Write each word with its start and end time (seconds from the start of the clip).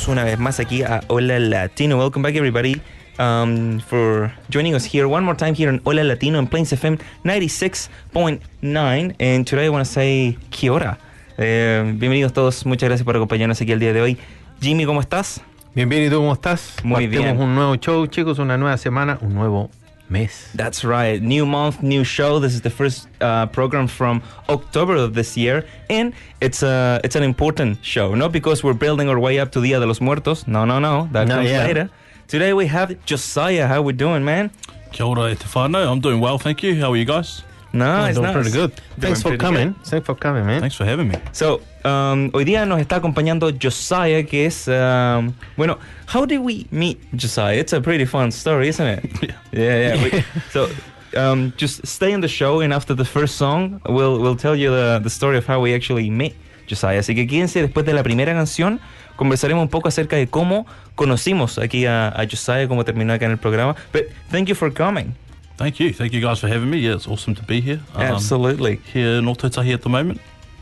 Todos 0.00 0.08
una 0.08 0.24
vez 0.24 0.38
más 0.38 0.60
aquí 0.60 0.82
a 0.82 1.00
Hola 1.08 1.38
Latino. 1.38 1.98
Welcome 1.98 2.22
back, 2.22 2.34
everybody, 2.34 2.80
um, 3.18 3.80
for 3.80 4.32
joining 4.48 4.74
us 4.74 4.84
here 4.84 5.06
one 5.06 5.24
more 5.24 5.36
time 5.36 5.54
here 5.54 5.68
on 5.68 5.80
Hola 5.84 6.04
Latino 6.04 6.38
in 6.38 6.46
Plains 6.46 6.72
FM 6.72 6.98
96.9. 7.24 9.14
And 9.18 9.46
today 9.46 9.66
I 9.66 9.68
want 9.68 9.84
to 9.84 9.92
say 9.92 10.38
Kia 10.50 10.72
ora. 10.72 10.98
Eh, 11.38 11.82
bienvenidos 11.96 12.32
todos, 12.32 12.64
muchas 12.66 12.88
gracias 12.88 13.04
por 13.04 13.16
acompañarnos 13.16 13.60
aquí 13.60 13.72
el 13.72 13.80
día 13.80 13.92
de 13.92 14.00
hoy. 14.00 14.18
Jimmy, 14.60 14.86
¿cómo 14.86 15.00
estás? 15.00 15.42
Bien, 15.74 15.88
bien, 15.88 16.04
¿y 16.04 16.08
tú 16.08 16.16
cómo 16.16 16.32
estás? 16.32 16.76
Muy 16.82 17.06
Partimos 17.06 17.24
bien. 17.24 17.40
un 17.40 17.54
nuevo 17.54 17.74
show, 17.76 18.06
chicos, 18.06 18.38
una 18.38 18.56
nueva 18.56 18.76
semana, 18.78 19.18
un 19.20 19.34
nuevo 19.34 19.70
mes. 20.10 20.48
That's 20.54 20.84
right. 20.84 21.22
New 21.22 21.46
month, 21.46 21.82
new 21.82 22.04
show. 22.04 22.38
This 22.38 22.54
is 22.54 22.60
the 22.60 22.70
first 22.70 23.08
uh, 23.20 23.46
program 23.46 23.86
from 23.86 24.22
October 24.48 24.96
of 24.96 25.14
this 25.14 25.36
year, 25.36 25.64
and 25.88 26.12
it's 26.40 26.62
a 26.62 27.00
it's 27.04 27.16
an 27.16 27.22
important 27.22 27.78
show. 27.84 28.14
Not 28.14 28.32
because 28.32 28.62
we're 28.64 28.74
building 28.78 29.08
our 29.08 29.18
way 29.18 29.38
up 29.38 29.50
to 29.52 29.60
Dia 29.60 29.80
de 29.80 29.86
los 29.86 30.00
Muertos. 30.00 30.46
No, 30.46 30.64
no, 30.64 30.78
no. 30.78 31.08
That 31.12 31.28
Not 31.28 31.36
comes 31.36 31.50
yet. 31.50 31.66
later. 31.66 31.90
Today 32.28 32.52
we 32.52 32.66
have 32.66 32.94
Josiah. 33.06 33.66
How 33.66 33.82
we 33.82 33.92
doing, 33.92 34.24
man? 34.24 34.50
Kia 34.92 35.06
ora 35.06 35.30
e 35.30 35.34
te. 35.34 35.46
I'm 35.56 36.00
doing 36.00 36.20
well, 36.20 36.38
thank 36.38 36.62
you. 36.62 36.74
How 36.80 36.92
are 36.92 36.96
you 36.96 37.04
guys? 37.04 37.42
Nice, 37.72 38.14
doing 38.14 38.24
nice. 38.26 38.34
pretty 38.34 38.50
good. 38.50 38.70
Doing 38.70 39.00
Thanks 39.00 39.22
for 39.22 39.36
coming. 39.36 39.72
good. 39.72 39.84
Thanks 39.86 40.06
for 40.06 40.14
coming, 40.14 40.44
man. 40.44 40.60
Thanks 40.60 40.74
for 40.76 40.84
having 40.84 41.08
me. 41.08 41.16
So, 41.32 41.60
um, 41.84 42.30
hoy 42.32 42.44
día 42.44 42.66
nos 42.66 42.80
está 42.80 42.96
acompañando 42.96 43.50
Josiah, 43.60 44.22
que 44.24 44.46
es, 44.46 44.68
um, 44.68 45.32
bueno, 45.56 45.78
how 46.12 46.26
did 46.26 46.40
we 46.40 46.66
meet 46.70 46.98
Josiah? 47.16 47.58
It's 47.58 47.72
a 47.72 47.80
pretty 47.80 48.04
fun 48.04 48.30
story, 48.32 48.68
isn't 48.68 48.86
it? 48.86 49.04
Yeah. 49.22 49.34
yeah, 49.52 49.94
yeah. 49.94 50.02
we- 50.04 50.24
so, 50.52 50.68
um, 51.16 51.52
just 51.56 51.86
stay 51.86 52.12
in 52.12 52.20
the 52.20 52.28
show, 52.28 52.60
and 52.60 52.72
after 52.72 52.94
the 52.94 53.04
first 53.04 53.36
song, 53.36 53.80
we'll 53.88 54.20
we'll 54.20 54.36
tell 54.36 54.54
you 54.54 54.70
the, 54.70 55.00
the 55.02 55.10
story 55.10 55.38
of 55.38 55.46
how 55.46 55.60
we 55.60 55.74
actually 55.74 56.08
met 56.10 56.32
Josiah. 56.68 56.98
Así 57.00 57.14
que 57.14 57.26
quédense 57.26 57.60
después 57.62 57.84
de 57.84 57.92
la 57.92 58.02
primera 58.02 58.32
canción. 58.32 58.80
Conversaremos 59.16 59.62
un 59.62 59.68
poco 59.68 59.88
acerca 59.88 60.16
de 60.16 60.28
cómo 60.28 60.66
conocimos 60.94 61.58
aquí 61.58 61.84
a, 61.84 62.08
a 62.08 62.26
Josiah, 62.26 62.66
cómo 62.68 62.84
terminó 62.84 63.12
acá 63.12 63.26
en 63.26 63.32
el 63.32 63.38
programa. 63.38 63.74
But 63.92 64.04
thank 64.30 64.48
you 64.48 64.54
for 64.54 64.72
coming. 64.72 65.14
Thank 65.58 65.78
you. 65.78 65.92
Thank 65.92 66.12
you 66.14 66.22
guys 66.22 66.38
for 66.40 66.48
having 66.48 66.70
me. 66.70 66.78
Yeah, 66.78 66.94
it's 66.94 67.06
awesome 67.06 67.34
to 67.34 67.42
be 67.42 67.60
here. 67.60 67.80
Um, 67.94 68.02
Absolutely. 68.02 68.80
Here 68.94 69.18
in 69.18 69.26
Otutahi 69.26 69.74
at 69.74 69.82
the 69.82 69.90
moment. 69.90 70.18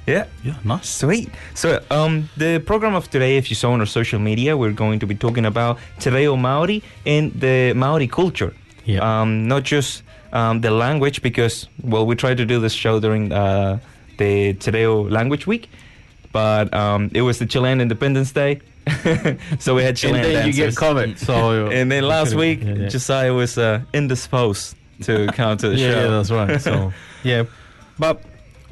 Yeah. 0.08 0.24
Yeah, 0.42 0.54
nice. 0.64 0.88
Sweet. 0.88 1.30
So, 1.54 1.80
um, 1.90 2.30
the 2.36 2.60
program 2.60 2.94
of 2.94 3.10
today, 3.10 3.36
if 3.36 3.50
you 3.50 3.56
saw 3.56 3.72
on 3.72 3.80
our 3.80 3.86
social 3.86 4.18
media, 4.18 4.56
we're 4.56 4.72
going 4.72 4.98
to 5.00 5.06
be 5.06 5.14
talking 5.14 5.44
about 5.44 5.78
Te 6.00 6.10
Reo 6.10 6.34
Maori 6.36 6.82
and 7.04 7.32
the 7.38 7.74
Maori 7.74 8.08
culture. 8.08 8.54
Yeah. 8.86 9.00
Um, 9.04 9.46
not 9.46 9.64
just 9.64 10.02
um, 10.32 10.62
the 10.62 10.70
language, 10.70 11.20
because, 11.20 11.68
well, 11.82 12.06
we 12.06 12.14
tried 12.16 12.38
to 12.38 12.46
do 12.46 12.58
this 12.58 12.72
show 12.72 13.00
during 13.00 13.32
uh, 13.32 13.78
the 14.16 14.54
Te 14.54 14.70
Reo 14.70 15.06
Language 15.08 15.46
Week, 15.46 15.68
but 16.32 16.72
um, 16.72 17.10
it 17.12 17.22
was 17.22 17.38
the 17.38 17.46
Chilean 17.46 17.80
Independence 17.80 18.32
Day. 18.32 18.60
so 19.58 19.74
we 19.74 19.82
had 19.82 19.96
Chilean 19.96 20.24
and 20.24 20.34
then 20.34 20.46
you 20.46 20.54
get 20.54 20.74
covered. 20.74 21.18
So 21.18 21.66
and 21.70 21.92
then 21.92 22.04
last 22.04 22.34
week, 22.34 22.62
yeah, 22.62 22.74
yeah. 22.74 22.88
Josiah 22.88 23.34
was 23.34 23.58
uh, 23.58 23.82
indisposed 23.92 24.74
to 25.02 25.26
come 25.34 25.58
to 25.58 25.68
the 25.68 25.76
yeah, 25.76 25.90
show. 25.90 26.00
yeah, 26.00 26.08
that's 26.08 26.30
right. 26.30 26.60
So 26.60 26.92
yeah, 27.22 27.44
but 27.98 28.22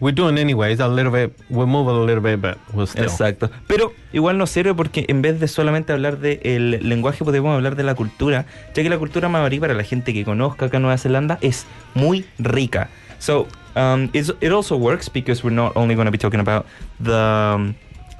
we're 0.00 0.14
doing 0.14 0.38
anyways 0.38 0.80
a 0.80 0.88
little 0.88 1.12
bit. 1.12 1.32
We 1.48 1.64
move 1.64 1.88
a 1.88 1.92
little 1.92 2.22
bit, 2.22 2.40
but 2.40 2.58
we'll 2.72 2.86
still. 2.86 3.04
Exacto. 3.04 3.50
Pero 3.66 3.92
igual 4.12 4.38
nos 4.38 4.50
sirve 4.50 4.74
porque 4.74 5.06
en 5.08 5.22
vez 5.22 5.40
de 5.40 5.48
solamente 5.48 5.92
hablar 5.92 6.18
del 6.18 6.88
lenguaje, 6.88 7.24
podemos 7.24 7.54
hablar 7.54 7.76
de 7.76 7.82
la 7.82 7.94
cultura, 7.94 8.46
ya 8.74 8.82
que 8.82 8.90
la 8.90 8.98
cultura 8.98 9.28
maorí, 9.28 9.58
para 9.58 9.74
la 9.74 9.84
gente 9.84 10.12
que 10.12 10.24
conozca 10.24 10.66
acá 10.66 10.76
en 10.76 10.82
Nueva 10.82 10.98
Zelanda, 10.98 11.38
es 11.40 11.66
muy 11.94 12.26
rica. 12.38 12.88
So, 13.18 13.46
um, 13.74 14.10
it 14.12 14.52
also 14.52 14.76
works 14.76 15.08
because 15.08 15.42
we're 15.42 15.54
not 15.54 15.76
only 15.76 15.94
going 15.94 16.06
to 16.06 16.12
be 16.12 16.18
talking 16.18 16.40
about 16.40 16.66
the, 17.00 17.16
um, 17.16 17.74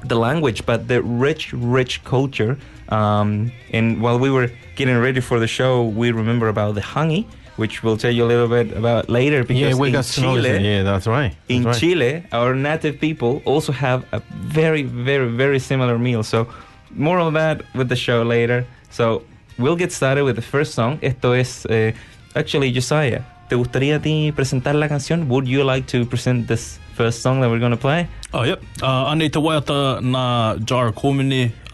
the 0.04 0.16
language, 0.16 0.64
but 0.64 0.88
the 0.88 1.02
rich, 1.02 1.52
rich 1.52 2.02
culture. 2.04 2.56
Um, 2.88 3.52
and 3.72 4.00
while 4.00 4.18
we 4.18 4.30
were 4.30 4.50
getting 4.76 4.96
ready 4.98 5.20
for 5.20 5.38
the 5.38 5.46
show, 5.46 5.84
we 5.84 6.12
remember 6.12 6.48
about 6.48 6.74
the 6.74 6.80
hangi, 6.80 7.26
which 7.56 7.82
we'll 7.82 7.96
tell 7.96 8.10
you 8.10 8.24
a 8.24 8.28
little 8.28 8.48
bit 8.48 8.76
about 8.76 9.08
later 9.08 9.42
because 9.42 9.60
Yeah, 9.60 9.74
we 9.74 9.88
in 9.88 9.94
got. 9.94 10.04
Chile, 10.04 10.58
Yeah, 10.60 10.82
that's 10.82 11.06
right. 11.06 11.32
That's 11.32 11.48
in 11.50 11.64
right. 11.64 11.76
Chile, 11.76 12.22
our 12.32 12.54
native 12.54 13.00
people 13.00 13.42
also 13.44 13.72
have 13.72 14.04
a 14.12 14.20
very, 14.34 14.82
very, 14.82 15.28
very 15.28 15.58
similar 15.58 15.98
meal. 15.98 16.22
So, 16.22 16.46
more 16.94 17.18
on 17.18 17.34
that 17.34 17.62
with 17.74 17.88
the 17.88 17.96
show 17.96 18.22
later. 18.22 18.64
So, 18.90 19.22
we'll 19.58 19.76
get 19.76 19.92
started 19.92 20.24
with 20.24 20.36
the 20.36 20.42
first 20.42 20.74
song. 20.74 20.98
Esto 21.02 21.32
es, 21.32 21.66
eh, 21.70 21.92
actually, 22.34 22.72
Josiah. 22.72 23.22
¿Te 23.48 23.54
gustaría 23.56 23.96
a 23.96 23.98
ti 24.00 24.32
presentar 24.32 24.74
la 24.74 24.88
canción? 24.88 25.28
Would 25.28 25.46
you 25.46 25.62
like 25.64 25.86
to 25.88 26.04
present 26.04 26.48
this 26.48 26.78
first 26.96 27.20
song 27.22 27.40
that 27.40 27.50
we're 27.50 27.58
going 27.60 27.72
to 27.72 27.76
play? 27.76 28.08
Oh, 28.32 28.42
yep. 28.42 28.62
Uh, 28.82 29.10
anei 29.12 29.30
te 29.30 29.38
waiata 29.38 30.00
nā 30.00 30.58
Jara 30.64 30.92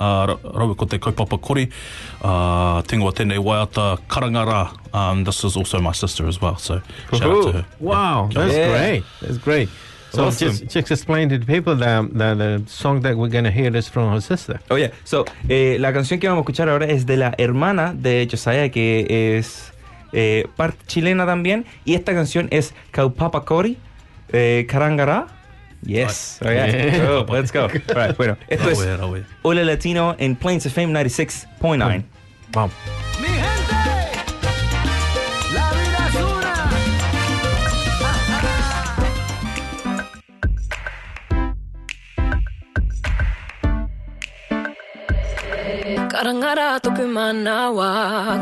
uh, 0.01 0.27
ra- 0.27 0.37
rawe 0.61 0.77
ko 0.77 0.87
te 0.87 0.99
kaupapa 0.99 1.41
kori. 1.41 1.69
Uh, 2.23 2.83
tingoa 2.83 3.13
tēnei 3.13 3.39
waiata 3.39 3.99
karangara. 4.09 4.77
Um, 4.93 5.25
this 5.25 5.45
is 5.45 5.57
also 5.57 5.81
my 5.81 5.93
sister 5.93 6.27
as 6.27 6.41
well, 6.41 6.57
so 6.57 6.81
shout 7.13 7.23
out 7.23 7.45
to 7.47 7.53
her. 7.53 7.65
Wow, 7.81 8.29
that's 8.33 8.55
Yeah. 8.55 8.69
great. 8.69 9.05
That's 9.21 9.39
great. 9.39 9.69
So 10.13 10.27
Awesome. 10.27 10.49
just 10.51 10.69
just 10.69 10.91
explain 10.91 11.31
to 11.31 11.39
the 11.39 11.47
people 11.47 11.75
that, 11.77 12.13
that 12.19 12.37
the 12.37 12.63
song 12.67 13.01
that 13.01 13.17
we're 13.17 13.29
gonna 13.33 13.51
hear 13.51 13.75
is 13.75 13.89
from 13.89 14.13
her 14.13 14.21
sister. 14.21 14.61
Oh, 14.71 14.77
yeah. 14.77 14.91
So, 15.05 15.25
eh, 15.49 15.79
la 15.81 15.91
canción 15.93 16.21
que 16.21 16.29
vamos 16.29 16.43
a 16.43 16.45
escuchar 16.45 16.69
ahora 16.69 16.87
es 16.87 17.07
de 17.07 17.17
la 17.17 17.33
hermana 17.39 17.95
de 17.95 18.29
Josiah, 18.31 18.69
que 18.69 19.07
es 19.39 19.73
eh, 20.13 20.45
parte 20.57 20.77
chilena 20.87 21.25
también. 21.25 21.65
Y 21.87 21.95
esta 21.95 22.13
canción 22.13 22.49
es 22.51 22.75
Kaupapa 22.91 23.47
Kori, 23.47 23.79
eh, 24.31 24.67
Karangara. 24.69 25.27
Yes. 25.85 26.39
Oh, 26.45 26.49
yeah. 26.51 26.67
Yeah. 26.67 27.09
Oh, 27.11 27.27
let's 27.33 27.51
go. 27.51 27.67
Right, 27.95 28.17
bueno, 28.17 28.37
esto 28.49 28.71
es 28.71 28.79
Rawe, 28.79 28.97
rawe. 28.99 29.25
Hola 29.43 29.65
Latino 29.65 30.15
en 30.19 30.37
Plains 30.37 30.65
FM 30.67 30.93
96.9. 30.93 32.05
Wow. 32.55 32.71
Mi 33.21 33.27
gente, 33.27 33.75
la 35.55 35.71
vida 35.73 36.09
es. 36.09 36.17
Karangara 46.13 46.79
toku 46.81 47.05
manawa, 47.17 47.91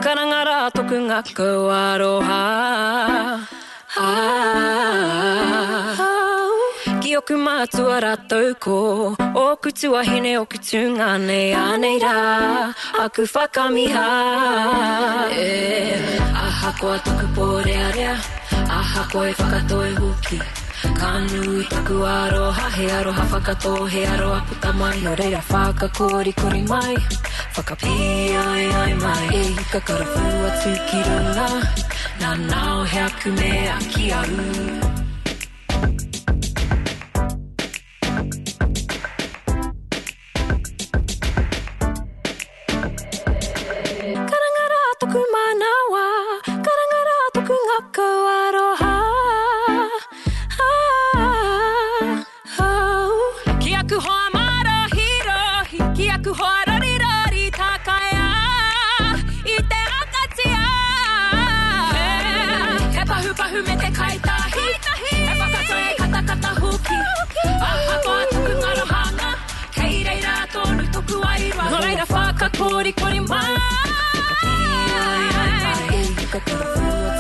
karangara 0.05 0.71
toku 0.75 0.97
ngaku 1.07 1.71
aroha. 1.71 3.60
Ki 7.01 7.11
oku 7.19 7.37
mātua 7.37 7.99
rātou 8.05 8.55
ko, 8.65 8.79
o 9.37 9.45
kutua 9.61 10.01
hine 10.09 10.33
o 10.41 10.45
kutu 10.49 10.81
ngāne 10.95 11.41
anei 11.59 11.99
rā, 12.01 12.15
aku 13.05 13.27
whakamiha. 13.35 14.07
E, 15.37 15.51
aha 16.47 16.73
koa 16.81 16.97
toku 17.05 17.27
pōrearea, 17.37 18.17
aha 18.81 19.05
koe 19.13 19.31
whakatoe 19.37 19.93
huki. 20.01 20.41
Ka 20.81 21.11
nui 21.21 21.65
taku 21.69 21.97
aroha, 22.05 22.67
he 22.77 22.87
aroha 22.89 23.25
whakato 23.33 23.89
he 23.89 24.05
aroha 24.05 24.41
puta 24.49 24.73
mai. 24.73 24.97
No 25.05 25.15
reira 25.15 25.43
whakakori 25.51 26.33
kori 26.41 26.63
mai, 26.63 26.97
whakapi 27.55 27.95
ai 28.45 28.67
ai 28.83 28.95
mai. 28.95 29.27
E 29.41 29.43
hika 29.57 29.81
karawhu 29.81 30.25
atu 30.51 30.73
ki 30.89 31.01
runga, 31.09 31.49
nā 32.21 32.31
nao 32.51 32.85
he 32.85 32.99
aku 33.09 33.31
mea 33.41 33.77
ki 33.93 34.11
aru. 34.21 34.49
Cutie, 72.61 72.93
cutie. 76.31 77.20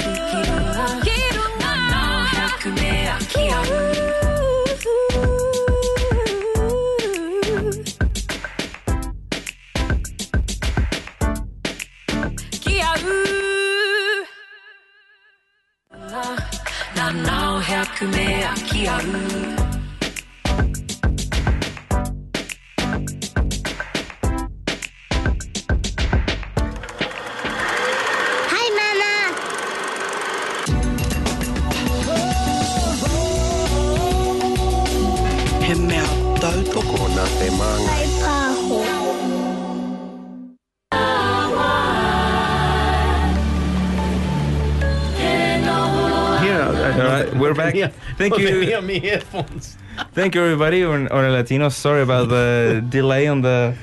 Thank 48.20 48.38
you. 48.38 48.80
me 48.82 49.00
headphones. 49.00 49.76
Thank 50.12 50.34
you, 50.34 50.42
everybody. 50.42 50.84
On, 50.84 51.08
on 51.08 51.32
Latino, 51.32 51.68
sorry 51.70 52.02
about 52.02 52.28
the 52.28 52.84
delay 52.90 53.26
on 53.26 53.40
the 53.42 53.74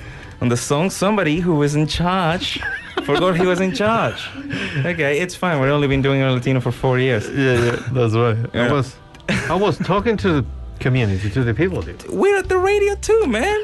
on 0.42 0.50
the 0.50 0.58
song. 0.58 0.90
Somebody 0.90 1.40
who 1.40 1.56
was 1.56 1.76
in 1.76 1.88
charge 1.88 2.60
forgot 3.04 3.36
he 3.36 3.46
was 3.46 3.60
in 3.60 3.74
charge. 3.74 4.22
Okay, 4.86 5.20
it's 5.20 5.36
fine. 5.36 5.60
We've 5.60 5.72
only 5.72 5.88
been 5.88 6.02
doing 6.02 6.22
on 6.22 6.34
Latino 6.36 6.60
for 6.62 6.72
four 6.72 7.00
years. 7.00 7.28
Yeah, 7.30 7.66
yeah, 7.66 7.76
that's 7.92 8.14
right. 8.14 8.38
Yeah. 8.54 8.68
I 8.68 8.72
was, 8.72 8.96
I 9.50 9.56
was 9.56 9.78
talking 9.80 10.18
to 10.18 10.42
the 10.42 10.46
community, 10.80 11.30
to 11.32 11.44
the 11.44 11.54
people. 11.54 11.82
Dude. 11.82 12.04
We're 12.10 12.38
at 12.38 12.48
the 12.50 12.58
radio 12.58 12.96
too, 12.96 13.26
man. 13.28 13.60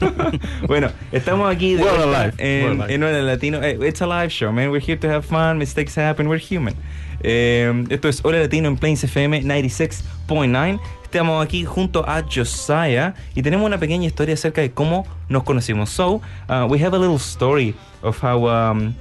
bueno, 0.66 0.90
estamos 1.12 1.48
aquí 1.54 1.76
de 1.76 1.82
We're 1.82 1.96
vuelta 1.96 2.04
alive. 2.04 2.34
en, 2.38 2.64
We're 2.64 2.84
alive. 2.84 2.90
en 2.94 3.02
Hola 3.02 3.22
Latino. 3.22 3.60
Eh, 3.60 3.76
It's 3.88 4.00
a 4.00 4.06
live 4.06 4.32
show, 4.32 4.50
man. 4.52 4.70
We're 4.70 4.80
here 4.80 4.96
to 4.96 5.08
have 5.08 5.24
fun. 5.26 5.58
Mistakes 5.58 5.94
happen. 5.94 6.28
We're 6.28 6.38
human. 6.38 6.74
Eh, 7.20 7.84
esto 7.90 8.08
es 8.08 8.20
Hola 8.24 8.38
Latino 8.38 8.68
en 8.68 8.76
Plains 8.76 9.02
FM 9.04 9.42
96.9. 9.42 10.80
Estamos 11.02 11.44
aquí 11.44 11.64
junto 11.64 12.04
a 12.08 12.22
Josiah 12.22 13.14
y 13.34 13.42
tenemos 13.42 13.66
una 13.66 13.78
pequeña 13.78 14.06
historia 14.06 14.34
acerca 14.34 14.60
de 14.60 14.70
cómo 14.72 15.06
nos 15.28 15.42
conocimos. 15.42 15.88
So, 15.90 16.20
uh, 16.48 16.66
we 16.68 16.78
have 16.84 16.94
a 16.94 16.98
little 16.98 17.18
story 17.18 17.74
of 18.02 18.22
how 18.22 18.46
um, 18.48 18.94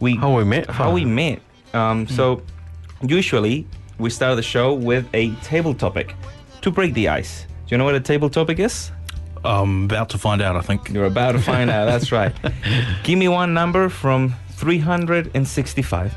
we 0.00 0.16
How 0.16 0.36
we 0.36 0.44
met. 0.44 0.68
how 0.68 0.92
we 0.92 1.04
met. 1.04 1.40
Um, 1.72 2.06
so, 2.08 2.42
usually 3.00 3.64
we 3.98 4.10
start 4.10 4.36
the 4.36 4.42
show 4.42 4.74
with 4.74 5.06
a 5.14 5.30
table 5.44 5.72
topic 5.74 6.14
to 6.62 6.70
break 6.70 6.94
the 6.94 7.08
ice. 7.08 7.46
Do 7.66 7.74
you 7.74 7.78
know 7.78 7.84
what 7.84 7.94
a 7.94 8.00
table 8.00 8.28
topic 8.28 8.58
is? 8.58 8.90
I'm 9.44 9.84
about 9.84 10.08
to 10.10 10.18
find 10.18 10.42
out, 10.42 10.56
I 10.56 10.60
think. 10.62 10.90
You're 10.90 11.06
about 11.06 11.32
to 11.32 11.38
find 11.38 11.70
out. 11.70 11.86
That's 11.86 12.10
right. 12.10 12.32
Give 13.04 13.16
me 13.18 13.28
one 13.28 13.54
number 13.54 13.88
from 13.88 14.34
365. 14.56 16.12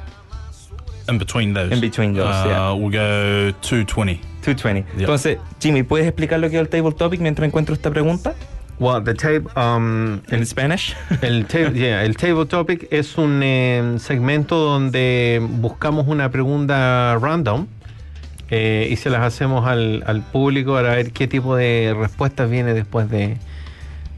In 1.09 1.17
between 1.17 1.53
those. 1.53 1.71
In 1.73 1.81
between 1.81 2.13
those, 2.13 2.25
uh, 2.27 2.47
yeah. 2.47 2.71
We'll 2.73 2.91
go 2.91 3.51
220. 3.61 4.21
220. 4.41 4.79
Yeah. 4.95 4.99
Entonces, 5.01 5.37
Jimmy, 5.59 5.83
¿puedes 5.83 6.07
explicar 6.07 6.39
lo 6.39 6.49
que 6.49 6.55
es 6.57 6.61
el 6.61 6.69
table 6.69 6.91
topic 6.93 7.19
mientras 7.19 7.45
encuentro 7.47 7.73
esta 7.73 7.89
pregunta? 7.89 8.33
Well, 8.79 9.03
the 9.03 9.13
tape, 9.13 9.45
um, 9.57 10.21
En 10.31 10.45
Spanish. 10.45 10.95
El, 11.21 11.45
ta- 11.47 11.69
yeah, 11.73 12.05
el 12.05 12.15
Table 12.15 12.45
Topic 12.45 12.87
es 12.91 13.17
un 13.17 13.41
eh, 13.43 13.95
segmento 13.99 14.55
donde 14.55 15.41
buscamos 15.43 16.07
una 16.07 16.31
pregunta 16.31 17.17
random 17.21 17.67
eh, 18.49 18.87
y 18.89 18.95
se 18.95 19.09
las 19.09 19.21
hacemos 19.23 19.67
al, 19.67 20.01
al 20.07 20.21
público 20.21 20.75
para 20.75 20.95
ver 20.95 21.11
qué 21.11 21.27
tipo 21.27 21.57
de 21.57 21.93
respuestas 21.97 22.49
viene 22.49 22.73
después 22.73 23.09
de... 23.09 23.35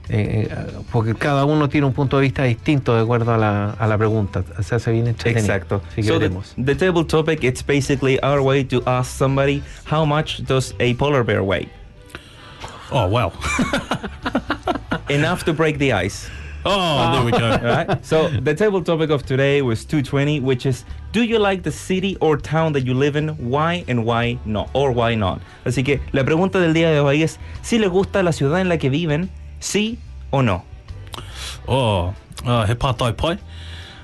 eh, 0.09 0.50
porque 0.92 1.15
cada 1.15 1.45
uno 1.45 1.69
tiene 1.69 1.88
un 1.88 1.94
punto 1.94 2.18
de 2.18 2.24
vista 2.24 2.44
distinto 2.44 2.95
de 2.95 3.01
acuerdo 3.01 3.33
a 3.33 3.38
la, 3.38 3.71
a 3.71 3.88
la 3.88 3.98
pregunta. 3.98 4.44
Se 4.62 4.75
hace 4.75 4.92
bien 4.92 5.07
entretenido. 5.07 5.53
Exacto. 5.53 5.81
Así 5.89 6.01
que 6.01 6.07
So 6.07 6.13
the, 6.19 6.27
veremos. 6.30 6.53
the 6.57 6.75
table 6.75 7.06
topic, 7.06 7.44
it's 7.44 7.63
basically 7.65 8.19
our 8.24 8.42
way 8.42 8.63
to 8.65 8.81
ask 8.86 9.12
somebody 9.18 9.62
how 9.86 10.06
much 10.06 10.44
does 10.45 10.74
a 10.80 10.94
polar 10.95 11.24
bear 11.24 11.44
weigh? 11.44 11.69
Oh, 12.92 13.07
wow. 13.07 13.31
Enough 15.09 15.44
to 15.45 15.53
break 15.53 15.77
the 15.77 15.94
ice. 15.94 16.30
oh, 16.65 17.12
there 17.13 17.24
we 17.25 17.31
go. 17.31 17.57
Right? 17.63 18.06
So 18.06 18.27
the 18.30 18.54
table 18.54 18.83
topic 18.83 19.09
of 19.09 19.25
today 19.25 19.62
was 19.62 19.83
220, 19.86 20.42
which 20.42 20.65
is 20.65 20.86
do 21.12 21.24
you 21.24 21.39
like 21.39 21.63
the 21.63 21.71
city 21.71 22.18
or 22.21 22.38
town 22.38 22.74
that 22.74 22.86
you 22.86 22.94
live 22.94 23.15
in? 23.15 23.30
Why 23.50 23.83
and 23.88 24.06
why 24.06 24.38
not? 24.45 24.69
Or 24.74 24.92
why 24.92 25.15
not? 25.15 25.42
Así 25.65 25.83
que 25.83 26.00
la 26.13 26.24
pregunta 26.24 26.59
del 26.59 26.74
día 26.74 26.92
de 26.92 27.00
hoy 27.00 27.24
es 27.24 27.39
si 27.62 27.80
le 27.80 27.88
gusta 27.88 28.21
la 28.24 28.31
ciudad 28.31 28.62
en 28.62 28.69
la 28.69 28.77
que 28.77 28.89
viven, 28.89 29.30
sí 29.62 29.98
o 30.31 30.42
no. 30.42 30.62
Oh, 31.68 32.13
uh, 32.46 32.66
he 32.66 32.75
pātai 32.75 33.13
pai. 33.13 33.38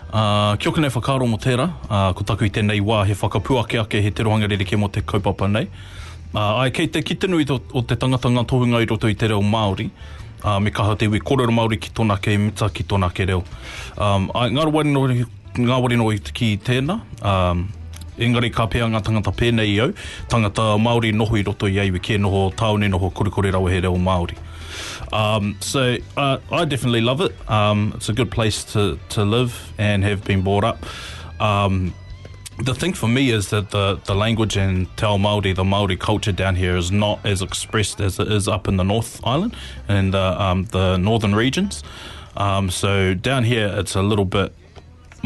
Uh, 0.08 0.56
kia 0.56 0.72
ora 0.72 0.82
nei 0.82 0.90
whakaaro 0.94 1.28
mo 1.28 1.38
tērā. 1.42 1.68
Uh, 1.90 2.14
ko 2.16 2.24
taku 2.24 2.48
i 2.48 2.52
tēnei 2.54 2.80
wā 2.80 3.04
he 3.08 3.16
whakapuake 3.18 3.82
ake 3.82 4.02
he 4.02 4.12
te 4.12 4.24
rohanga 4.24 4.48
rereke 4.48 4.78
mo 4.80 4.88
te 4.88 5.02
kaupapa 5.02 5.50
nei. 5.52 5.68
Uh, 6.34 6.62
ai, 6.62 6.70
kei 6.72 6.88
te 6.88 7.02
kitenu 7.02 7.42
i 7.42 7.48
to, 7.48 7.58
o 7.74 7.82
te 7.82 7.98
tangata 8.00 8.30
ngā 8.30 8.46
tohunga 8.48 8.82
i 8.84 8.88
roto 8.88 9.10
i 9.10 9.16
te 9.16 9.32
reo 9.32 9.42
Māori. 9.42 9.90
Uh, 10.44 10.60
me 10.62 10.72
kaha 10.72 10.96
te 10.96 11.08
iwi 11.10 11.20
kōrero 11.26 11.52
Māori 11.52 11.80
ki 11.82 11.92
tōna 11.98 12.20
ke 12.22 12.38
mita 12.40 12.70
ki 12.70 12.86
tōna 12.88 13.10
ke 13.16 13.26
reo. 13.28 13.42
Um, 13.98 14.30
ai, 14.38 14.52
ngā 14.54 14.68
wari 14.72 14.94
no, 14.94 15.08
ngā 15.58 15.82
wari 15.84 16.00
no 16.00 16.12
ki 16.12 16.52
tēnā. 16.64 17.00
Um, 17.24 17.68
engari 18.18 18.52
ka 18.54 18.68
pēa 18.72 18.88
ngā 18.92 19.02
tangata 19.04 19.34
pēnei 19.36 19.74
i 19.74 19.80
au. 19.84 19.96
Tangata 20.30 20.76
Māori 20.80 21.12
noho 21.16 21.40
i 21.40 21.44
roto 21.48 21.68
i 21.68 21.80
aiwi 21.84 22.04
ke 22.04 22.20
noho 22.22 22.48
taone 22.56 22.88
noho 22.92 23.10
kurikuri 23.12 23.52
rawa 23.56 23.74
he 23.74 23.82
reo 23.88 23.98
Māori. 23.98 24.38
Um, 25.12 25.58
so 25.62 25.98
uh, 26.16 26.40
I 26.52 26.66
definitely 26.66 27.02
love 27.02 27.22
it. 27.22 27.34
Um, 27.50 27.94
it's 27.96 28.10
a 28.10 28.14
good 28.14 28.32
place 28.32 28.64
to, 28.74 29.00
to 29.10 29.24
live 29.24 29.74
and 29.78 30.04
have 30.04 30.24
been 30.24 30.42
brought 30.42 30.64
up. 30.64 30.86
Um, 31.42 31.94
the 32.60 32.74
thing 32.74 32.94
for 32.94 33.08
me 33.08 33.30
is 33.30 33.50
that 33.52 33.70
the, 33.70 34.00
the 34.06 34.16
language 34.16 34.58
in 34.58 34.88
Te 34.96 35.06
Ao 35.06 35.18
Māori, 35.18 35.56
the 35.56 35.64
Māori 35.64 36.00
culture 36.00 36.32
down 36.32 36.56
here 36.56 36.76
is 36.76 36.92
not 36.92 37.24
as 37.26 37.42
expressed 37.42 38.02
as 38.02 38.20
it 38.20 38.32
is 38.32 38.48
up 38.48 38.68
in 38.68 38.78
the 38.78 38.84
North 38.84 39.24
Island 39.24 39.56
and 39.88 40.14
the, 40.14 40.42
um, 40.42 40.66
the 40.66 40.98
northern 40.98 41.36
regions. 41.36 41.84
Um, 42.36 42.70
so 42.70 43.14
down 43.14 43.44
here 43.44 43.72
it's 43.76 43.96
a 43.96 44.02
little 44.02 44.26
bit 44.26 44.54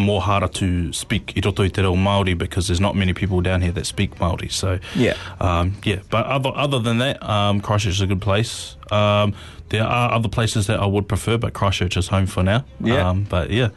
more 0.02 0.22
harder 0.22 0.48
to 0.48 0.92
speak 0.94 1.34
i 1.38 1.42
roto 1.46 1.64
i 1.64 1.70
te 1.70 1.82
reo 1.82 1.96
Māori 1.96 2.38
because 2.38 2.68
there's 2.68 2.82
not 2.82 2.96
many 2.96 3.14
people 3.14 3.42
down 3.42 3.62
here 3.62 3.72
that 3.72 3.86
speak 3.86 4.16
Māori. 4.20 4.52
So 4.52 4.80
Yeah. 4.96 5.16
um, 5.40 5.76
yeah, 5.84 6.00
but 6.10 6.26
other 6.26 6.52
other 6.56 6.80
than 6.80 6.98
that, 7.00 7.22
um, 7.24 7.62
Christchurch 7.62 7.94
is 7.96 8.02
a 8.02 8.08
good 8.08 8.22
place. 8.22 8.76
Um, 8.92 9.34
there 9.70 9.84
are 9.86 10.12
other 10.12 10.30
places 10.30 10.66
that 10.68 10.80
I 10.80 10.86
would 10.86 11.08
prefer, 11.08 11.38
but 11.38 11.54
Christchurch 11.54 11.96
is 11.98 12.08
home 12.10 12.26
for 12.28 12.44
now. 12.44 12.64
Yeah. 12.82 13.10
Um, 13.10 13.24
but 13.30 13.50
yeah, 13.52 13.70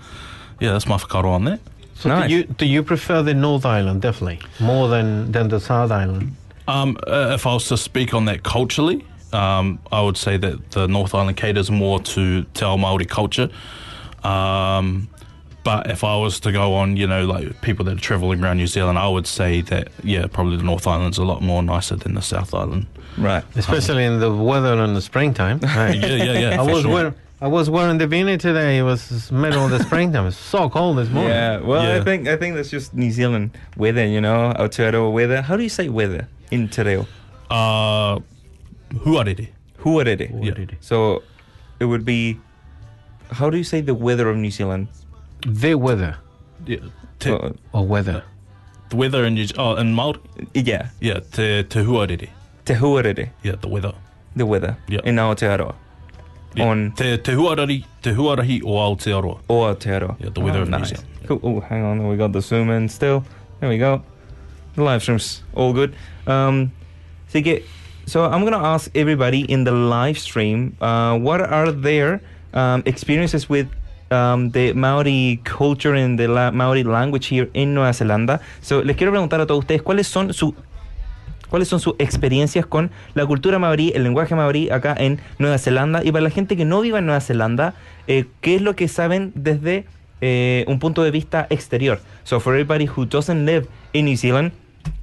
yeah, 0.60 0.72
that's 0.72 0.86
my 0.86 0.96
whakaaro 0.96 1.30
on 1.30 1.44
that. 1.44 1.60
So 1.96 2.08
Nice. 2.08 2.28
do, 2.28 2.34
you, 2.36 2.42
do 2.44 2.66
you 2.66 2.82
prefer 2.82 3.22
the 3.22 3.34
North 3.34 3.64
Island, 3.64 4.02
definitely, 4.02 4.40
more 4.58 4.88
than, 4.88 5.30
than 5.32 5.48
the 5.48 5.60
South 5.60 5.92
Island? 5.92 6.34
Um, 6.66 6.96
uh, 7.06 7.30
if 7.34 7.46
I 7.46 7.52
was 7.54 7.68
to 7.68 7.76
speak 7.76 8.12
on 8.14 8.24
that 8.24 8.42
culturally, 8.42 9.04
um, 9.32 9.78
I 9.92 10.00
would 10.02 10.16
say 10.16 10.36
that 10.36 10.70
the 10.72 10.88
North 10.88 11.14
Island 11.14 11.36
caters 11.36 11.70
more 11.70 12.00
to 12.00 12.42
Te 12.54 12.64
Ao 12.64 12.76
Māori 12.76 13.08
culture. 13.08 13.48
Um, 14.22 15.08
but 15.64 15.90
if 15.90 16.04
I 16.04 16.16
was 16.16 16.38
to 16.40 16.52
go 16.52 16.74
on, 16.74 16.96
you 16.96 17.06
know, 17.06 17.24
like 17.24 17.60
people 17.62 17.84
that 17.86 17.96
are 17.96 18.00
travelling 18.00 18.44
around 18.44 18.58
New 18.58 18.66
Zealand, 18.66 18.98
I 18.98 19.08
would 19.08 19.26
say 19.26 19.62
that, 19.62 19.88
yeah, 20.02 20.26
probably 20.26 20.58
the 20.58 20.62
North 20.62 20.86
Island's 20.86 21.18
a 21.18 21.24
lot 21.24 21.42
more 21.42 21.62
nicer 21.62 21.96
than 21.96 22.14
the 22.14 22.22
South 22.22 22.54
Island. 22.54 22.86
Right. 23.16 23.44
Especially 23.56 24.04
in 24.04 24.20
the 24.20 24.32
weather 24.32 24.74
in 24.82 24.94
the 24.94 25.00
springtime. 25.00 25.58
Right. 25.60 25.94
Yeah, 26.04 26.16
yeah, 26.16 26.38
yeah. 26.38 26.60
I 26.60 26.62
was 26.62 26.82
sure. 26.82 26.92
wearing 26.92 27.14
I 27.40 27.48
was 27.48 27.68
wearing 27.68 27.98
the 27.98 28.06
beanie 28.06 28.38
today. 28.38 28.78
It 28.78 28.82
was 28.82 29.30
middle 29.32 29.64
of 29.64 29.70
the 29.70 29.82
springtime. 29.82 30.26
It's 30.26 30.36
so 30.36 30.68
cold 30.68 30.98
this 30.98 31.08
morning. 31.08 31.32
Yeah. 31.32 31.60
Well, 31.60 31.80
I 31.80 32.02
think 32.02 32.28
I 32.28 32.36
think 32.36 32.54
that's 32.56 32.70
just 32.70 32.94
New 32.94 33.10
Zealand 33.10 33.56
weather, 33.76 34.06
you 34.06 34.20
know, 34.20 34.52
Aotearoa 34.58 35.12
weather. 35.12 35.42
How 35.42 35.56
do 35.56 35.62
you 35.62 35.68
say 35.68 35.88
weather 35.88 36.28
in 36.50 36.68
Te 36.68 36.82
Reo? 36.82 37.06
Uh, 37.50 38.20
huarere. 38.92 39.48
Huarere. 39.78 40.30
Huarere. 40.32 40.76
So 40.80 41.22
it 41.80 41.86
would 41.86 42.04
be 42.04 42.38
how 43.30 43.50
do 43.50 43.56
you 43.56 43.64
say 43.64 43.80
the 43.80 43.94
weather 43.94 44.28
of 44.28 44.36
New 44.36 44.50
Zealand? 44.50 44.88
The 45.44 45.74
weather 45.74 46.16
Yeah. 46.66 46.78
Te, 47.18 47.30
Uh, 47.30 47.50
or 47.72 47.86
weather. 47.86 48.22
the 48.88 48.96
weather 48.96 49.24
in 49.24 49.34
New 49.34 49.46
oh, 49.58 49.76
in 49.76 49.94
Māori? 49.94 50.18
yeah. 50.54 50.88
Yeah, 51.00 51.20
te, 51.20 51.62
te 51.64 51.80
huarere. 51.80 52.28
Te 52.64 52.74
huarere. 52.74 53.30
Yeah, 53.42 53.56
the 53.60 53.68
weather. 53.68 53.92
The 54.36 54.46
weather. 54.46 54.76
Yeah. 54.88 55.00
In 55.04 55.16
Aotearoa. 55.18 55.74
Yeah. 56.54 56.66
On 56.68 56.92
Te, 56.92 57.18
te 57.18 57.32
huarahi, 57.32 57.84
te 58.02 58.10
huarahi 58.14 58.62
o 58.64 58.78
Aotearoa. 58.78 59.40
o 59.48 59.54
Aotearoa. 59.64 60.16
Yeah, 60.20 60.30
the 60.30 60.40
weather 60.40 60.60
oh, 60.60 60.62
of 60.62 60.68
New. 60.70 60.84
Zealand. 60.84 61.06
Yeah. 61.20 61.26
Cool. 61.28 61.40
Oh, 61.42 61.60
hang 61.60 61.84
on. 61.84 62.08
We 62.08 62.16
got 62.16 62.32
the 62.32 62.40
zoom 62.40 62.70
in 62.70 62.88
still. 62.88 63.24
There 63.60 63.68
we 63.68 63.78
go. 63.78 64.02
The 64.76 64.82
live 64.82 65.02
stream's 65.02 65.42
all 65.54 65.72
good. 65.72 65.94
Um, 66.26 66.70
so, 67.28 67.40
get, 67.40 67.64
so 68.06 68.24
I'm 68.24 68.44
gonna 68.44 68.62
ask 68.62 68.90
everybody 68.94 69.40
in 69.50 69.64
the 69.64 69.72
live 69.72 70.18
stream, 70.18 70.76
uh, 70.80 71.18
what 71.18 71.40
are 71.40 71.70
their 71.72 72.20
um, 72.52 72.82
experiences 72.86 73.48
with 73.48 73.68
um, 74.14 74.50
the 74.50 74.72
Maori 74.74 75.40
culture 75.42 75.94
and 75.94 76.18
the 76.18 76.28
la- 76.28 76.50
Maori 76.50 76.84
language 76.84 77.26
here 77.26 77.50
in 77.52 77.74
Nueva 77.74 77.92
Zelanda. 77.92 78.40
So, 78.60 78.82
les 78.82 78.96
quiero 78.96 79.12
preguntar 79.12 79.40
a 79.40 79.46
todos 79.46 79.60
ustedes 79.60 79.82
cuáles 79.82 80.06
son 80.06 80.32
su 80.32 80.54
cuáles 81.50 81.68
son 81.68 81.78
sus 81.78 81.94
experiencias 81.98 82.66
con 82.66 82.90
la 83.14 83.26
cultura 83.26 83.60
maorí, 83.60 83.92
el 83.94 84.02
lenguaje 84.02 84.34
maorí 84.34 84.70
acá 84.70 84.96
en 84.98 85.20
Nueva 85.38 85.58
Zelanda 85.58 86.02
y 86.02 86.10
para 86.10 86.22
la 86.22 86.30
gente 86.30 86.56
que 86.56 86.64
no 86.64 86.80
vive 86.80 86.98
en 86.98 87.06
Nueva 87.06 87.20
Zelanda, 87.20 87.74
eh, 88.08 88.24
qué 88.40 88.56
es 88.56 88.62
lo 88.62 88.74
que 88.74 88.88
saben 88.88 89.30
desde 89.36 89.84
eh, 90.20 90.64
un 90.66 90.80
punto 90.80 91.04
de 91.04 91.12
vista 91.12 91.46
exterior. 91.50 92.00
So 92.24 92.40
for 92.40 92.54
everybody 92.54 92.86
who 92.86 93.06
doesn't 93.06 93.44
live 93.46 93.68
in 93.92 94.06
New 94.06 94.16
Zealand 94.16 94.50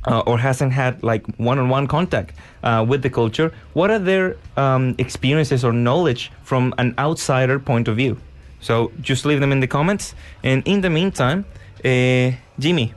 uh, 0.07 0.23
or 0.25 0.39
hasn't 0.39 0.73
had 0.73 1.01
like 1.01 1.23
one-on-one 1.37 1.87
contact 1.87 2.35
uh, 2.63 2.83
with 2.85 3.01
the 3.01 3.09
culture, 3.09 3.53
what 3.73 3.89
are 3.89 3.99
their 3.99 4.35
um, 4.57 4.95
experiences 4.97 5.63
or 5.63 5.71
knowledge 5.71 6.31
from 6.43 6.73
an 6.77 6.93
outsider 6.97 7.59
point 7.59 7.87
of 7.87 7.95
view? 7.95 8.17
So 8.61 8.91
just 9.01 9.25
leave 9.25 9.39
them 9.39 9.51
in 9.51 9.59
the 9.59 9.67
comments. 9.67 10.15
And 10.43 10.63
in 10.65 10.81
the 10.81 10.89
meantime, 10.89 11.45
uh, 11.83 12.31
Jimmy, 12.59 12.93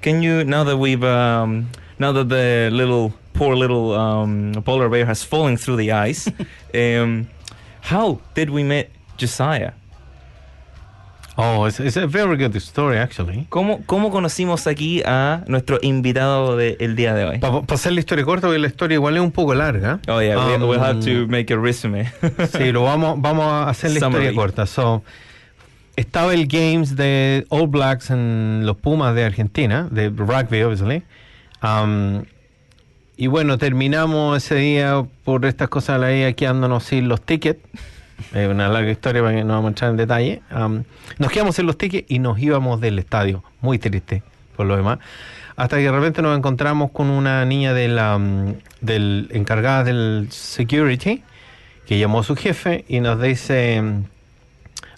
can 0.00 0.22
you 0.22 0.44
now 0.44 0.64
that 0.64 0.76
we've 0.76 1.02
um, 1.02 1.70
now 1.98 2.12
that 2.12 2.28
the 2.28 2.68
little 2.72 3.14
poor 3.32 3.56
little 3.56 3.92
um, 3.92 4.52
polar 4.64 4.88
bear 4.88 5.06
has 5.06 5.22
fallen 5.22 5.56
through 5.56 5.76
the 5.76 5.92
ice, 5.92 6.28
um, 6.74 7.28
how 7.80 8.20
did 8.34 8.50
we 8.50 8.62
meet 8.62 8.90
Josiah? 9.16 9.72
Oh, 11.36 11.64
it's, 11.66 11.80
it's 11.80 11.96
a 11.96 12.06
very 12.06 12.36
good 12.36 12.54
story, 12.56 12.98
actually. 12.98 13.46
¿Cómo, 13.48 13.80
¿Cómo 13.86 14.10
conocimos 14.10 14.66
aquí 14.66 15.02
a 15.06 15.42
nuestro 15.46 15.78
invitado 15.80 16.56
del 16.58 16.94
día 16.94 17.14
de 17.14 17.24
hoy? 17.24 17.38
Para 17.38 17.62
hacer 17.70 17.92
la 17.94 18.00
historia 18.00 18.24
corta, 18.24 18.48
porque 18.48 18.58
la 18.58 18.66
historia 18.66 18.96
igual 18.96 19.16
es 19.16 19.22
un 19.22 19.32
poco 19.32 19.54
larga. 19.54 19.98
Oh 20.08 20.20
yeah, 20.20 20.36
we, 20.46 20.54
Um, 20.56 20.62
we'll 20.68 20.78
have 20.82 21.00
to 21.00 21.26
make 21.28 21.50
a 21.52 21.56
resume. 21.56 22.12
Sí, 22.52 22.70
lo 22.70 22.82
vamos, 22.82 23.18
vamos 23.20 23.46
a 23.46 23.70
hacer 23.70 23.92
la 23.92 24.00
Summary. 24.00 24.24
historia 24.26 24.34
corta. 24.42 24.66
So, 24.66 25.02
estaba 25.96 26.34
el 26.34 26.46
Games 26.46 26.96
de 26.96 27.46
All 27.48 27.66
Blacks 27.66 28.10
en 28.10 28.66
los 28.66 28.76
Pumas 28.76 29.14
de 29.14 29.24
Argentina, 29.24 29.88
de 29.90 30.10
rugby, 30.10 30.62
obviously. 30.62 31.02
Um, 31.62 32.24
y 33.16 33.28
bueno, 33.28 33.56
terminamos 33.56 34.36
ese 34.36 34.56
día 34.56 35.02
por 35.24 35.46
estas 35.46 35.68
cosas 35.68 35.98
de 35.98 36.06
la 36.06 36.12
vida 36.12 36.32
quedándonos 36.34 36.84
sin 36.84 37.08
los 37.08 37.22
tickets. 37.22 37.60
Es 38.34 38.48
una 38.48 38.68
larga 38.68 38.90
historia 38.90 39.22
para 39.22 39.36
que 39.36 39.44
no 39.44 39.54
vamos 39.54 39.66
a 39.66 39.68
entrar 39.68 39.90
en 39.90 39.96
detalle. 39.96 40.42
Um, 40.54 40.84
nos 41.18 41.30
quedamos 41.30 41.56
sin 41.56 41.66
los 41.66 41.76
tickets 41.78 42.10
y 42.10 42.18
nos 42.18 42.38
íbamos 42.38 42.80
del 42.80 42.98
estadio. 42.98 43.42
Muy 43.60 43.78
triste, 43.78 44.22
por 44.56 44.66
lo 44.66 44.76
demás. 44.76 44.98
Hasta 45.56 45.76
que 45.76 45.82
de 45.82 45.92
repente 45.92 46.22
nos 46.22 46.36
encontramos 46.36 46.90
con 46.90 47.10
una 47.10 47.44
niña 47.44 47.74
de 47.74 47.88
la, 47.88 48.18
del 48.80 49.28
encargada 49.32 49.84
del 49.84 50.28
security 50.30 51.22
que 51.86 51.98
llamó 51.98 52.20
a 52.20 52.22
su 52.22 52.36
jefe 52.36 52.84
y 52.88 53.00
nos 53.00 53.20
dice 53.20 53.82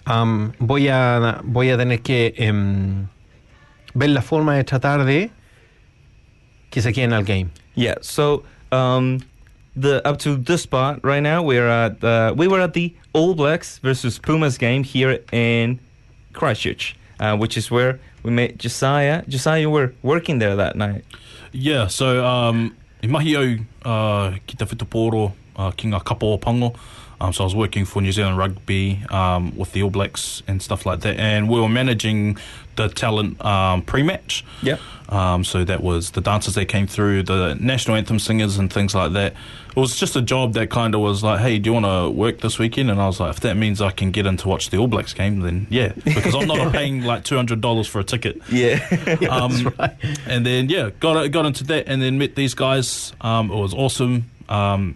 um, 0.07 0.51
voy 0.59 0.87
a 0.87 1.41
voy 1.43 1.69
a 1.71 1.77
tener 1.77 2.01
que 2.01 2.33
em, 2.37 3.07
ver 3.93 4.09
la 4.09 4.21
forma 4.21 4.55
de 4.55 4.63
tratar 4.63 5.03
de 5.05 5.29
que 6.69 6.81
se 6.81 6.93
queden 6.93 7.13
al 7.13 7.23
game. 7.23 7.47
Yeah. 7.75 7.97
So 8.01 8.43
um, 8.71 9.19
the 9.75 10.05
up 10.07 10.19
to 10.19 10.35
this 10.37 10.63
spot 10.63 11.03
right 11.03 11.19
now, 11.19 11.43
we're 11.43 11.67
at 11.67 12.03
uh, 12.03 12.33
we 12.35 12.47
were 12.47 12.61
at 12.61 12.73
the 12.73 12.95
All 13.13 13.35
Blacks 13.35 13.79
versus 13.79 14.19
Pumas 14.19 14.57
game 14.57 14.83
here 14.83 15.19
in 15.31 15.79
Christchurch, 16.33 16.95
uh, 17.19 17.37
which 17.37 17.57
is 17.57 17.69
where 17.69 17.99
we 18.23 18.31
met 18.31 18.57
Josiah. 18.57 19.23
Josiah, 19.27 19.59
you 19.59 19.69
were 19.69 19.93
working 20.01 20.39
there 20.39 20.55
that 20.55 20.75
night. 20.75 21.03
Yeah, 21.51 21.87
so 21.87 22.25
um, 22.25 22.75
i 23.03 23.07
mahi 23.07 23.35
au 23.35 23.57
uh, 23.85 24.37
ki 24.47 24.57
uh, 24.59 25.71
ki 25.71 25.87
ngā 25.87 26.03
kapa 26.03 26.25
o 26.25 26.37
pango. 26.37 26.73
Um, 27.25 27.33
so 27.33 27.43
I 27.43 27.45
was 27.45 27.55
working 27.55 27.85
for 27.85 28.01
New 28.01 28.11
Zealand 28.11 28.37
Rugby 28.37 29.01
um, 29.09 29.55
with 29.57 29.71
the 29.71 29.81
All 29.83 29.89
Blacks 29.89 30.43
and 30.47 30.61
stuff 30.61 30.85
like 30.85 30.99
that. 31.01 31.17
And 31.19 31.49
we 31.49 31.59
were 31.59 31.69
managing 31.69 32.37
the 32.75 32.87
talent 32.89 33.43
um, 33.43 33.81
pre-match. 33.81 34.45
Yep. 34.61 34.79
Um, 35.09 35.43
so 35.43 35.63
that 35.63 35.81
was 35.81 36.11
the 36.11 36.21
dancers 36.21 36.55
that 36.55 36.65
came 36.65 36.87
through, 36.87 37.23
the 37.23 37.55
national 37.59 37.95
anthem 37.95 38.19
singers 38.19 38.57
and 38.57 38.71
things 38.71 38.93
like 38.93 39.13
that. 39.13 39.33
It 39.69 39.79
was 39.79 39.95
just 39.97 40.15
a 40.15 40.21
job 40.21 40.53
that 40.53 40.69
kind 40.69 40.93
of 40.95 41.01
was 41.01 41.23
like, 41.23 41.39
hey, 41.39 41.57
do 41.57 41.69
you 41.69 41.73
want 41.73 41.85
to 41.85 42.09
work 42.09 42.41
this 42.41 42.59
weekend? 42.59 42.89
And 42.91 43.01
I 43.01 43.07
was 43.07 43.19
like, 43.19 43.31
if 43.31 43.39
that 43.41 43.55
means 43.55 43.81
I 43.81 43.91
can 43.91 44.11
get 44.11 44.25
in 44.25 44.37
to 44.37 44.47
watch 44.47 44.69
the 44.69 44.77
All 44.77 44.87
Blacks 44.87 45.13
game, 45.13 45.41
then 45.41 45.67
yeah, 45.69 45.93
because 46.03 46.35
I'm 46.35 46.47
not 46.47 46.71
paying 46.71 47.03
like 47.03 47.23
$200 47.23 47.87
for 47.87 47.99
a 47.99 48.03
ticket. 48.03 48.41
Yeah. 48.51 48.81
Um, 49.29 49.73
And 50.27 50.45
then 50.45 50.69
yeah, 50.69 50.91
got 50.99 51.29
got 51.31 51.45
into 51.45 51.63
that, 51.65 51.87
and 51.87 52.01
then 52.01 52.17
met 52.17 52.35
these 52.35 52.53
guys. 52.53 53.13
Um, 53.21 53.51
it 53.51 53.55
was 53.55 53.73
awesome. 53.73 54.29
Um, 54.49 54.95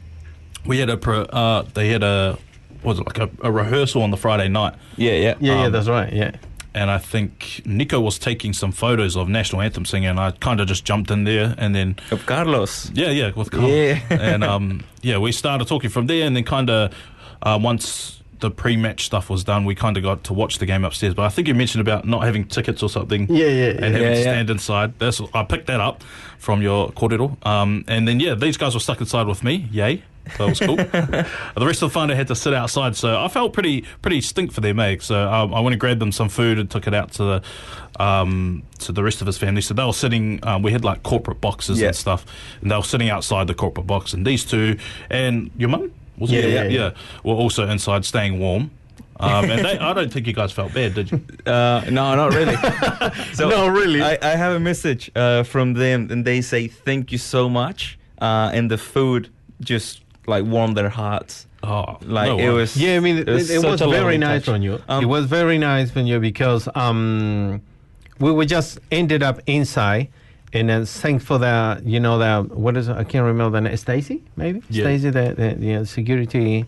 we 0.65 0.79
had 0.79 0.89
a 0.89 0.97
pro, 0.97 1.21
uh, 1.23 1.63
they 1.73 1.89
had 1.89 2.03
a 2.03 2.37
what 2.81 2.91
was 2.97 2.99
it 2.99 3.07
like 3.07 3.17
a, 3.19 3.29
a 3.47 3.51
rehearsal 3.51 4.01
on 4.03 4.11
the 4.11 4.17
Friday 4.17 4.47
night, 4.47 4.73
yeah. 4.97 5.11
Yeah. 5.13 5.35
Yeah, 5.39 5.53
yeah, 5.59 5.65
Um, 5.65 5.71
that's 5.71 5.87
right. 5.87 6.13
Yeah. 6.13 6.31
and 6.73 6.89
I 6.91 6.97
think 6.97 7.61
Nico 7.65 7.99
was 7.99 8.17
taking 8.19 8.53
some 8.53 8.71
photos 8.71 9.17
of 9.17 9.27
national 9.27 9.61
anthem 9.61 9.85
singing, 9.85 10.09
and 10.09 10.19
I 10.19 10.31
kind 10.31 10.61
of 10.61 10.67
just 10.67 10.85
jumped 10.85 11.11
in 11.11 11.23
there, 11.25 11.55
and 11.57 11.73
then 11.75 11.95
Of 12.11 12.25
Carlos. 12.25 12.89
yeah, 12.93 13.09
yeah, 13.09 13.31
with 13.35 13.51
Carl. 13.51 13.67
Yeah. 13.67 13.99
and 14.09 14.43
um, 14.43 14.83
yeah, 15.01 15.17
we 15.17 15.31
started 15.31 15.67
talking 15.67 15.89
from 15.89 16.07
there, 16.07 16.25
and 16.27 16.35
then 16.35 16.43
kind 16.45 16.69
of 16.69 16.93
uh, 17.41 17.59
once 17.61 18.18
the 18.39 18.51
pre-match 18.51 19.05
stuff 19.05 19.29
was 19.29 19.43
done, 19.43 19.65
we 19.65 19.75
kind 19.75 19.97
of 19.97 20.03
got 20.03 20.23
to 20.25 20.33
watch 20.33 20.57
the 20.59 20.65
game 20.65 20.85
upstairs. 20.85 21.13
But 21.13 21.23
I 21.23 21.29
think 21.29 21.47
you 21.47 21.53
mentioned 21.55 21.81
about 21.81 22.07
not 22.07 22.23
having 22.23 22.45
tickets 22.45 22.81
or 22.83 22.89
something. 22.89 23.27
Yeah, 23.29 23.47
yeah, 23.47 23.65
and 23.71 23.79
yeah. 23.79 23.85
having 23.85 24.01
Yeah, 24.01 24.09
to 24.09 24.15
yeah. 24.15 24.21
stand 24.21 24.49
inside. 24.49 24.99
That's 24.99 25.21
I 25.33 25.43
picked 25.43 25.67
that 25.67 25.79
up 25.79 26.03
from 26.37 26.61
your 26.61 26.91
kōrero. 26.91 27.45
Um, 27.45 27.83
and 27.87 28.07
then 28.07 28.19
yeah, 28.19 28.35
these 28.35 28.57
guys 28.57 28.73
were 28.73 28.79
stuck 28.79 28.99
inside 28.99 29.27
with 29.27 29.43
me. 29.43 29.67
Yay. 29.71 30.03
That 30.37 30.47
was 30.47 30.59
cool. 30.59 30.75
the 30.75 31.25
rest 31.65 31.81
of 31.81 31.91
the 31.91 31.99
I 31.99 32.13
had 32.13 32.27
to 32.27 32.35
sit 32.35 32.53
outside, 32.53 32.95
so 32.95 33.19
I 33.19 33.27
felt 33.29 33.51
pretty 33.51 33.81
pretty 34.03 34.21
stink 34.21 34.51
for 34.51 34.61
their 34.61 34.79
eh? 34.79 34.97
So 34.99 35.27
um, 35.27 35.53
I 35.55 35.59
went 35.59 35.73
and 35.73 35.79
grabbed 35.81 35.99
them 35.99 36.11
some 36.11 36.29
food 36.29 36.59
and 36.59 36.69
took 36.69 36.85
it 36.85 36.93
out 36.93 37.13
to 37.13 37.23
the 37.23 38.03
um, 38.03 38.63
to 38.79 38.91
the 38.91 39.03
rest 39.03 39.21
of 39.21 39.27
his 39.27 39.37
family. 39.37 39.61
So 39.61 39.73
they 39.73 39.83
were 39.83 39.93
sitting. 39.93 40.39
Um, 40.43 40.61
we 40.61 40.71
had 40.71 40.85
like 40.85 41.01
corporate 41.03 41.41
boxes 41.41 41.79
Yeah. 41.81 41.87
and 41.87 41.95
stuff, 41.95 42.25
and 42.61 42.69
they 42.69 42.75
were 42.75 42.83
sitting 42.83 43.09
outside 43.09 43.47
the 43.47 43.55
corporate 43.55 43.87
box. 43.87 44.13
And 44.13 44.25
these 44.25 44.45
two 44.45 44.77
and 45.09 45.49
your 45.57 45.69
mum 45.69 45.91
was 46.19 46.31
Yeah, 46.31 46.39
it? 46.41 46.49
yeah, 46.51 46.63
yeah, 46.63 46.69
yeah. 46.69 46.91
were 47.23 47.33
also 47.35 47.67
inside, 47.67 48.05
staying 48.05 48.39
warm. 48.39 48.71
Um, 49.21 49.49
and 49.51 49.65
they, 49.65 49.77
I 49.77 49.93
don't 49.93 50.11
think 50.13 50.27
you 50.27 50.33
guys 50.33 50.51
felt 50.53 50.73
bad, 50.73 50.93
did 50.93 51.11
you? 51.11 51.21
Uh, 51.45 51.81
no, 51.89 52.15
not 52.15 52.33
really. 52.33 52.55
so 53.33 53.49
No, 53.49 53.67
really. 53.67 54.01
I, 54.01 54.17
I 54.21 54.35
have 54.37 54.53
a 54.55 54.59
message 54.61 55.11
uh, 55.15 55.43
from 55.43 55.73
them, 55.73 56.07
and 56.09 56.23
they 56.23 56.39
say 56.41 56.67
thank 56.69 57.11
you 57.11 57.17
so 57.17 57.49
much, 57.49 57.99
uh, 58.21 58.51
and 58.53 58.71
the 58.71 58.77
food 58.77 59.29
just 59.59 60.01
like 60.25 60.45
warmed 60.45 60.77
their 60.77 60.87
hearts. 60.89 61.47
Oh, 61.63 61.97
Like 62.01 62.29
no 62.29 62.39
it 62.39 62.49
was. 62.53 62.77
Yeah, 62.77 62.95
I 62.95 62.99
mean, 63.01 63.17
it, 63.17 63.27
it 63.27 63.45
such 63.61 63.65
was 63.65 63.81
very 63.81 64.17
nice 64.17 64.45
touch. 64.45 64.53
from 64.53 64.61
you. 64.61 64.79
Um, 64.87 65.03
it 65.03 65.07
was 65.07 65.25
very 65.25 65.57
nice 65.57 65.91
from 65.91 66.05
you 66.05 66.19
because 66.21 66.69
um, 66.75 67.61
we 68.19 68.31
we 68.31 68.45
just 68.45 68.79
ended 68.89 69.21
up 69.21 69.41
inside, 69.47 70.07
and 70.53 70.69
then 70.69 70.85
thanks 70.85 71.23
for 71.23 71.37
the 71.37 71.81
you 71.85 71.99
know 71.99 72.17
the 72.17 72.43
what 72.55 72.75
is 72.77 72.87
it? 72.87 72.97
I 72.97 73.03
can't 73.03 73.25
remember 73.25 73.57
the 73.61 73.61
name. 73.69 73.77
Stacy 73.77 74.23
maybe 74.35 74.61
Yeah. 74.69 74.83
Stacy 74.83 75.09
the 75.11 75.33
the, 75.35 75.55
the 75.79 75.85
security 75.85 76.65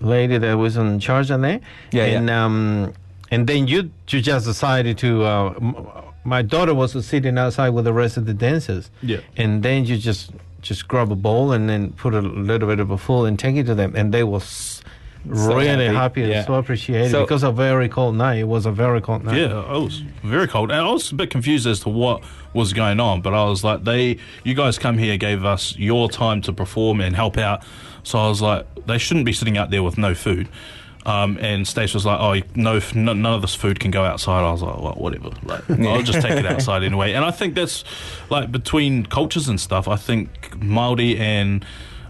lady 0.00 0.38
that 0.38 0.54
was 0.54 0.76
in 0.76 0.98
charge 1.00 1.30
on 1.30 1.42
there. 1.42 1.60
Yeah, 1.92 2.04
and 2.04 2.28
yeah. 2.28 2.44
um 2.44 2.92
and 3.30 3.46
then 3.46 3.66
you 3.66 3.90
you 4.08 4.20
just 4.20 4.46
decided 4.46 4.98
to. 4.98 5.24
Uh, 5.24 5.54
m- 5.60 5.86
my 6.26 6.40
daughter 6.40 6.72
was 6.72 6.92
sitting 7.06 7.36
outside 7.36 7.68
with 7.70 7.84
the 7.84 7.92
rest 7.92 8.16
of 8.16 8.24
the 8.24 8.32
dancers. 8.32 8.90
Yeah. 9.02 9.18
And 9.36 9.62
then 9.62 9.84
you 9.84 9.96
just 9.98 10.30
just 10.62 10.88
grab 10.88 11.12
a 11.12 11.16
bowl 11.16 11.52
and 11.52 11.68
then 11.68 11.92
put 11.92 12.14
a 12.14 12.20
little 12.22 12.66
bit 12.68 12.80
of 12.80 12.90
a 12.90 12.96
full 12.96 13.26
and 13.26 13.38
take 13.38 13.56
it 13.56 13.64
to 13.66 13.74
them, 13.74 13.94
and 13.94 14.12
they 14.14 14.24
were 14.24 14.38
s- 14.38 14.82
So 15.32 15.56
really 15.56 15.86
happy, 15.86 15.94
happy, 15.94 16.20
yeah. 16.22 16.26
and 16.38 16.46
so 16.46 16.54
appreciated 16.54 17.10
So- 17.10 17.22
because 17.22 17.42
a 17.42 17.50
very 17.50 17.88
cold 17.88 18.14
night. 18.14 18.38
It 18.40 18.48
was 18.48 18.66
a 18.66 18.70
very 18.70 19.00
cold 19.00 19.24
night. 19.24 19.38
Yeah, 19.38 19.60
it 19.74 19.80
was 19.80 20.02
very 20.22 20.46
cold, 20.46 20.70
and 20.70 20.80
I 20.80 20.90
was 20.90 21.10
a 21.12 21.14
bit 21.14 21.30
confused 21.30 21.66
as 21.66 21.80
to 21.80 21.88
what 21.88 22.22
was 22.52 22.72
going 22.72 23.00
on. 23.00 23.22
But 23.22 23.32
I 23.32 23.44
was 23.44 23.64
like, 23.64 23.84
"They, 23.84 24.18
you 24.44 24.54
guys 24.54 24.78
come 24.78 24.98
here, 24.98 25.16
gave 25.16 25.44
us 25.44 25.74
your 25.78 26.10
time 26.10 26.42
to 26.42 26.52
perform 26.52 27.00
and 27.00 27.16
help 27.16 27.38
out." 27.38 27.62
So 28.02 28.18
I 28.18 28.28
was 28.28 28.42
like, 28.42 28.66
"They 28.86 28.98
shouldn't 28.98 29.24
be 29.24 29.32
sitting 29.32 29.56
out 29.56 29.70
there 29.70 29.82
with 29.82 29.96
no 29.96 30.14
food." 30.14 30.48
Um, 31.06 31.36
and 31.40 31.66
Stace 31.68 31.92
was 31.94 32.06
like, 32.06 32.18
"Oh, 32.18 32.46
no, 32.54 32.80
no, 32.94 33.12
none 33.12 33.26
of 33.34 33.42
this 33.42 33.54
food 33.54 33.78
can 33.80 33.90
go 33.90 34.04
outside." 34.04 34.40
I 34.42 34.52
was 34.52 34.62
like, 34.62 34.78
"Well, 34.78 34.94
whatever. 34.94 35.30
Like, 35.42 35.70
I'll 35.86 36.02
just 36.02 36.20
take 36.20 36.32
it 36.38 36.46
outside 36.46 36.82
anyway." 36.82 37.12
And 37.12 37.24
I 37.24 37.30
think 37.30 37.54
that's 37.54 37.82
like 38.30 38.52
between 38.52 39.06
cultures 39.06 39.48
and 39.48 39.60
stuff. 39.60 39.88
I 39.88 39.96
think 39.96 40.54
Maori 40.62 41.18
and 41.18 41.64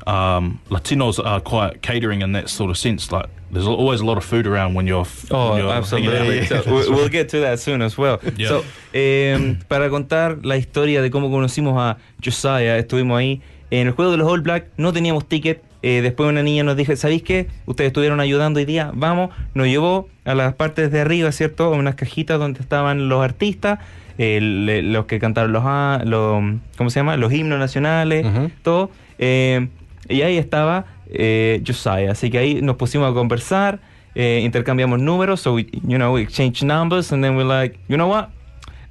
um, 0.06 0.58
Latinos 0.70 1.18
are 1.24 1.40
quite 1.40 1.80
catering 1.82 2.22
in 2.22 2.32
that 2.32 2.48
sort 2.48 2.70
of 2.70 2.76
sense. 2.78 3.10
Like, 3.12 3.28
there's 3.50 3.66
always 3.66 4.00
a 4.00 4.04
lot 4.04 4.16
of 4.18 4.24
food 4.24 4.46
around 4.46 4.74
when 4.74 4.86
you're. 4.86 5.06
Oh, 5.30 5.50
when 5.52 5.62
you're 5.62 5.72
absolutely. 5.72 6.46
So 6.46 6.62
we- 6.66 6.90
we'll 6.94 7.08
get 7.08 7.28
to 7.30 7.40
that 7.40 7.58
soon 7.60 7.82
as 7.82 7.96
well. 7.96 8.18
Yeah. 8.36 8.48
So, 8.48 8.64
em, 8.92 9.58
para 9.68 9.88
contar 9.90 10.44
la 10.44 10.56
historia 10.56 11.00
de 11.02 11.10
cómo 11.10 11.30
conocimos 11.30 11.74
a 11.78 11.96
Josiah, 12.22 12.76
estuvimos 12.78 13.18
ahí 13.18 13.40
en 13.70 13.86
el 13.88 13.92
juego 13.94 14.10
de 14.12 14.18
los 14.18 14.28
All 14.30 14.40
Black, 14.42 14.66
no 14.76 14.92
teníamos 14.92 15.26
ticket. 15.28 15.62
eh, 15.86 16.00
después 16.00 16.26
una 16.30 16.42
niña 16.42 16.62
nos 16.64 16.76
dijo, 16.78 16.96
¿sabéis 16.96 17.22
qué? 17.22 17.46
Ustedes 17.66 17.88
estuvieron 17.88 18.18
ayudando 18.18 18.58
hoy 18.58 18.64
día, 18.64 18.90
vamos. 18.94 19.28
Nos 19.52 19.66
llevó 19.66 20.08
a 20.24 20.34
las 20.34 20.54
partes 20.54 20.90
de 20.90 21.00
arriba, 21.02 21.30
¿cierto? 21.30 21.64
A 21.64 21.76
unas 21.76 21.94
cajitas 21.94 22.38
donde 22.38 22.60
estaban 22.60 23.10
los 23.10 23.22
artistas, 23.22 23.80
eh, 24.16 24.40
le- 24.40 24.80
los 24.82 25.04
que 25.04 25.18
cantaron 25.18 25.52
los, 25.52 25.62
ah, 25.66 26.00
los, 26.06 26.42
¿cómo 26.78 26.88
se 26.88 27.00
llama? 27.00 27.18
Los 27.18 27.32
himnos 27.34 27.58
nacionales, 27.58 28.24
Ujú. 28.24 28.50
todo. 28.62 28.90
Y 30.08 30.22
ahí 30.22 30.36
estaba 30.38 30.84
eh, 31.10 31.62
Josiah. 31.66 32.12
Así 32.12 32.30
que 32.30 32.38
ahí 32.38 32.62
nos 32.62 32.76
pusimos 32.76 33.10
a 33.10 33.14
conversar. 33.14 33.80
eh, 34.14 34.42
intercambiamos 34.44 35.00
números, 35.00 35.40
so 35.40 35.54
we, 35.54 35.66
you 35.86 35.98
know, 35.98 36.12
we 36.14 36.22
exchange 36.22 36.62
numbers, 36.62 37.10
and 37.12 37.22
then 37.22 37.34
we're 37.36 37.44
like, 37.44 37.76
you 37.88 37.96
know 37.96 38.06
what, 38.06 38.30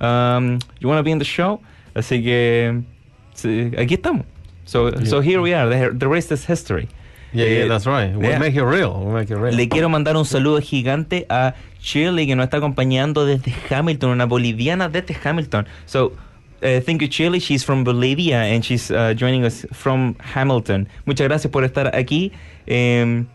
um, 0.01 0.60
you 0.79 0.88
want 0.89 1.00
to 1.00 1.03
be 1.03 1.12
in 1.12 1.17
the 1.20 1.25
show? 1.25 1.62
Así 1.96 2.22
que 2.22 2.82
sí, 3.34 3.72
aquí 3.77 3.93
estamos. 3.96 4.25
So, 4.65 4.91
so 5.05 5.22
here 5.22 5.41
we 5.41 5.53
are. 5.53 5.70
The, 5.70 5.98
the 5.98 6.08
rest 6.08 6.32
is 6.32 6.46
history. 6.46 6.88
Yeah, 7.32 7.46
yeah, 7.46 7.63
Eh, 7.63 7.67
that's 7.67 7.86
right. 7.86 8.13
We'll 8.15 8.29
yeah. 8.32 8.38
make 8.38 8.55
it 8.55 8.63
real. 8.63 9.00
We'll 9.00 9.13
make 9.13 9.29
it 9.32 9.38
real. 9.38 9.55
Le 9.55 9.67
quiero 9.67 9.89
mandar 9.89 10.15
un 10.17 10.25
saludo 10.25 10.60
gigante 10.62 11.25
a 11.29 11.53
Shirley 11.82 12.27
que 12.27 12.36
nos 12.36 12.43
está 12.46 12.58
acompañando 12.58 13.25
desde 13.25 13.53
Hamilton, 13.70 14.12
una 14.12 14.25
boliviana 14.25 14.89
desde 14.89 15.15
Hamilton. 15.24 15.67
So, 15.86 16.13
uh, 16.63 16.79
thank 16.82 17.01
you 17.01 17.08
Chile, 17.08 17.39
she's 17.39 17.63
from 17.63 17.84
Bolivia 17.84 18.38
and 18.43 18.63
she's 18.63 18.89
uh, 18.91 19.13
joining 19.13 19.43
us 19.46 19.65
from 19.72 20.15
Hamilton. 20.20 20.88
Muchas 21.05 21.27
gracias 21.27 21.51
por 21.51 21.63
estar 21.63 21.93
aquí. 21.96 22.32
Eh, 22.67 23.25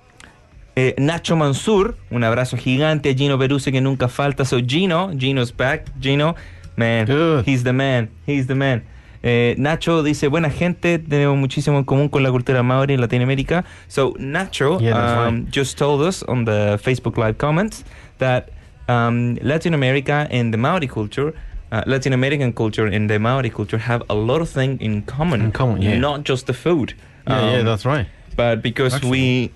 eh, 0.77 0.95
Nacho 0.99 1.37
Mansur, 1.37 1.97
un 2.11 2.23
abrazo 2.25 2.57
gigante 2.57 3.11
a 3.11 3.15
Gino 3.15 3.37
Peruse 3.39 3.73
que 3.73 3.81
nunca 3.81 4.09
falta. 4.09 4.45
So 4.45 4.61
Gino, 4.61 5.11
Gino's 5.19 5.53
back. 5.53 5.87
Gino, 6.01 6.37
man, 6.77 7.07
Good. 7.07 7.45
he's 7.47 7.65
the 7.65 7.73
man, 7.73 8.09
he's 8.27 8.47
the 8.47 8.55
man. 8.55 8.85
Eh, 9.23 9.57
Nacho 9.59 10.05
dice, 10.05 10.29
buena 10.29 10.49
gente, 10.49 11.01
tenemos 11.01 11.37
muchísimo 11.37 11.79
en 11.79 11.85
común 11.85 12.09
con 12.09 12.23
la 12.23 12.31
cultura 12.31 12.63
maori 12.63 12.95
en 12.95 13.01
Latinoamérica. 13.01 13.65
So 13.89 14.15
Nacho 14.19 14.79
Yeah, 14.81 15.27
um, 15.27 15.35
right. 15.43 15.51
just 15.51 15.77
told 15.77 16.01
us 16.03 16.23
on 16.29 16.45
the 16.45 16.79
Facebook 16.81 17.17
Live 17.19 17.37
comments 17.37 17.85
that 18.19 18.51
um, 18.89 19.37
Latin 19.43 19.75
America 19.75 20.29
and 20.31 20.53
the 20.53 20.57
Maori 20.59 20.87
culture, 20.87 21.35
uh, 21.73 21.83
Latin 21.87 22.13
American 22.13 22.53
culture 22.53 22.87
and 22.87 23.09
the 23.11 23.19
Maori 23.19 23.51
culture 23.51 23.79
have 23.79 24.03
a 24.09 24.15
lot 24.15 24.41
of 24.41 24.49
things 24.49 24.81
in 24.81 25.03
common. 25.03 25.41
In 25.43 25.53
common, 25.53 25.83
yeah. 25.83 25.99
Not 25.99 26.25
just 26.25 26.47
the 26.47 26.55
food. 26.55 26.95
yeah, 27.27 27.51
yeah, 27.51 27.59
Um, 27.59 27.65
that's 27.67 27.85
right. 27.85 28.07
But 28.37 28.63
because 28.63 29.03
we, 29.03 29.51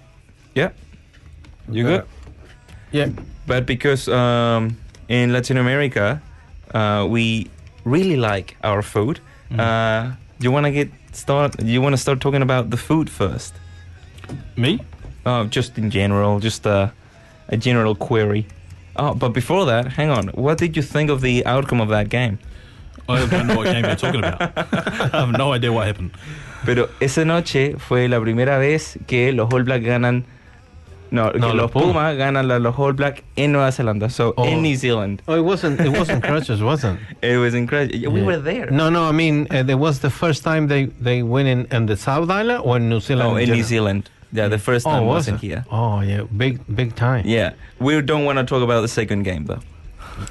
yeah, 0.54 0.70
you 1.70 1.84
good? 1.84 2.04
Yeah. 2.92 3.08
But 3.46 3.64
because 3.66 4.08
um, 4.08 4.76
in 5.08 5.32
Latin 5.32 5.56
America, 5.56 6.20
uh, 6.74 7.06
we 7.08 7.48
really 7.84 8.16
like 8.16 8.56
our 8.62 8.82
food. 8.82 9.20
Uh, 9.58 10.12
you 10.40 10.50
want 10.50 10.66
to 10.66 10.72
get 10.72 10.88
start? 11.12 11.62
You 11.62 11.80
want 11.82 11.92
to 11.92 11.98
start 12.00 12.20
talking 12.20 12.42
about 12.42 12.70
the 12.70 12.76
food 12.76 13.08
first? 13.10 13.54
Me? 14.56 14.80
Oh, 15.24 15.44
just 15.44 15.78
in 15.78 15.90
general, 15.90 16.40
just 16.40 16.66
a, 16.66 16.92
a 17.48 17.56
general 17.56 17.94
query. 17.94 18.46
Oh, 18.96 19.14
but 19.14 19.30
before 19.30 19.64
that, 19.66 19.92
hang 19.92 20.10
on. 20.10 20.28
What 20.28 20.58
did 20.58 20.76
you 20.76 20.82
think 20.82 21.10
of 21.10 21.20
the 21.20 21.44
outcome 21.46 21.80
of 21.80 21.88
that 21.88 22.08
game? 22.08 22.38
I 23.08 23.26
don't 23.26 23.46
know 23.46 23.56
what 23.56 23.64
game 23.66 23.84
you're 23.84 23.96
talking 23.96 24.20
about. 24.22 24.40
I 24.56 25.18
have 25.20 25.32
no 25.32 25.52
idea 25.52 25.72
what 25.72 25.86
happened. 25.86 26.12
Pero 26.64 26.88
esa 27.00 27.24
noche 27.24 27.76
fue 27.78 28.06
la 28.08 28.20
primera 28.20 28.58
vez 28.58 28.96
que 29.06 29.32
los 29.32 29.52
All 29.52 29.64
Blacks 29.64 29.84
ganan. 29.84 30.24
No, 31.10 31.30
que 31.30 31.38
No, 31.40 31.48
los 31.48 31.56
los 31.56 31.70
Pumas. 31.72 31.86
Pumas 31.92 32.16
ganan 32.16 32.50
a 32.50 32.58
los 32.58 32.78
All 32.78 32.92
Blacks 32.92 33.22
en 33.36 33.52
Nueva 33.52 33.70
Zelanda. 33.72 34.08
So 34.08 34.32
Oh. 34.36 34.44
in 34.46 34.62
New 34.62 34.76
Zealand, 34.76 35.20
Oh, 35.26 35.34
it 35.34 35.42
wasn't. 35.44 35.80
It 35.80 35.90
wasn't 35.90 36.22
crutches, 36.22 36.62
wasn't? 36.62 37.00
it 37.22 37.36
was 37.38 37.54
incredible. 37.54 38.12
We 38.12 38.20
Yeah. 38.20 38.26
were 38.26 38.38
there. 38.38 38.70
No, 38.70 38.88
no. 38.88 39.08
I 39.08 39.12
mean, 39.12 39.46
uh, 39.50 39.64
it 39.68 39.78
was 39.78 39.98
the 40.00 40.10
first 40.10 40.42
time 40.44 40.68
they 40.68 40.86
they 41.00 41.22
win 41.22 41.46
in, 41.46 41.66
in 41.70 41.86
the 41.86 41.96
South 41.96 42.30
Island 42.30 42.60
or 42.64 42.76
in 42.76 42.88
New 42.88 43.00
Zealand. 43.00 43.28
Oh, 43.28 43.36
in 43.36 43.40
New 43.48 43.56
general? 43.56 43.68
Zealand. 43.68 44.10
Yeah, 44.32 44.48
the 44.48 44.58
first 44.58 44.86
oh, 44.86 44.90
time 44.90 45.02
Oh, 45.02 45.06
was 45.06 45.14
wasn't 45.28 45.42
it? 45.42 45.46
here. 45.46 45.66
Oh, 45.70 46.00
yeah, 46.00 46.22
big 46.22 46.60
big 46.74 46.94
time. 46.96 47.26
Yeah, 47.26 47.52
we 47.78 48.00
don't 48.00 48.24
want 48.24 48.38
to 48.38 48.44
talk 48.44 48.62
about 48.62 48.80
the 48.80 48.88
second 48.88 49.24
game 49.24 49.44
though. 49.44 49.60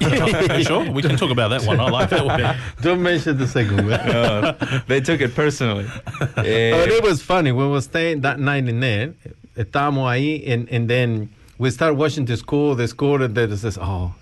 sure? 0.62 0.90
We 0.90 1.02
can 1.02 1.16
talk 1.16 1.30
about 1.30 1.48
that 1.48 1.64
one. 1.64 1.80
I 1.80 1.88
like 1.90 2.10
that 2.10 2.24
one. 2.24 2.56
Don't 2.82 3.02
mention 3.02 3.36
the 3.36 3.46
second 3.48 3.88
one. 3.88 4.00
No, 4.12 4.52
they 4.86 5.00
took 5.00 5.20
it 5.20 5.34
personally. 5.34 5.86
But 6.18 6.46
it 6.46 7.02
was 7.02 7.20
funny. 7.22 7.52
We 7.52 7.66
were 7.66 7.80
staying 7.80 8.20
that 8.22 8.38
night 8.38 8.68
in 8.68 8.80
there. 8.80 9.14
Estábamos 9.56 10.06
ahí, 10.08 10.48
and, 10.48 10.68
and 10.70 10.88
then 10.88 11.30
we 11.58 11.70
start 11.70 11.96
watching 11.96 12.24
the 12.24 12.36
score. 12.36 12.74
The 12.76 12.88
score, 12.88 13.20
and 13.22 13.34
then 13.34 13.52
it 13.52 13.56
says, 13.58 13.76
"Oh, 13.80 14.14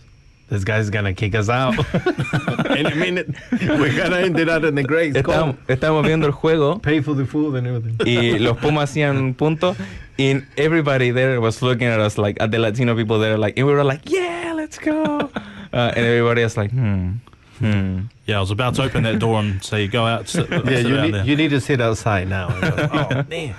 this 0.50 0.64
guy's 0.64 0.90
gonna 0.90 1.14
kick 1.14 1.34
us 1.34 1.48
out." 1.48 1.74
in 2.76 2.86
a 2.86 2.94
minute, 2.94 3.28
we're 3.52 3.96
gonna 3.96 4.16
end 4.18 4.38
it 4.38 4.48
out 4.48 4.64
in 4.64 4.74
the 4.74 4.82
great 4.82 5.14
estábamos, 5.14 5.54
score. 5.56 5.76
estábamos 5.76 6.04
viendo 6.06 6.26
el 6.26 6.32
juego 6.32 6.80
Pay 6.82 7.00
for 7.02 7.14
the 7.16 7.24
food 7.24 7.54
and 7.56 7.66
everything. 7.66 7.96
y 8.06 8.38
los 8.38 8.58
Pumas 8.58 8.90
hacían 8.90 9.16
un 9.16 9.34
punto 9.34 9.74
and 10.18 10.44
everybody 10.56 11.10
there 11.12 11.40
was 11.40 11.62
looking 11.62 11.86
at 11.88 11.98
us 12.00 12.18
like 12.18 12.36
at 12.40 12.50
the 12.50 12.58
Latino 12.58 12.94
people 12.94 13.18
there 13.18 13.38
like 13.38 13.56
and 13.58 13.66
we 13.66 13.72
were 13.72 13.84
like 13.84 14.02
yeah 14.10 14.52
let's 14.54 14.78
go 14.78 15.02
uh, 15.72 15.92
and 15.96 16.04
everybody 16.04 16.42
was 16.42 16.56
like 16.56 16.70
hmm 16.70 17.12
hmm 17.58 18.00
Yeah, 18.26 18.38
I 18.38 18.40
was 18.40 18.50
about 18.50 18.74
to 18.76 18.82
open 18.84 19.02
that 19.04 19.18
door 19.18 19.40
and 19.40 19.62
say, 19.62 19.86
go 19.88 20.06
out. 20.06 20.28
Sit, 20.28 20.48
yeah, 20.50 20.62
sit 20.64 20.86
you 20.86 21.00
need, 21.02 21.26
you 21.26 21.36
need 21.36 21.50
to 21.50 21.60
sit 21.60 21.80
outside 21.80 22.28
now. 22.28 22.48
oh, 22.62 23.22
damn. 23.28 23.54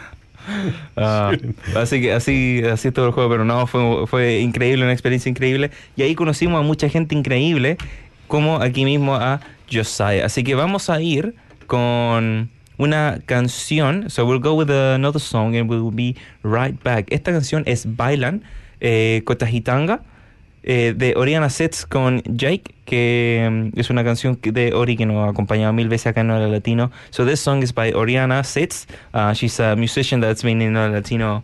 Ah, 0.95 1.31
así 1.75 2.01
que 2.01 2.13
así 2.13 2.61
así 2.63 2.91
todo 2.91 3.07
el 3.07 3.11
juego 3.11 3.29
pero 3.29 3.45
no 3.45 3.65
fue, 3.67 4.05
fue 4.07 4.39
increíble 4.39 4.83
una 4.83 4.93
experiencia 4.93 5.29
increíble. 5.29 5.71
Y 5.95 6.03
ahí 6.03 6.15
conocimos 6.15 6.59
a 6.59 6.63
mucha 6.63 6.89
gente 6.89 7.15
increíble 7.15 7.77
como 8.27 8.61
aquí 8.61 8.85
mismo 8.85 9.15
a 9.15 9.41
Josiah. 9.71 10.25
Así 10.25 10.43
que 10.43 10.55
vamos 10.55 10.89
a 10.89 11.01
ir 11.01 11.35
con 11.67 12.49
una 12.77 13.19
canción. 13.25 14.09
So 14.09 14.25
we'll 14.25 14.41
go 14.41 14.53
with 14.53 14.69
another 14.69 15.21
song 15.21 15.55
and 15.55 15.69
we'll 15.69 15.91
be 15.91 16.15
right 16.43 16.81
back. 16.83 17.05
Esta 17.09 17.31
canción 17.31 17.63
es 17.65 17.95
Bailan 17.95 18.43
eh, 18.79 19.21
Kotahitanga 19.25 20.01
eh, 20.63 20.93
de 20.95 21.13
Oriana 21.15 21.49
Sets 21.49 21.85
con 21.85 22.21
Jake, 22.25 22.75
que 22.85 23.47
mm, 23.73 23.79
es 23.79 23.89
una 23.89 24.03
canción 24.03 24.39
de 24.41 24.73
Ori 24.73 24.95
que 24.97 25.05
nos 25.05 25.25
ha 25.25 25.29
acompañado 25.31 25.73
mil 25.73 25.89
veces 25.89 26.07
acá 26.07 26.21
en 26.21 26.31
Hola 26.31 26.47
Latino. 26.47 26.91
So 27.09 27.25
this 27.25 27.39
song 27.39 27.63
is 27.63 27.73
by 27.73 27.93
Oriana 27.93 28.43
Sets. 28.43 28.87
Uh, 29.13 29.33
she's 29.33 29.59
a 29.59 29.75
musician 29.75 30.21
that's 30.21 30.43
been 30.43 30.61
in 30.61 30.75
Hola 30.75 30.89
Latino 30.89 31.43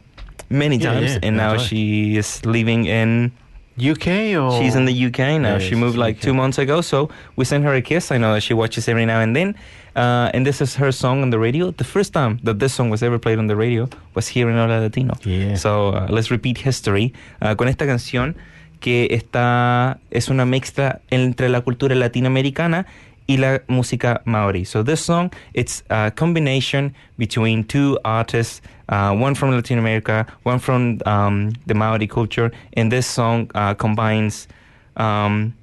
many 0.50 0.78
Yeah, 0.78 0.94
times, 0.94 1.14
yeah, 1.14 1.28
and 1.28 1.38
now 1.38 1.54
right. 1.54 1.62
she 1.62 2.18
is 2.18 2.46
living 2.46 2.86
in. 2.86 3.32
UK 3.80 4.34
or 4.36 4.60
She's 4.60 4.74
in 4.76 4.86
the 4.86 5.06
UK 5.06 5.40
now. 5.40 5.60
She 5.60 5.76
moved 5.76 5.98
like 6.00 6.16
UK. 6.18 6.22
two 6.24 6.34
months 6.34 6.58
ago, 6.58 6.82
so 6.82 7.10
we 7.36 7.46
sent 7.46 7.64
her 7.64 7.76
a 7.76 7.82
kiss. 7.84 8.12
I 8.12 8.18
know 8.18 8.34
that 8.34 8.42
she 8.42 8.56
watches 8.56 8.88
every 8.90 9.06
now 9.06 9.20
and 9.20 9.36
then. 9.36 9.54
Uh, 9.96 10.32
and 10.34 10.48
this 10.48 10.62
is 10.62 10.74
her 10.78 10.92
song 10.92 11.22
on 11.22 11.30
the 11.30 11.38
radio. 11.38 11.70
The 11.70 11.84
first 11.84 12.12
time 12.12 12.40
that 12.42 12.58
this 12.58 12.74
song 12.74 12.90
was 12.90 13.04
ever 13.04 13.20
played 13.20 13.38
on 13.38 13.46
the 13.46 13.56
radio 13.56 13.88
was 14.16 14.28
here 14.28 14.50
in 14.50 14.56
Hola 14.58 14.80
Latino. 14.82 15.14
Yeah. 15.24 15.54
So 15.58 15.90
uh, 15.90 16.08
let's 16.10 16.32
repeat 16.32 16.58
history 16.58 17.14
uh, 17.40 17.54
con 17.54 17.68
esta 17.68 17.86
canción 17.86 18.36
que 18.80 19.08
está 19.12 20.00
es 20.12 20.30
una 20.30 20.46
mezcla 20.46 21.02
entre 21.10 21.50
la 21.50 21.62
cultura 21.62 21.96
latinoamericana 21.96 22.86
y 23.28 23.38
la 23.38 23.62
música 23.68 24.22
maori. 24.26 24.66
So 24.66 24.84
this 24.84 25.02
song 25.02 25.32
it's 25.54 25.84
a 25.90 26.12
combination 26.12 26.94
between 27.18 27.64
two 27.66 28.00
artists, 28.04 28.62
uh, 28.90 29.14
one 29.14 29.36
from 29.36 29.52
Latin 29.52 29.78
America, 29.78 30.26
one 30.44 30.60
from 30.60 31.00
um, 31.06 31.52
the 31.66 31.74
Maori 31.74 32.08
culture, 32.08 32.52
and 32.74 32.92
this 32.92 33.06
song 33.06 33.52
uh, 33.54 33.74
combines 33.74 34.48
um, 34.96 35.54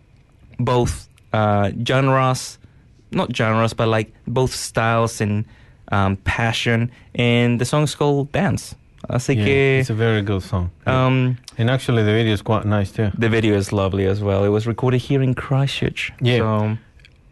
both 0.58 1.08
uh, 1.32 1.70
genres, 1.86 2.58
not 3.10 3.34
genres, 3.34 3.72
but 3.72 3.88
like 3.88 4.12
both 4.26 4.54
styles 4.54 5.20
and 5.20 5.44
um, 5.90 6.16
passion. 6.24 6.90
And 7.14 7.60
the 7.60 7.64
song 7.64 7.84
is 7.84 7.94
called 7.94 8.30
Dance. 8.32 8.74
Así 9.08 9.34
Yeah, 9.36 9.44
que 9.44 9.78
it's 9.80 9.90
a 9.90 9.94
very 9.94 10.22
good 10.22 10.40
song. 10.42 10.70
um, 10.86 11.36
and 11.58 11.70
actually, 11.70 12.02
the 12.04 12.12
video 12.12 12.32
is 12.32 12.42
quite 12.42 12.64
nice 12.64 12.90
too. 12.92 13.10
the 13.18 13.28
video 13.28 13.54
is 13.56 13.72
lovely 13.72 14.06
as 14.06 14.20
well. 14.20 14.44
It 14.44 14.48
was 14.50 14.66
recorded 14.66 15.00
here 15.00 15.22
in 15.22 15.34
Christchurch. 15.34 16.12
Yeah. 16.20 16.38
So, 16.38 16.78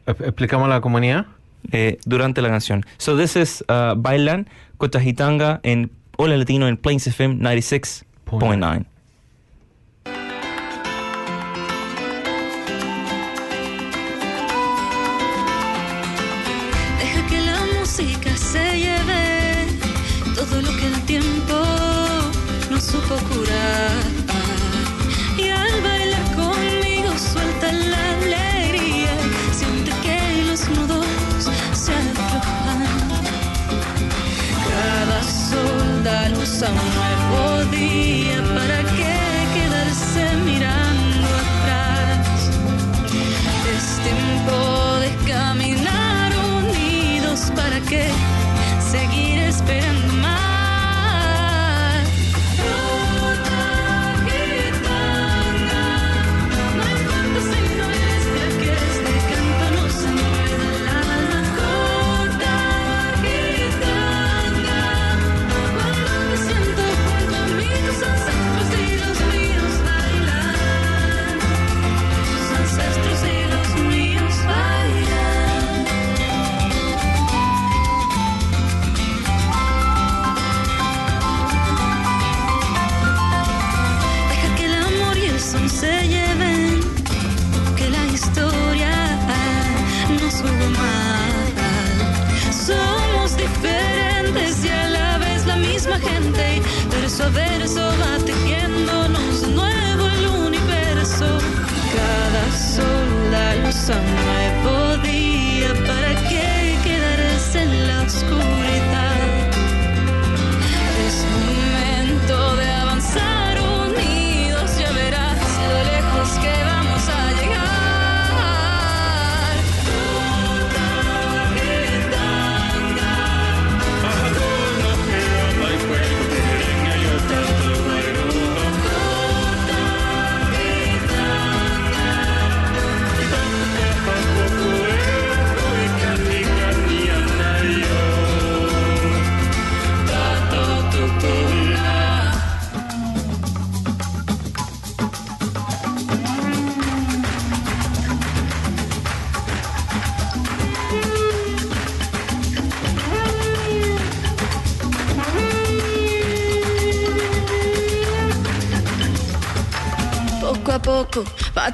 ¿Explicamos 0.06 0.68
la 0.68 0.80
comunidad? 0.80 1.26
eh, 1.72 1.96
durante 2.04 2.42
la 2.42 2.48
canción. 2.48 2.84
So 2.98 3.16
this 3.16 3.36
is 3.36 3.62
uh, 3.68 3.94
Bailan 3.94 4.46
Kotahitanga 4.78 5.60
en 5.62 5.90
Hola 6.18 6.36
Latino 6.36 6.66
en 6.66 6.76
Plains 6.76 7.06
FM 7.06 7.36
96.9. 7.40 8.84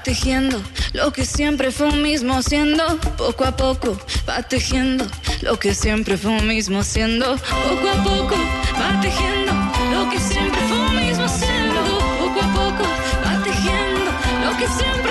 tejiendo 0.08 0.58
lo 0.94 1.12
que 1.12 1.26
siempre 1.26 1.70
fue 1.70 1.86
un 1.88 2.00
mismo 2.00 2.40
siendo. 2.40 2.82
Poco 3.18 3.44
a 3.44 3.54
poco 3.54 3.94
va 4.26 4.42
tejiendo 4.42 5.04
lo 5.42 5.58
que 5.58 5.74
siempre 5.74 6.16
fue 6.16 6.30
un 6.30 6.48
mismo 6.48 6.82
siendo. 6.82 7.36
Poco 7.36 7.86
a 7.94 8.02
poco 8.02 8.34
va 8.80 8.98
tejiendo 9.02 9.52
lo 9.92 10.08
que 10.08 10.18
siempre 10.18 10.60
fue 10.66 10.78
un 10.78 10.96
mismo 10.96 11.28
siendo. 11.28 11.80
Poco 12.20 12.40
a 12.40 12.48
poco 12.54 12.84
va 13.22 13.44
tejiendo 13.44 14.10
lo 14.44 14.56
que 14.56 14.66
siempre 14.78 15.07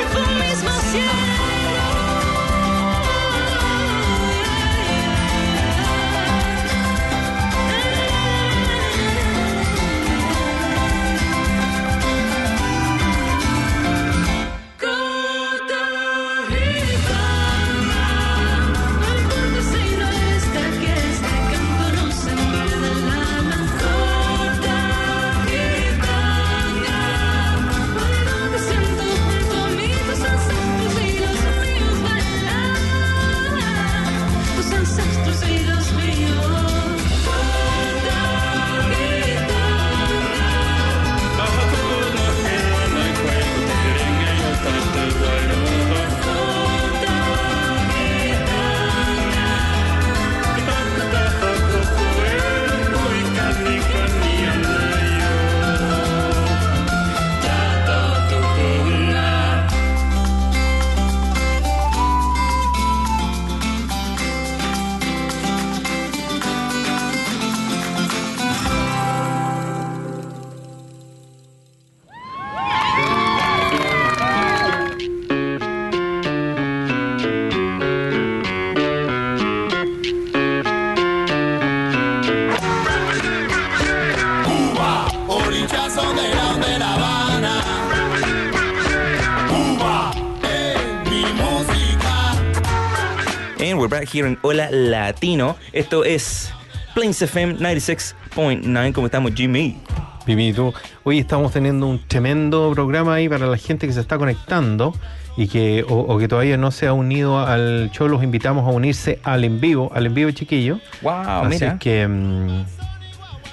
here 94.13 94.37
Hola 94.41 94.69
Latino. 94.71 95.55
Esto 95.73 96.03
es 96.03 96.51
Plains 96.93 97.21
FM 97.21 97.57
96.9. 97.57 98.93
¿Cómo 98.93 99.07
estamos, 99.07 99.33
Jimmy? 99.33 99.77
Pimito. 100.25 100.73
Hoy 101.03 101.19
estamos 101.19 101.51
teniendo 101.51 101.87
un 101.87 102.05
tremendo 102.07 102.71
programa 102.73 103.15
ahí 103.15 103.29
para 103.29 103.47
la 103.47 103.57
gente 103.57 103.87
que 103.87 103.93
se 103.93 104.01
está 104.01 104.17
conectando 104.17 104.93
y 105.37 105.47
que 105.47 105.85
o, 105.87 105.99
o 105.99 106.17
que 106.17 106.27
todavía 106.27 106.57
no 106.57 106.71
se 106.71 106.87
ha 106.87 106.93
unido 106.93 107.39
al 107.39 107.89
show. 107.91 108.07
Los 108.07 108.23
invitamos 108.23 108.67
a 108.67 108.71
unirse 108.71 109.19
al 109.23 109.43
en 109.43 109.59
vivo, 109.59 109.91
al 109.93 110.05
en 110.05 110.13
vivo 110.13 110.31
chiquillo. 110.31 110.79
Wow, 111.01 111.11
Así 111.11 111.49
mira. 111.49 111.79
que 111.79 112.07
mm, 112.07 112.65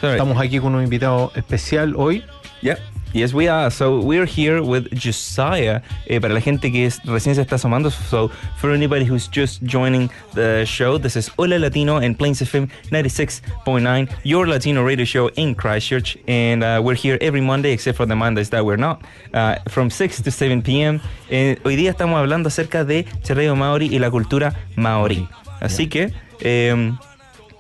estamos 0.02 0.40
aquí 0.40 0.58
con 0.58 0.74
un 0.74 0.82
invitado 0.82 1.32
especial 1.34 1.94
hoy. 1.96 2.24
Yep. 2.62 2.93
Yes, 3.14 3.32
we 3.32 3.46
are. 3.46 3.70
So 3.70 4.00
we're 4.00 4.26
here 4.26 4.60
with 4.60 4.92
Josiah. 4.92 5.82
Eh, 6.08 6.18
para 6.18 6.34
la 6.34 6.40
gente 6.40 6.72
que 6.72 6.84
es, 6.86 7.00
recién 7.04 7.36
se 7.36 7.42
está 7.42 7.54
asomando, 7.54 7.92
so 7.92 8.28
for 8.56 8.72
anybody 8.72 9.04
who's 9.04 9.28
just 9.28 9.62
joining 9.62 10.10
the 10.32 10.64
show, 10.66 10.98
this 10.98 11.14
is 11.14 11.30
Hola 11.38 11.60
Latino 11.60 11.98
and 11.98 12.18
Plains 12.18 12.42
FM 12.42 12.68
96.9, 12.90 14.10
your 14.24 14.48
Latino 14.48 14.82
radio 14.82 15.04
show 15.04 15.28
in 15.36 15.54
Christchurch. 15.54 16.18
And 16.26 16.64
uh, 16.64 16.80
we're 16.82 16.96
here 16.96 17.16
every 17.20 17.40
Monday, 17.40 17.70
except 17.70 17.96
for 17.96 18.04
the 18.04 18.16
Mondays 18.16 18.50
that 18.50 18.64
we're 18.66 18.74
not, 18.74 19.00
uh, 19.32 19.58
from 19.68 19.90
6 19.90 20.22
to 20.22 20.32
7 20.32 20.62
p.m. 20.62 21.00
Eh, 21.30 21.54
hoy 21.64 21.76
día 21.76 21.90
estamos 21.92 22.18
hablando 22.18 22.48
acerca 22.48 22.84
de 22.84 23.04
Te 23.22 23.34
Reo 23.34 23.54
Maori 23.54 23.94
y 23.94 24.00
la 24.00 24.10
cultura 24.10 24.56
maori. 24.74 25.28
Así 25.60 25.86
que... 25.88 26.12
em, 26.40 26.98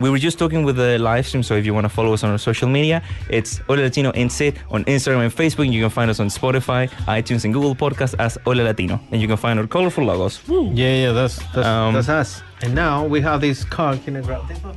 we 0.00 0.10
were 0.10 0.18
just 0.18 0.38
talking 0.38 0.64
with 0.64 0.76
the 0.76 0.98
live 0.98 1.26
stream, 1.26 1.42
so 1.42 1.54
if 1.54 1.64
you 1.64 1.72
want 1.74 1.84
to 1.84 1.88
follow 1.88 2.12
us 2.12 2.24
on 2.24 2.30
our 2.30 2.38
social 2.38 2.68
media, 2.68 3.02
it's 3.30 3.58
Hola 3.66 3.82
Latino 3.82 4.12
NZ 4.12 4.56
on 4.70 4.84
Instagram 4.84 5.24
and 5.24 5.32
Facebook. 5.34 5.70
You 5.72 5.80
can 5.82 5.90
find 5.90 6.10
us 6.10 6.20
on 6.20 6.28
Spotify, 6.28 6.88
iTunes, 7.06 7.44
and 7.44 7.54
Google 7.54 7.74
Podcasts 7.74 8.14
as 8.18 8.36
Hola 8.44 8.62
Latino. 8.62 9.00
And 9.12 9.20
you 9.22 9.28
can 9.28 9.36
find 9.36 9.58
our 9.58 9.66
colorful 9.66 10.04
logos. 10.04 10.40
Yeah, 10.48 10.72
yeah, 10.74 11.12
that's 11.12 11.36
that's, 11.52 11.66
Um, 11.66 11.94
that's 11.94 12.08
us. 12.08 12.42
And 12.62 12.74
now 12.74 13.04
we 13.04 13.20
have 13.20 13.40
this 13.40 13.62
card. 13.64 14.02
Can 14.04 14.16
I 14.16 14.20
grab 14.22 14.48
this 14.48 14.58
one? 14.62 14.74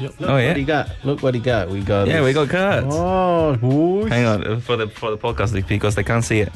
Look 0.00 0.14
Oh, 0.20 0.36
yeah. 0.36 0.48
what 0.48 0.56
he 0.56 0.64
got. 0.64 0.90
Look 1.04 1.22
what 1.22 1.34
he 1.34 1.40
got. 1.40 1.68
We 1.70 1.80
got. 1.80 2.06
Yeah, 2.08 2.16
this. 2.20 2.24
we 2.24 2.32
got 2.32 2.48
cards. 2.48 2.86
Oh, 2.90 3.54
whoosh. 3.62 4.10
Hang 4.10 4.26
on, 4.26 4.46
uh, 4.46 4.60
for 4.60 4.76
the 4.76 4.88
for 4.88 5.10
the 5.10 5.18
podcast 5.18 5.52
because 5.68 5.94
they 5.94 6.02
can't 6.04 6.24
see 6.24 6.40
it, 6.40 6.52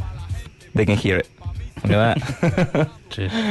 they 0.74 0.84
can 0.84 0.96
hear 0.96 1.18
it. 1.18 1.28
Look 1.82 1.92
at 1.92 2.18
that. 2.18 2.88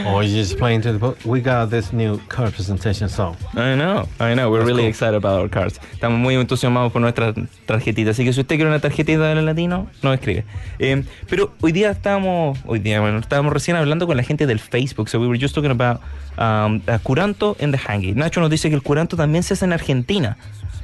Oh, 0.08 0.22
you're 0.22 0.42
just 0.42 0.58
playing 0.58 0.82
to 0.82 0.92
the 0.92 0.98
book. 0.98 1.20
We 1.24 1.40
got 1.40 1.70
this 1.70 1.94
new 1.94 2.18
card 2.30 2.52
presentation 2.56 3.08
song. 3.10 3.38
I 3.54 3.76
know, 3.76 4.08
I 4.20 4.34
know. 4.34 4.50
We're 4.50 4.58
That's 4.60 4.68
really 4.68 4.82
cool. 4.82 4.90
excited 4.90 5.16
about 5.16 5.40
our 5.40 5.50
cards. 5.50 5.80
Estamos 5.94 6.20
muy 6.20 6.34
entusiasmados 6.34 6.92
por 6.92 7.00
nuestra 7.00 7.32
tarjetita. 7.68 8.10
Así 8.10 8.26
que 8.26 8.34
si 8.34 8.42
usted 8.42 8.56
quiere 8.56 8.72
una 8.72 8.80
tarjetita 8.80 9.22
de 9.30 9.36
la 9.36 9.44
latino, 9.44 9.88
nos 10.02 10.16
escribe. 10.16 10.46
Eh, 10.80 11.04
pero 11.30 11.54
hoy 11.62 11.74
día 11.74 11.92
estábamos, 11.92 12.58
hoy 12.66 12.80
día, 12.80 13.02
bueno, 13.02 13.20
estábamos 13.20 13.54
recién 13.54 13.78
hablando 13.78 14.08
con 14.08 14.18
la 14.18 14.24
gente 14.24 14.48
del 14.48 14.60
Facebook. 14.60 15.10
So 15.10 15.20
we 15.20 15.28
were 15.28 15.40
just 15.40 15.54
talking 15.54 15.70
about 15.70 16.02
um, 16.40 16.82
curanto 17.04 17.56
and 17.62 17.72
the 17.72 17.80
hangi. 17.88 18.14
Nacho 18.16 18.42
nos 18.42 18.50
dice 18.50 18.70
que 18.70 18.76
el 18.76 18.82
curanto 18.82 19.16
también 19.16 19.44
se 19.44 19.54
hace 19.54 19.66
en 19.66 19.74
Argentina. 19.74 20.38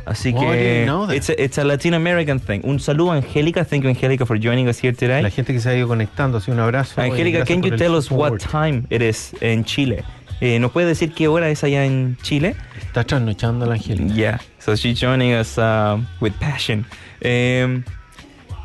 Así 0.08 0.34
que 0.34 0.88
it's, 1.14 1.30
a, 1.30 1.34
it's 1.42 1.58
a 1.58 1.66
Latin 1.66 1.94
American 1.94 2.40
thing. 2.40 2.62
Un 2.64 2.80
saludo 2.80 3.12
Angélica. 3.12 3.66
Thank 3.66 3.84
you, 3.84 3.90
Angélica, 3.90 4.26
for 4.26 4.40
joining 4.40 4.70
us 4.70 4.82
here 4.82 4.94
today. 4.94 5.22
La 5.22 5.30
gente 5.30 5.52
que 5.52 5.60
se 5.60 5.70
ha 5.70 5.76
ido 5.76 5.88
conectando, 5.88 6.38
así 6.38 6.50
un 6.50 6.60
abrazo. 6.60 7.02
Angélica, 7.02 7.44
can 7.44 7.62
you 7.62 7.74
el 7.74 7.78
tell 7.78 7.94
us 7.94 8.10
what 8.10 8.38
time 8.38 8.86
it 8.90 9.02
is 9.02 9.36
en 9.42 9.66
Chile? 9.66 10.06
Eh, 10.40 10.60
¿Nos 10.60 10.72
puede 10.72 10.88
decir 10.88 11.12
qué 11.14 11.28
hora 11.28 11.50
es 11.50 11.64
allá 11.64 11.84
en 11.84 12.18
Chile? 12.22 12.56
Está 12.80 13.04
trasnochando 13.04 13.66
la 13.66 13.74
Angélica. 13.74 14.14
Yeah, 14.14 14.40
so 14.60 14.76
she's 14.76 14.98
joining 14.98 15.34
us 15.34 15.58
uh, 15.58 16.00
with 16.22 16.34
passion. 16.40 16.86
Em, 17.20 17.84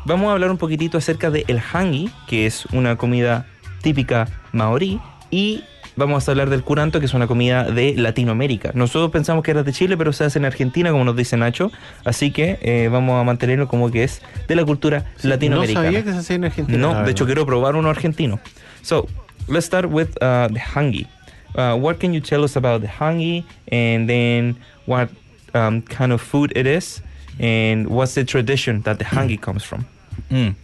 vamos 0.05 0.29
a 0.29 0.33
hablar 0.33 0.49
un 0.49 0.57
poquitito 0.57 0.97
acerca 0.97 1.29
de 1.29 1.43
el 1.49 1.59
hangi, 1.59 2.09
que 2.27 2.45
es 2.45 2.65
una 2.67 2.95
comida 2.95 3.47
típica 3.81 4.29
maorí, 4.53 5.01
y 5.29 5.65
vamos 5.95 6.27
a 6.27 6.31
hablar 6.31 6.49
del 6.49 6.63
curanto, 6.63 6.99
que 6.99 7.05
es 7.05 7.13
una 7.13 7.27
comida 7.27 7.63
de 7.63 7.95
Latinoamérica. 7.95 8.71
Nosotros 8.73 9.11
pensamos 9.11 9.43
que 9.43 9.51
era 9.51 9.63
de 9.63 9.71
Chile, 9.71 9.97
pero 9.97 10.13
se 10.13 10.23
hace 10.25 10.39
en 10.39 10.45
Argentina, 10.45 10.91
como 10.91 11.03
nos 11.03 11.15
dice 11.15 11.37
Nacho. 11.37 11.71
Así 12.05 12.31
que 12.31 12.59
eh, 12.61 12.89
vamos 12.91 13.19
a 13.19 13.23
mantenerlo 13.23 13.67
como 13.67 13.91
que 13.91 14.03
es 14.03 14.21
de 14.47 14.55
la 14.55 14.65
cultura 14.65 15.05
latinoamericana. 15.21 15.85
No 15.85 15.91
sabía 15.91 16.03
que 16.03 16.11
se 16.11 16.17
hacía 16.17 16.35
en 16.35 16.45
Argentina. 16.45 16.77
No, 16.77 17.03
de 17.03 17.11
hecho 17.11 17.25
quiero 17.25 17.45
probar 17.45 17.75
uno 17.75 17.89
argentino. 17.89 18.39
So, 18.81 19.07
let's 19.47 19.65
start 19.65 19.85
with 19.85 20.09
uh, 20.21 20.47
the 20.47 20.59
hangi. 20.59 21.07
Uh, 21.55 21.75
what 21.75 21.99
can 21.99 22.13
you 22.13 22.19
tell 22.21 22.43
us 22.43 22.55
about 22.55 22.81
the 22.81 22.87
hangi, 22.87 23.45
and 23.71 24.09
then 24.09 24.55
what 24.85 25.09
um, 25.53 25.81
kind 25.83 26.11
of 26.11 26.21
food 26.21 26.51
it 26.55 26.65
is, 26.65 27.01
and 27.39 27.87
what's 27.87 28.15
the 28.15 28.25
tradition 28.25 28.81
that 28.81 28.97
the 28.97 29.05
hangi 29.05 29.39
comes 29.39 29.63
from? 29.63 29.85
Mm. 30.31 30.55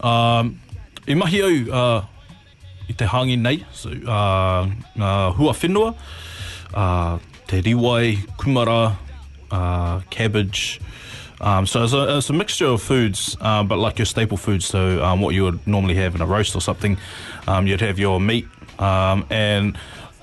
Um, 0.00 0.60
I 1.06 1.14
mahi 1.14 1.42
au 1.42 1.72
uh, 1.72 2.04
i 2.88 2.92
te 2.92 3.06
hangi 3.06 3.36
nei, 3.38 3.64
so, 3.72 3.90
uh, 3.90 4.66
uh, 5.00 5.32
hua 5.32 5.52
whenua, 5.52 5.94
uh, 6.74 7.18
te 7.46 7.62
riwai, 7.62 8.16
kumara, 8.36 8.96
uh, 9.50 10.00
cabbage. 10.10 10.80
Um, 11.40 11.66
so 11.66 11.84
it's 11.84 11.92
a, 11.92 12.16
it's 12.18 12.30
a 12.30 12.32
mixture 12.32 12.66
of 12.66 12.82
foods, 12.82 13.36
uh, 13.40 13.62
but 13.62 13.78
like 13.78 13.98
your 13.98 14.06
staple 14.06 14.36
foods, 14.36 14.64
so 14.66 15.02
um, 15.04 15.20
what 15.20 15.34
you 15.34 15.44
would 15.44 15.66
normally 15.66 15.94
have 15.94 16.14
in 16.14 16.20
a 16.20 16.26
roast 16.26 16.54
or 16.54 16.60
something, 16.60 16.96
um, 17.46 17.66
you'd 17.66 17.80
have 17.80 17.98
your 17.98 18.20
meat, 18.20 18.46
um, 18.78 19.26
and 19.30 19.76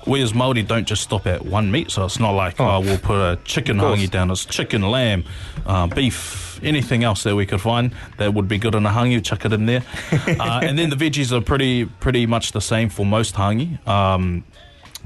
we 0.06 0.20
as 0.22 0.32
Māori 0.32 0.66
don't 0.66 0.86
just 0.86 1.02
stop 1.02 1.26
at 1.26 1.44
one 1.44 1.70
meat, 1.70 1.90
so 1.90 2.04
it's 2.04 2.18
not 2.18 2.32
like 2.32 2.60
oh. 2.60 2.80
we'll 2.80 2.98
put 2.98 3.16
a 3.16 3.38
chicken 3.44 3.78
hangi 3.78 4.10
down, 4.10 4.30
it's 4.30 4.44
chicken, 4.44 4.82
lamb, 4.82 5.24
uh, 5.66 5.86
beef, 5.86 6.51
anything 6.62 7.04
else 7.04 7.22
that 7.22 7.36
we 7.36 7.46
could 7.46 7.60
find 7.60 7.94
that 8.18 8.34
would 8.34 8.48
be 8.48 8.58
good 8.58 8.74
in 8.74 8.86
a 8.86 8.90
hangi, 8.90 9.22
chuck 9.24 9.44
it 9.44 9.52
in 9.52 9.66
there. 9.66 9.82
uh, 10.12 10.60
and 10.62 10.78
then 10.78 10.90
the 10.90 10.96
veggies 10.96 11.32
are 11.32 11.40
pretty 11.40 11.84
pretty 11.84 12.26
much 12.26 12.52
the 12.52 12.60
same 12.60 12.88
for 12.88 13.06
most 13.06 13.34
hangi. 13.34 13.86
Um, 13.86 14.44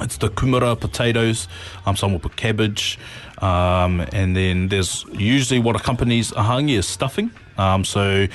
it's 0.01 0.17
the 0.19 0.29
kumara 0.29 0.79
potatoes. 0.79 1.49
Um, 1.87 1.97
some 1.97 2.13
will 2.13 2.19
put 2.21 2.37
cabbage, 2.37 2.99
um, 3.39 4.01
and 4.13 4.37
then 4.37 4.69
there's 4.69 5.05
usually 5.13 5.61
what 5.61 5.77
accompanies 5.77 6.33
a 6.33 6.37
hangi 6.43 6.77
is 6.79 6.87
stuffing. 6.87 7.31
Um, 7.59 7.85
so 7.85 8.27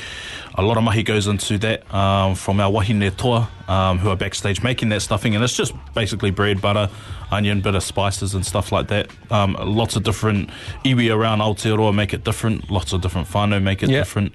a 0.55 0.61
lot 0.63 0.77
of 0.77 0.83
mahi 0.83 1.03
goes 1.03 1.27
into 1.27 1.59
that 1.59 1.93
um, 1.93 2.33
from 2.33 2.59
our 2.59 2.71
wahine 2.71 3.15
toa, 3.15 3.47
um, 3.67 3.99
who 3.99 4.09
are 4.09 4.15
backstage 4.15 4.63
making 4.63 4.89
that 4.89 5.01
stuffing, 5.01 5.35
and 5.35 5.43
it's 5.43 5.55
just 5.55 5.73
basically 5.93 6.31
bread, 6.31 6.59
butter, 6.59 6.89
onion, 7.29 7.61
bit 7.61 7.75
of 7.75 7.83
spices 7.83 8.33
and 8.33 8.43
stuff 8.43 8.71
like 8.71 8.87
that. 8.87 9.09
Um, 9.29 9.55
lots 9.59 9.95
of 9.95 10.01
different 10.03 10.49
iwi 10.83 11.15
around 11.15 11.39
Aotearoa 11.39 11.93
make 11.93 12.13
it 12.15 12.23
different. 12.23 12.71
Lots 12.71 12.93
of 12.93 13.01
different 13.01 13.27
whānau 13.27 13.61
make 13.61 13.83
it 13.83 13.89
Yeah. 13.91 13.99
different. 13.99 14.33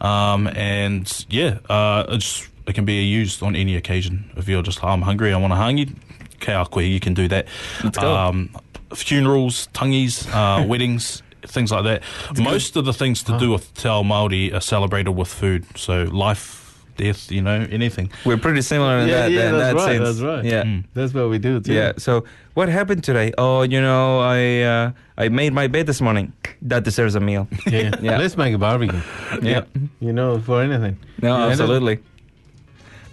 Um, 0.00 0.46
and 0.48 1.26
yeah, 1.28 1.58
uh, 1.68 2.04
it's, 2.10 2.48
it 2.68 2.74
can 2.74 2.84
be 2.84 3.02
used 3.02 3.42
on 3.42 3.56
any 3.56 3.74
occasion. 3.74 4.30
If 4.36 4.48
you're 4.48 4.62
just, 4.62 4.82
I'm 4.84 5.02
hungry, 5.02 5.32
I 5.32 5.36
want 5.38 5.52
a 5.52 5.56
hangi, 5.56 5.94
ke 6.40 6.76
you 6.82 7.00
can 7.00 7.14
do 7.14 7.28
that. 7.28 7.46
Let's 7.84 7.98
go. 7.98 8.14
Um, 8.14 8.50
funerals, 8.94 9.68
tangis, 9.72 10.26
uh, 10.32 10.66
weddings, 10.70 11.22
things 11.42 11.70
like 11.70 11.84
that. 11.84 12.02
Most 12.38 12.76
of 12.76 12.84
the 12.84 12.92
things 12.92 13.22
to 13.24 13.38
do 13.38 13.50
with 13.50 13.72
Te 13.74 13.88
Ao 13.88 14.02
Māori 14.02 14.52
are 14.54 14.60
celebrated 14.60 15.12
with 15.12 15.28
food. 15.28 15.64
So 15.76 16.04
life, 16.04 16.82
death, 16.96 17.30
you 17.30 17.40
know, 17.42 17.66
anything. 17.70 18.10
We're 18.24 18.36
pretty 18.36 18.62
similar 18.62 18.98
in 18.98 19.08
Yeah, 19.08 19.22
that, 19.22 19.32
yeah, 19.32 19.48
in 19.50 19.58
that's 19.58 19.74
that 19.74 19.74
right, 19.76 19.96
sense. 19.96 20.04
that's 20.08 20.20
right. 20.20 20.44
Yeah. 20.44 20.64
Mm. 20.64 20.84
That's 20.94 21.14
what 21.14 21.30
we 21.30 21.38
do 21.38 21.60
too. 21.60 21.72
Yeah. 21.72 21.92
So, 21.98 22.24
what 22.54 22.68
happened 22.68 23.04
today? 23.04 23.32
Oh, 23.38 23.62
you 23.62 23.80
know, 23.80 24.20
I 24.20 24.60
uh, 24.62 24.92
I 25.16 25.28
made 25.28 25.52
my 25.52 25.66
bed 25.68 25.86
this 25.86 26.00
morning. 26.00 26.32
That 26.62 26.84
deserves 26.84 27.14
a 27.14 27.20
meal. 27.20 27.48
yeah. 27.66 27.90
Yeah. 28.02 28.18
Let's 28.18 28.36
make 28.36 28.54
a 28.54 28.58
barbecue. 28.58 29.00
Yeah. 29.40 29.64
You 30.00 30.12
know, 30.12 30.40
for 30.40 30.60
anything. 30.62 30.98
No, 31.22 31.34
absolutely. 31.48 32.00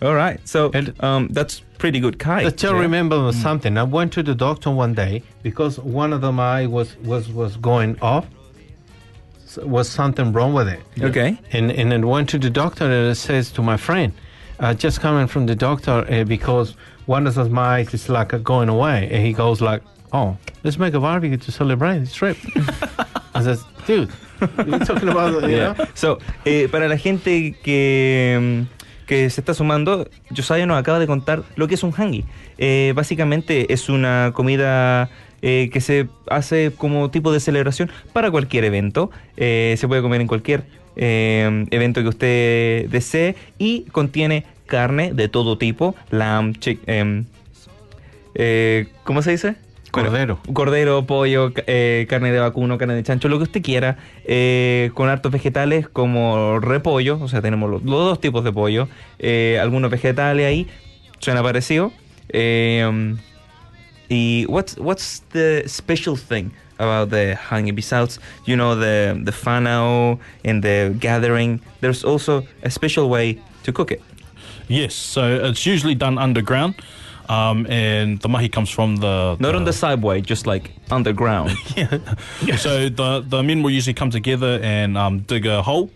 All 0.01 0.13
right. 0.15 0.39
So, 0.47 0.71
And- 0.73 0.93
um, 1.03 1.27
that's 1.31 1.61
pretty 1.77 1.99
good 1.99 2.19
kai. 2.19 2.43
Let's 2.43 2.61
just 2.61 2.73
Yeah. 2.73 2.79
remember 2.81 3.31
something. 3.31 3.77
I 3.77 3.83
went 3.83 4.11
to 4.13 4.23
the 4.23 4.35
doctor 4.35 4.69
one 4.69 4.93
day 4.93 5.23
because 5.43 5.79
one 5.79 6.13
of 6.13 6.21
them 6.21 6.39
eye 6.39 6.65
was 6.67 6.95
was 7.03 7.29
was 7.29 7.57
going 7.57 7.97
off. 8.01 8.25
S- 9.45 9.57
Was 9.63 9.89
something 9.89 10.33
wrong 10.33 10.53
with 10.53 10.67
it? 10.67 10.79
Okay. 11.01 11.37
And 11.53 11.71
and 11.71 11.91
then 11.91 12.05
went 12.07 12.29
to 12.29 12.37
the 12.39 12.49
doctor 12.49 12.85
and 12.85 13.11
it 13.11 13.15
says 13.15 13.51
to 13.53 13.61
my 13.61 13.77
friend, 13.77 14.11
uh, 14.59 14.73
just 14.73 14.99
coming 15.01 15.27
from 15.27 15.45
the 15.47 15.55
doctor 15.55 16.05
uh, 16.09 16.23
because 16.25 16.75
one 17.07 17.25
of 17.27 17.35
those 17.35 17.51
eyes 17.53 17.93
is 17.93 18.09
like 18.09 18.43
going 18.43 18.69
away, 18.69 19.07
and 19.11 19.25
he 19.25 19.31
goes 19.33 19.61
like, 19.61 19.81
"Oh, 20.11 20.35
let's 20.63 20.77
make 20.77 20.93
a 20.93 20.99
barbecue 20.99 21.37
to 21.37 21.51
celebrate 21.51 21.99
this 21.99 22.13
trip." 22.13 22.37
I 23.35 23.41
says, 23.43 23.63
"Dude, 23.87 24.09
you're 24.67 24.79
talking 24.79 25.09
about 25.09 25.41
you 25.43 25.49
Yeah. 25.57 25.73
know?" 25.77 25.85
So, 25.95 26.19
eh, 26.45 26.67
para 26.67 26.87
la 26.89 26.97
gente 26.97 27.51
que, 27.63 28.37
mm, 28.39 28.65
que 29.07 29.29
se 29.29 29.41
está 29.41 29.53
sumando, 29.53 30.07
Josiah 30.35 30.67
nos 30.67 30.77
acaba 30.77 30.99
de 30.99 31.07
contar 31.07 31.43
lo 31.55 31.67
que 31.67 31.75
es 31.75 31.83
un 31.83 31.93
hangi. 31.93 32.25
Eh, 32.57 32.93
básicamente 32.95 33.73
es 33.73 33.89
una 33.89 34.31
comida 34.35 35.09
eh, 35.41 35.69
que 35.71 35.81
se 35.81 36.07
hace 36.29 36.71
como 36.77 37.09
tipo 37.09 37.31
de 37.31 37.39
celebración 37.39 37.89
para 38.13 38.29
cualquier 38.29 38.65
evento. 38.65 39.09
Eh, 39.37 39.75
se 39.79 39.87
puede 39.87 40.01
comer 40.01 40.21
en 40.21 40.27
cualquier 40.27 40.63
evento 40.99 42.01
que 42.01 42.07
usted 42.07 42.89
desee 42.89 43.35
y 43.59 43.83
contiene 43.91 44.45
carne 44.65 45.13
de 45.13 45.29
todo 45.29 45.57
tipo, 45.59 45.93
lamb, 46.09 46.57
chick, 46.57 46.79
em, 46.87 47.25
¿cómo 49.03 49.21
se 49.21 49.31
dice? 49.31 49.66
Bueno, 49.93 50.09
Cordero. 50.09 50.39
cordero, 50.53 51.05
pollo, 51.05 51.51
eh, 51.65 52.05
carne 52.09 52.31
de 52.31 52.39
vacuno, 52.39 52.77
carne 52.77 52.93
de 52.93 53.03
chancho, 53.03 53.29
lo 53.29 53.37
que 53.37 53.43
usted 53.43 53.61
quiera, 53.61 53.97
eh, 54.25 54.91
con 54.93 55.07
hartos 55.09 55.31
vegetales 55.31 55.87
como 55.87 56.59
repollo, 56.59 57.17
o 57.21 57.27
sea, 57.27 57.41
tenemos 57.41 57.69
los, 57.69 57.83
los 57.83 58.05
dos 58.05 58.19
tipos 58.19 58.43
de 58.43 58.51
pollo, 58.51 58.89
eh, 59.17 59.57
algunos 59.61 59.89
vegetales 59.89 60.45
ahí, 60.45 60.67
suena 61.19 61.41
parecido. 61.41 61.91
Eh, 62.29 63.15
y 64.09 64.45
what's 64.47 64.77
what's 64.77 65.23
the 65.33 65.63
special 65.67 66.15
thing 66.17 66.51
about 66.77 67.09
the 67.09 67.35
hangi 67.49 67.71
besides 67.73 68.19
you 68.45 68.55
know 68.55 68.75
the 68.75 69.19
the 69.25 69.31
whanau 69.31 70.17
and 70.45 70.63
the 70.63 70.93
gathering? 70.99 71.59
There's 71.81 72.03
also 72.05 72.43
a 72.63 72.69
special 72.69 73.09
way 73.09 73.39
to 73.63 73.73
cook 73.73 73.91
it. 73.91 74.01
Yes, 74.69 74.93
so 74.93 75.49
it's 75.49 75.65
usually 75.65 75.95
done 75.95 76.17
underground. 76.17 76.75
Um, 77.29 77.65
and 77.67 78.19
the 78.21 78.29
mahi 78.29 78.47
comes 78.49 78.69
from 78.69 78.95
the 78.97 79.35
Not 79.39 79.53
on 79.55 79.65
the 79.65 79.73
subway, 79.73 80.21
just 80.21 80.47
like 80.47 80.71
underground. 80.89 81.51
so 82.57 82.89
the 82.89 83.23
the 83.27 83.43
men 83.43 83.63
will 83.63 83.71
usually 83.71 83.93
come 83.93 84.09
together 84.11 84.59
and 84.63 84.97
um, 84.97 85.19
dig 85.19 85.45
a 85.45 85.61
hole, 85.61 85.89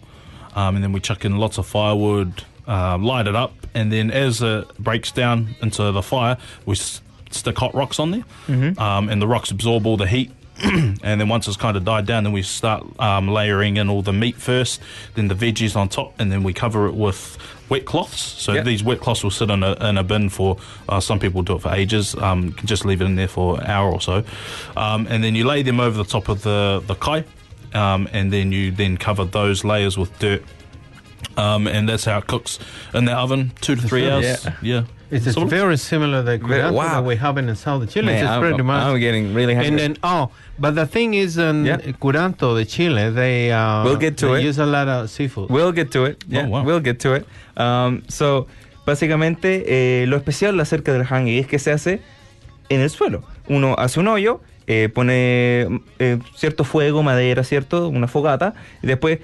um, 0.55 0.75
and 0.75 0.83
then 0.83 0.91
we 0.91 0.99
chuck 0.99 1.23
in 1.25 1.37
lots 1.37 1.57
of 1.57 1.65
firewood, 1.65 2.43
uh, 2.67 2.97
light 2.97 3.27
it 3.27 3.35
up, 3.35 3.53
and 3.73 3.91
then 3.91 4.11
as 4.11 4.41
it 4.41 4.65
breaks 4.77 5.11
down 5.11 5.55
into 5.61 5.91
the 5.91 6.01
fire, 6.01 6.37
we 6.65 6.73
s- 6.75 7.01
stick 7.29 7.57
hot 7.57 7.73
rocks 7.73 7.99
on 7.99 8.11
there, 8.11 8.25
um, 8.77 9.09
and 9.09 9.21
the 9.21 9.27
rocks 9.27 9.51
absorb 9.51 9.85
all 9.87 9.97
the 9.97 10.07
heat. 10.07 10.31
and 11.03 11.19
then 11.21 11.27
once 11.29 11.47
it's 11.47 11.57
kind 11.57 11.75
of 11.77 11.83
died 11.85 12.05
down, 12.05 12.23
then 12.23 12.33
we 12.33 12.41
start 12.43 12.85
um, 12.99 13.27
layering 13.27 13.77
in 13.77 13.89
all 13.89 14.01
the 14.01 14.13
meat 14.13 14.35
first, 14.35 14.81
then 15.15 15.27
the 15.27 15.35
veggies 15.35 15.75
on 15.75 15.89
top, 15.89 16.13
and 16.19 16.31
then 16.31 16.43
we 16.43 16.53
cover 16.53 16.87
it 16.87 16.93
with 16.93 17.37
wet 17.69 17.85
cloths. 17.85 18.21
So 18.21 18.53
Yep. 18.53 18.65
these 18.65 18.83
wet 18.83 18.99
cloths 18.99 19.23
will 19.23 19.31
sit 19.31 19.49
in 19.49 19.63
a, 19.63 19.73
in 19.89 19.97
a 19.97 20.03
bin 20.03 20.29
for 20.29 20.57
uh, 20.89 20.99
some 20.99 21.19
people 21.19 21.41
do 21.41 21.55
it 21.55 21.61
for 21.61 21.71
ages. 21.73 22.15
Um, 22.15 22.51
can 22.53 22.67
just 22.67 22.85
leave 22.85 23.01
it 23.01 23.05
in 23.05 23.15
there 23.15 23.27
for 23.27 23.59
an 23.59 23.67
hour 23.67 23.91
or 23.91 24.01
so, 24.01 24.23
um, 24.77 25.07
and 25.09 25.23
then 25.23 25.35
you 25.35 25.45
lay 25.45 25.63
them 25.63 25.79
over 25.79 25.97
the 25.97 26.09
top 26.09 26.29
of 26.29 26.41
the 26.43 26.83
the 26.85 26.95
kai, 26.95 27.23
um, 27.73 28.07
and 28.11 28.31
then 28.31 28.51
you 28.51 28.71
then 28.71 28.97
cover 28.97 29.25
those 29.25 29.63
layers 29.63 29.97
with 29.97 30.17
dirt. 30.19 30.43
Um, 31.37 31.65
and 31.67 31.87
that's 31.87 32.03
how 32.05 32.17
it 32.17 32.27
cooks 32.27 32.59
in 32.93 33.05
the 33.05 33.13
oven, 33.13 33.51
two 33.61 33.75
to 33.75 33.81
three 33.81 34.09
hours. 34.09 34.43
Yeah. 34.45 34.55
Yeah, 34.61 34.83
It's 35.11 35.35
very 35.35 35.77
similar 35.77 36.23
to 36.23 36.39
curanto 36.39 36.73
wow. 36.73 36.95
that 36.95 37.03
we 37.03 37.17
have 37.17 37.37
in 37.37 37.53
South 37.55 37.89
Chile. 37.89 38.05
Man, 38.05 38.23
it's 38.23 38.29
I'm, 38.29 38.41
pretty 38.41 38.63
much. 38.63 38.83
I'm 38.83 38.99
getting 38.99 39.33
really 39.33 39.53
hungry. 39.53 39.67
and 39.69 39.77
then 39.79 39.97
oh, 40.03 40.31
but 40.57 40.75
the 40.75 40.85
thing 40.85 41.13
is, 41.13 41.37
in 41.37 41.65
Yeah. 41.65 41.77
curanto 41.99 42.55
de 42.55 42.65
Chile, 42.65 43.09
they 43.11 43.51
uh, 43.51 43.83
We'll 43.83 43.97
get 43.97 44.15
to 44.19 44.27
they 44.27 44.39
it. 44.41 44.45
use 44.45 44.57
a 44.59 44.65
lot 44.65 44.87
of 44.87 45.09
seafood. 45.09 45.49
We'll 45.49 45.73
get 45.73 45.91
to 45.91 46.05
it. 46.05 46.23
Yeah, 46.29 46.47
wow. 46.47 46.63
we'll 46.63 46.79
get 46.79 46.99
to 47.01 47.13
it. 47.15 47.25
Um, 47.57 48.03
so, 48.07 48.47
básicamente, 48.85 49.63
eh, 49.67 50.05
lo 50.07 50.15
especial 50.15 50.59
acerca 50.61 50.93
del 50.93 51.03
hangi 51.03 51.39
es 51.39 51.47
que 51.47 51.59
se 51.59 51.71
hace 51.71 52.01
en 52.69 52.79
el 52.81 52.89
suelo. 52.89 53.23
Uno 53.49 53.75
hace 53.77 53.99
un 53.99 54.07
hoyo, 54.07 54.39
eh, 54.67 54.87
pone 54.93 55.81
eh, 55.99 56.19
cierto 56.37 56.63
fuego, 56.63 57.03
madera, 57.03 57.43
¿cierto? 57.43 57.89
Una 57.89 58.07
fogata, 58.07 58.53
y 58.81 58.87
después 58.87 59.19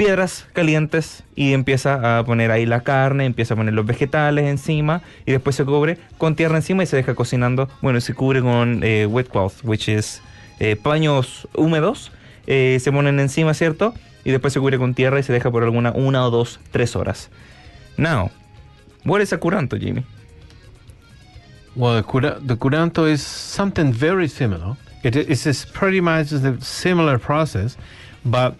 piedras 0.00 0.46
calientes 0.54 1.24
y 1.36 1.52
empieza 1.52 2.18
a 2.18 2.24
poner 2.24 2.50
ahí 2.50 2.64
la 2.64 2.80
carne, 2.80 3.26
empieza 3.26 3.52
a 3.52 3.56
poner 3.58 3.74
los 3.74 3.84
vegetales 3.84 4.46
encima 4.46 5.02
y 5.26 5.32
después 5.32 5.56
se 5.56 5.66
cubre 5.66 5.98
con 6.16 6.36
tierra 6.36 6.56
encima 6.56 6.82
y 6.82 6.86
se 6.86 6.96
deja 6.96 7.14
cocinando. 7.14 7.68
Bueno, 7.82 8.00
se 8.00 8.14
cubre 8.14 8.40
con 8.40 8.80
eh, 8.82 9.04
wet 9.04 9.28
cloth, 9.28 9.62
which 9.62 9.90
is 9.90 10.22
eh, 10.58 10.74
paños 10.74 11.46
húmedos, 11.54 12.12
eh, 12.46 12.78
se 12.80 12.90
ponen 12.90 13.20
encima, 13.20 13.52
¿cierto? 13.52 13.92
Y 14.24 14.30
después 14.30 14.54
se 14.54 14.60
cubre 14.60 14.78
con 14.78 14.94
tierra 14.94 15.20
y 15.20 15.22
se 15.22 15.34
deja 15.34 15.50
por 15.50 15.64
alguna 15.64 15.92
una 15.92 16.24
o 16.24 16.30
dos, 16.30 16.60
tres 16.70 16.96
horas. 16.96 17.28
Now, 17.98 18.30
what 19.04 19.20
is 19.20 19.34
a 19.34 19.38
curanto, 19.38 19.76
Jimmy? 19.76 20.02
Well, 21.76 22.00
the, 22.00 22.08
cura- 22.08 22.40
the 22.40 22.56
curanto 22.56 23.06
is 23.06 23.20
something 23.20 23.92
very 23.92 24.30
similar. 24.30 24.78
It 25.04 25.14
is 25.14 25.66
pretty 25.74 26.00
much 26.00 26.30
the 26.30 26.56
similar 26.62 27.18
process, 27.18 27.76
but 28.24 28.54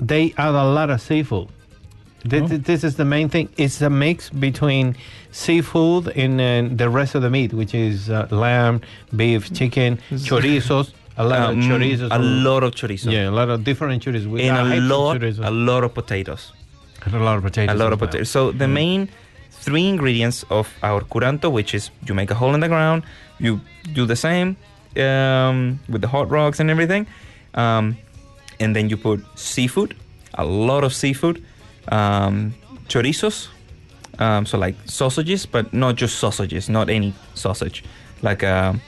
they 0.00 0.34
add 0.36 0.54
a 0.54 0.64
lot 0.64 0.90
of 0.90 1.00
seafood. 1.00 1.48
This, 2.24 2.50
this 2.64 2.84
is 2.84 2.96
the 2.96 3.04
main 3.04 3.28
thing. 3.30 3.48
It's 3.56 3.80
a 3.80 3.88
mix 3.88 4.28
between 4.28 4.94
seafood 5.32 6.08
and 6.08 6.40
uh, 6.40 6.74
the 6.76 6.88
rest 6.90 7.14
of 7.14 7.22
the 7.22 7.30
meat, 7.30 7.52
which 7.54 7.74
is 7.74 8.10
uh, 8.10 8.26
lamb, 8.30 8.82
beef, 9.16 9.52
chicken, 9.54 9.98
chorizos, 10.10 10.92
a 11.16 11.24
lot 11.24 11.40
Um, 11.50 11.58
of 11.60 11.64
chorizos. 11.64 12.08
a 12.10 12.18
lot 12.18 12.62
of 12.62 12.72
chorizo. 12.74 13.10
Yeah, 13.10 13.30
a 13.30 13.34
lot 13.40 13.48
of 13.48 13.64
different 13.64 14.02
chorizos. 14.04 14.26
We 14.26 14.42
And 14.48 14.72
a 14.72 14.80
lot, 14.80 15.16
chorizos. 15.18 15.46
a 15.46 15.50
lot 15.50 15.82
of 15.84 15.94
potatoes. 15.94 16.52
And 17.06 17.14
a 17.14 17.18
lot 17.20 17.36
of 17.38 17.42
potatoes. 17.44 17.74
a 17.74 17.78
lot 17.78 17.92
of 17.94 18.00
well. 18.00 18.08
potatoes. 18.08 18.28
So 18.30 18.52
the 18.52 18.68
main 18.68 19.08
three 19.50 19.86
ingredients 19.88 20.44
of 20.50 20.68
our 20.82 21.00
curanto, 21.02 21.50
which 21.50 21.74
is 21.74 21.90
you 22.06 22.14
make 22.14 22.30
a 22.30 22.34
hole 22.34 22.52
in 22.54 22.60
the 22.60 22.68
ground, 22.68 23.02
you 23.38 23.60
do 23.94 24.04
the 24.04 24.16
same 24.16 24.56
um, 24.98 25.80
with 25.88 26.02
the 26.02 26.08
hot 26.08 26.28
rocks 26.30 26.60
and 26.60 26.68
everything, 26.70 27.06
um, 27.54 27.96
and 28.60 28.74
then 28.76 28.88
you 28.90 28.96
put 28.96 29.24
seafood, 29.38 29.94
a 30.34 30.44
lot 30.44 30.84
of 30.84 30.92
seafood, 30.94 31.42
um, 31.88 32.54
chorizos, 32.88 33.48
um, 34.18 34.44
so 34.46 34.58
like 34.58 34.74
sausages, 34.84 35.46
but 35.46 35.72
not 35.72 35.96
just 35.96 36.18
sausages, 36.18 36.68
not 36.68 36.88
any 36.90 37.12
sausage, 37.34 37.82
like 38.22 38.44
um, 38.44 38.80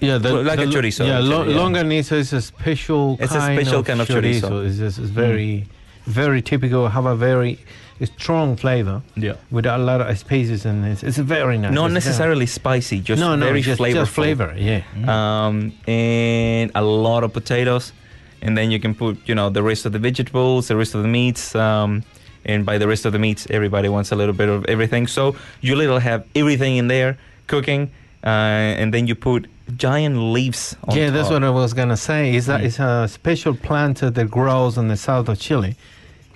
Yeah, 0.00 0.18
the, 0.18 0.32
Like 0.32 0.58
the 0.58 0.64
a 0.64 0.66
chorizo, 0.66 1.06
Yeah, 1.06 1.18
lo- 1.20 1.44
yeah. 1.44 1.56
longaniza 1.56 2.12
is 2.16 2.32
a 2.32 2.40
special 2.40 3.16
It's 3.20 3.34
a 3.34 3.38
kind 3.38 3.58
special 3.60 3.80
of 3.80 3.86
kind 3.86 4.00
of 4.00 4.08
chorizo. 4.08 4.40
chorizo. 4.40 4.50
Mm. 4.50 4.66
It's, 4.68 4.78
just, 4.78 4.98
it's 4.98 5.10
very, 5.10 5.66
very 6.06 6.42
typical. 6.42 6.88
Have 6.88 7.06
a 7.06 7.14
very 7.14 7.58
strong 8.16 8.56
flavor 8.56 9.00
Yeah. 9.16 9.34
with 9.52 9.64
a 9.66 9.78
lot 9.78 10.00
of 10.00 10.18
spices, 10.18 10.66
and 10.66 10.84
it's, 10.84 11.02
it's 11.04 11.18
very 11.18 11.56
nice. 11.58 11.72
not 11.72 11.86
It's 11.86 11.94
necessarily 11.94 12.46
spicy, 12.46 13.00
just 13.00 13.20
no, 13.20 13.36
no, 13.36 13.46
very 13.46 13.62
just, 13.62 13.80
flavorful. 13.80 13.94
just 13.94 14.10
flavor. 14.12 14.54
Yeah. 14.56 14.82
um, 15.06 15.72
and 15.86 16.70
a 16.74 16.82
lot 16.82 17.22
of 17.22 17.32
potatoes, 17.32 17.92
and 18.42 18.56
then 18.58 18.70
you 18.70 18.78
can 18.80 18.94
put 18.94 19.16
you 19.28 19.34
know 19.34 19.48
the 19.50 19.62
rest 19.62 19.86
of 19.86 19.92
the 19.92 19.98
vegetables, 19.98 20.68
the 20.68 20.76
rest 20.76 20.94
of 20.94 21.02
the 21.02 21.08
meats, 21.08 21.54
um, 21.54 22.02
and 22.44 22.66
by 22.66 22.76
the 22.78 22.86
rest 22.88 23.06
of 23.06 23.12
the 23.12 23.18
meats, 23.18 23.46
everybody 23.50 23.88
wants 23.88 24.12
a 24.12 24.16
little 24.16 24.34
bit 24.34 24.48
of 24.48 24.64
everything. 24.66 25.06
So 25.06 25.36
you 25.60 25.76
little 25.76 25.98
have 26.00 26.24
everything 26.34 26.76
in 26.76 26.88
there 26.88 27.16
cooking, 27.46 27.90
uh, 28.24 28.80
and 28.80 28.92
then 28.92 29.06
you 29.06 29.14
put 29.14 29.46
giant 29.76 30.16
leaves. 30.18 30.76
On 30.88 30.96
yeah, 30.96 31.10
that's 31.10 31.30
what 31.30 31.44
I 31.44 31.50
was 31.50 31.72
gonna 31.72 31.96
say. 31.96 32.34
It's 32.34 32.48
a, 32.48 32.58
Mm. 32.58 32.64
it's 32.64 32.78
a 32.80 33.08
special 33.08 33.54
plant 33.54 33.98
that 34.00 34.30
grows 34.30 34.76
in 34.76 34.88
the 34.88 34.96
south 34.96 35.28
of 35.28 35.38
Chile. 35.38 35.76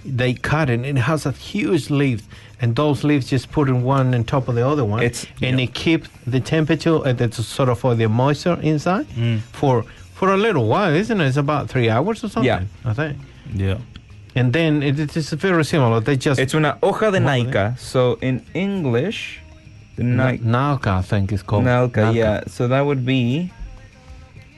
They 0.04 0.34
cut 0.34 0.70
it. 0.70 0.74
and 0.74 0.86
It 0.86 0.96
has 1.12 1.26
a 1.26 1.32
huge 1.32 1.90
leaf, 1.90 2.22
and 2.60 2.76
those 2.76 3.02
leaves 3.02 3.26
just 3.28 3.50
put 3.50 3.68
in 3.68 3.82
one 3.82 4.14
on 4.14 4.22
top 4.24 4.46
of 4.48 4.54
the 4.54 4.64
other 4.66 4.84
one, 4.84 5.02
It's- 5.02 5.26
and 5.42 5.60
it 5.60 5.74
keep 5.74 6.06
the 6.26 6.38
temperature 6.38 6.98
at 7.08 7.18
the 7.18 7.28
sort 7.32 7.68
of 7.68 7.80
for 7.80 7.94
the 7.96 8.08
moisture 8.08 8.56
inside 8.62 9.06
Mm. 9.18 9.40
for 9.52 9.84
for 10.18 10.32
a 10.32 10.36
little 10.36 10.66
while, 10.66 10.94
isn't 10.94 11.20
it? 11.20 11.26
It's 11.28 11.36
about 11.36 11.68
three 11.68 11.88
hours 11.90 12.24
or 12.24 12.28
something. 12.28 12.44
Yeah. 12.48 12.64
I 12.84 12.92
think. 12.94 13.16
Yeah. 13.54 13.78
And 14.34 14.52
then 14.52 14.82
it, 14.82 14.98
it 14.98 15.16
is 15.16 15.30
very 15.32 15.64
similar. 15.64 16.00
They 16.00 16.16
just 16.16 16.40
It's 16.40 16.54
una 16.54 16.78
hoja 16.82 17.10
de 17.12 17.20
nalca. 17.20 17.78
So 17.78 18.18
in 18.20 18.44
English, 18.54 19.40
the. 19.96 20.02
Nalca, 20.02 20.98
I 20.98 21.02
think 21.02 21.32
it's 21.32 21.42
called. 21.42 21.64
Nalca, 21.64 22.12
yeah. 22.14 22.44
So 22.46 22.68
that 22.68 22.82
would 22.82 23.04
be. 23.06 23.52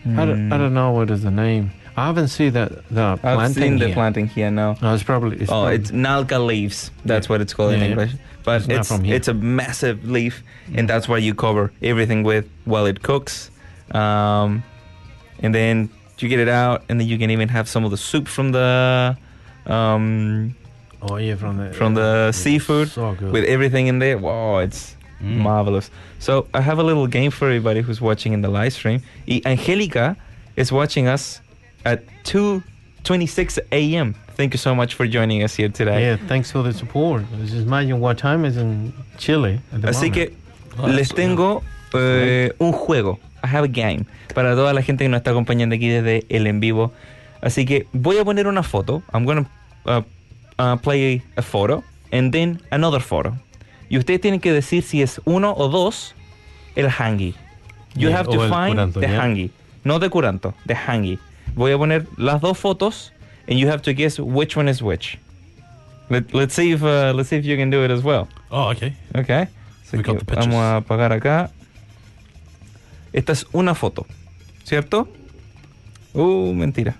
I 0.06 0.24
don't, 0.24 0.52
I 0.52 0.56
Hmm. 0.56 0.62
don't 0.62 0.74
know 0.74 0.90
what 0.92 1.10
is 1.10 1.22
the 1.22 1.30
name. 1.30 1.70
I 1.96 2.06
haven't 2.06 2.28
seen 2.28 2.52
that 2.52 2.70
the 2.90 3.02
I've 3.02 3.20
planting 3.20 3.62
seen 3.62 3.78
the 3.78 3.86
here. 3.86 3.94
planting 3.94 4.26
here 4.28 4.50
now. 4.50 4.76
No, 4.80 4.94
it's 4.94 5.02
probably. 5.02 5.36
It's 5.42 5.50
oh, 5.50 5.66
probably- 5.66 5.74
it's 5.76 5.90
nalca 5.90 6.38
leaves. 6.44 6.90
That's 7.04 7.28
what 7.28 7.40
it's 7.40 7.52
called 7.52 7.72
in 7.74 7.80
Yeah, 7.80 7.86
yeah. 7.86 7.90
English. 7.92 8.12
But 8.44 8.62
It's 8.62 8.68
it's 8.70 8.88
from 8.88 9.04
here. 9.04 9.16
it's 9.16 9.28
a 9.28 9.34
massive 9.34 10.04
leaf, 10.08 10.42
and 10.74 10.88
that's 10.88 11.08
what 11.08 11.22
you 11.22 11.34
cover 11.34 11.70
everything 11.82 12.22
with 12.22 12.46
while 12.64 12.86
it 12.86 13.02
cooks. 13.02 13.50
Um, 13.92 14.62
and 15.42 15.54
then 15.54 15.88
you 16.18 16.28
get 16.28 16.40
it 16.40 16.48
out, 16.48 16.82
and 16.88 16.98
then 17.00 17.06
you 17.08 17.16
can 17.18 17.30
even 17.30 17.48
have 17.48 17.68
some 17.68 17.84
of 17.84 17.90
the 17.90 17.96
soup 17.96 18.26
from 18.28 18.52
the 18.52 19.16
um, 19.66 20.54
oh 21.02 21.16
yeah, 21.16 21.36
from 21.36 21.56
the 21.58 21.72
from 21.72 21.94
the 21.94 22.00
yeah, 22.26 22.30
seafood 22.32 22.88
So 22.88 23.14
good. 23.14 23.32
with 23.32 23.44
everything 23.44 23.86
in 23.88 23.98
there. 23.98 24.18
Wow, 24.18 24.58
it's 24.58 24.94
Mm. 25.20 25.38
marvelous. 25.38 25.90
So 26.20 26.46
I 26.54 26.60
have 26.60 26.78
a 26.78 26.84
little 26.84 27.08
game 27.08 27.32
for 27.32 27.46
everybody 27.48 27.80
who's 27.80 28.00
watching 28.00 28.32
in 28.34 28.40
the 28.40 28.48
live 28.48 28.72
stream. 28.72 29.02
Y 29.26 29.40
Angelica 29.44 30.16
is 30.54 30.70
watching 30.70 31.08
us 31.08 31.40
at 31.84 32.04
2:26 32.22 33.58
a.m. 33.72 34.14
Thank 34.36 34.54
you 34.54 34.58
so 34.58 34.74
much 34.76 34.94
for 34.94 35.08
joining 35.08 35.42
us 35.42 35.56
here 35.56 35.68
today. 35.70 36.02
Yeah, 36.02 36.16
thanks 36.28 36.52
for 36.52 36.62
the 36.62 36.72
support. 36.72 37.24
Just 37.40 37.54
imagine 37.66 37.98
what 37.98 38.16
time 38.18 38.44
is 38.44 38.56
in 38.56 38.92
Chile. 39.18 39.58
At 39.72 39.82
the 39.82 39.88
Así 39.88 40.08
moment. 40.08 40.14
que 40.14 40.36
Ah, 40.78 40.86
les 40.86 41.08
so- 41.08 41.16
tengo 41.16 41.62
eh, 41.94 42.50
un 42.60 42.72
juego. 42.72 43.18
I 43.42 43.46
have 43.46 43.64
a 43.64 43.68
game 43.68 44.06
para 44.34 44.54
toda 44.54 44.72
la 44.72 44.82
gente 44.82 45.04
que 45.04 45.08
nos 45.08 45.18
está 45.18 45.30
acompañando 45.30 45.74
aquí 45.74 45.88
desde 45.88 46.24
el 46.28 46.46
en 46.46 46.60
vivo. 46.60 46.92
Así 47.40 47.64
que 47.64 47.86
voy 47.92 48.18
a 48.18 48.24
poner 48.24 48.46
una 48.46 48.62
foto. 48.62 49.02
I'm 49.12 49.24
going 49.24 49.44
to 49.44 49.50
uh, 49.86 50.02
uh, 50.58 50.76
play 50.76 51.22
a 51.36 51.42
photo 51.42 51.84
and 52.12 52.32
then 52.32 52.60
another 52.70 53.00
photo. 53.00 53.36
Y 53.88 53.96
ustedes 53.96 54.20
tienen 54.20 54.40
que 54.40 54.52
decir 54.52 54.82
si 54.82 55.02
es 55.02 55.20
uno 55.24 55.54
o 55.56 55.68
dos 55.68 56.14
el 56.76 56.88
hangi. 56.88 57.34
You 57.94 58.10
have 58.10 58.26
to 58.26 58.40
find 58.48 58.76
curanto, 58.76 59.00
the 59.00 59.08
hangi. 59.08 59.50
No 59.84 59.98
de 59.98 60.10
curanto, 60.10 60.54
the 60.66 60.74
hangi. 60.74 61.18
Voy 61.54 61.72
a 61.72 61.78
poner 61.78 62.06
las 62.16 62.40
dos 62.40 62.58
fotos 62.58 63.12
and 63.48 63.58
you 63.58 63.68
have 63.68 63.82
to 63.82 63.92
guess 63.94 64.18
which 64.18 64.56
one 64.56 64.68
is 64.68 64.82
which. 64.82 65.18
Let, 66.10 66.32
let's 66.34 66.54
see 66.54 66.72
if 66.72 66.82
uh, 66.82 67.12
let's 67.14 67.28
see 67.28 67.36
if 67.36 67.44
you 67.44 67.56
can 67.56 67.70
do 67.70 67.84
it 67.84 67.90
as 67.90 68.02
well. 68.02 68.28
Oh, 68.50 68.70
okay. 68.70 68.94
Ok. 69.14 69.28
Así 69.28 69.96
We 69.96 70.02
got 70.02 70.18
the 70.18 70.24
pictures. 70.24 70.46
vamos 70.46 70.60
a 70.60 70.76
apagar 70.76 71.12
acá. 71.12 71.50
Esta 73.12 73.32
es 73.32 73.46
una 73.52 73.74
foto, 73.74 74.06
¿cierto? 74.64 75.08
Uh, 76.14 76.52
mentira. 76.54 76.96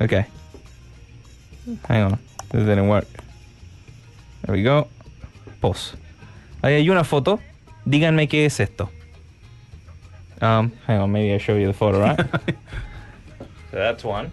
Ok. 0.00 0.12
Hang 1.88 2.12
on. 2.12 2.18
This 2.50 2.66
didn't 2.66 2.88
work. 2.88 3.06
There 4.42 4.56
we 4.56 4.62
go. 4.62 4.88
Pause. 5.60 5.94
Ahí 6.62 6.74
hay 6.74 6.90
una 6.90 7.04
foto. 7.04 7.40
Díganme 7.84 8.28
qué 8.28 8.46
es 8.46 8.60
esto. 8.60 8.90
Um, 10.40 10.72
hang 10.86 11.00
on, 11.00 11.12
maybe 11.12 11.34
I 11.34 11.38
show 11.38 11.56
you 11.56 11.68
the 11.68 11.72
photo, 11.72 12.00
right? 12.00 12.18
so 13.70 13.76
that's 13.76 14.04
one. 14.04 14.30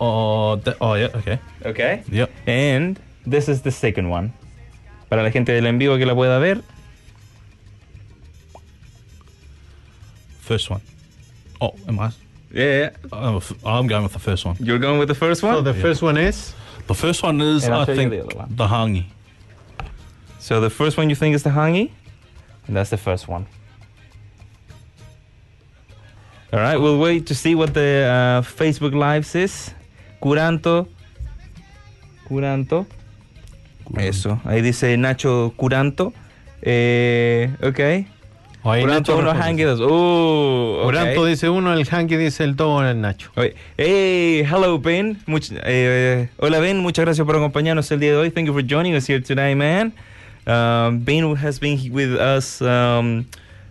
Oh, 0.00 0.60
oh 0.80 0.94
yeah. 0.94 1.08
Okay. 1.14 1.38
Okay. 1.64 2.02
Yep. 2.10 2.30
And 2.46 2.98
this 3.26 3.48
is 3.48 3.62
the 3.62 3.70
second 3.70 4.10
one. 4.10 4.32
Para 5.08 5.22
la 5.22 5.30
gente 5.30 5.52
del 5.52 5.66
en 5.66 5.78
vivo 5.78 5.96
que 5.96 6.06
la 6.06 6.14
pueda 6.14 6.38
ver. 6.38 6.62
First 10.46 10.70
one. 10.70 10.80
Oh, 11.60 11.74
am 11.88 11.98
I? 11.98 12.10
Yeah. 12.52 12.90
F- 13.12 13.64
I'm 13.64 13.88
going 13.88 14.04
with 14.04 14.12
the 14.12 14.20
first 14.20 14.44
one. 14.44 14.56
You're 14.60 14.78
going 14.78 15.00
with 15.00 15.08
the 15.08 15.14
first 15.26 15.42
one? 15.42 15.54
So 15.54 15.62
the 15.62 15.74
first 15.74 16.02
one 16.02 16.16
is 16.16 16.54
The 16.86 16.94
first 16.94 17.22
one 17.24 17.40
is, 17.40 17.64
I'll 17.64 17.80
I 17.80 17.84
show 17.84 17.92
you 17.92 17.98
think, 17.98 18.10
the 18.28 18.46
the 18.54 18.66
hangi. 18.68 19.04
So 20.38 20.60
the 20.60 20.70
first 20.70 20.96
one 20.96 21.10
you 21.10 21.16
think 21.16 21.34
is 21.34 21.42
the 21.42 21.50
hangi? 21.50 21.90
And 22.68 22.76
that's 22.76 22.90
the 22.90 22.96
first 22.96 23.26
one. 23.26 23.46
All 26.52 26.60
right, 26.60 26.76
we'll 26.76 27.00
wait 27.00 27.26
to 27.26 27.34
see 27.34 27.56
what 27.56 27.74
the 27.74 28.06
uh, 28.06 28.42
Facebook 28.42 28.94
Live 28.94 29.26
says. 29.26 29.74
Curanto. 30.22 30.86
Curanto. 32.28 32.86
Eso. 33.96 34.40
Ahí 34.44 34.62
dice 34.62 34.96
Nacho 34.96 35.52
Curanto. 35.56 36.12
Eh, 36.62 37.48
ok. 37.62 38.06
O 38.66 38.72
ahí 38.72 38.82
Curanto 38.82 39.22
Nacho 39.22 39.38
uno, 39.50 39.66
dos. 39.76 39.80
Uh, 39.80 40.78
ok. 40.78 40.84
Curanto 40.84 41.24
dice 41.26 41.48
uno, 41.48 41.72
el 41.72 41.86
hangi 41.90 42.16
dice 42.16 42.44
el 42.44 42.56
dos, 42.56 42.82
el 42.84 43.00
Nacho. 43.00 43.30
Oye, 43.36 43.54
Hey, 43.76 44.44
hello 44.44 44.78
Ben. 44.78 45.18
Much- 45.26 45.52
eh, 45.64 46.28
hola 46.38 46.58
Ben, 46.58 46.78
muchas 46.78 47.04
gracias 47.04 47.24
por 47.26 47.36
acompañarnos 47.36 47.90
el 47.92 48.00
día 48.00 48.10
de 48.12 48.16
hoy. 48.18 48.30
Thank 48.30 48.46
you 48.48 48.52
for 48.52 48.62
joining 48.62 48.94
us 48.94 49.06
here 49.08 49.20
today, 49.20 49.54
man. 49.54 49.92
Um, 50.46 51.00
ben 51.00 51.34
has 51.36 51.58
been 51.58 51.78
with 51.92 52.12
us 52.18 52.60
um, 52.62 53.26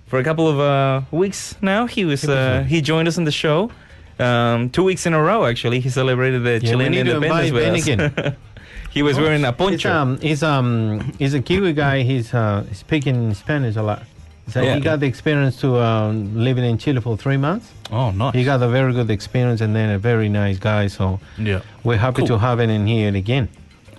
for 0.08 0.20
a 0.20 0.24
couple 0.24 0.48
of 0.48 0.60
uh, 0.60 1.02
weeks 1.12 1.56
now. 1.62 1.86
He 1.88 2.04
was 2.06 2.24
uh, 2.28 2.66
he 2.68 2.82
joined 2.82 3.08
us 3.08 3.18
on 3.18 3.24
the 3.24 3.32
show 3.32 3.72
um, 4.20 4.70
two 4.70 4.84
weeks 4.84 5.06
in 5.06 5.14
a 5.14 5.22
row. 5.22 5.46
Actually, 5.46 5.80
he 5.80 5.90
celebrated 5.90 6.44
the 6.44 6.60
Yeah, 6.62 6.72
Chilean 6.72 6.94
independence 6.94 7.50
invite 7.50 7.54
Ben 7.54 7.74
with 7.74 7.82
us. 7.82 7.88
again. 7.88 8.36
he 8.92 9.04
was 9.04 9.18
wearing 9.18 9.44
a 9.46 9.52
He's 9.52 9.58
poncho. 9.58 9.90
um, 9.92 10.20
he's 10.20 10.44
um, 10.44 11.14
he's 11.18 11.34
a 11.34 11.42
Kiwi 11.42 11.72
guy. 11.74 12.02
He's 12.04 12.34
uh, 12.34 12.66
speaking 12.74 13.34
Spanish 13.34 13.78
a 13.78 13.82
lot. 13.82 14.04
So 14.48 14.62
Yeah. 14.62 14.76
he 14.76 14.82
got 14.82 15.00
the 15.00 15.08
experience 15.08 15.60
to 15.62 15.78
um, 15.80 16.36
living 16.38 16.64
in 16.64 16.78
Chile 16.78 17.02
for 17.02 17.18
three 17.18 17.38
months. 17.38 17.72
Oh, 17.92 18.12
nice. 18.12 18.34
He 18.36 18.44
got 18.44 18.62
a 18.62 18.68
very 18.68 18.94
good 18.94 19.10
experience 19.10 19.60
and 19.62 19.76
then 19.76 19.90
a 19.90 19.98
very 20.00 20.30
nice 20.30 20.60
guy. 20.60 20.88
So 20.88 21.20
yeah. 21.38 21.62
we're 21.84 21.98
happy 21.98 22.22
Cool. 22.22 22.28
to 22.28 22.38
have 22.38 22.60
him 22.60 22.70
in 22.70 22.86
here 22.88 23.14
again. 23.16 23.50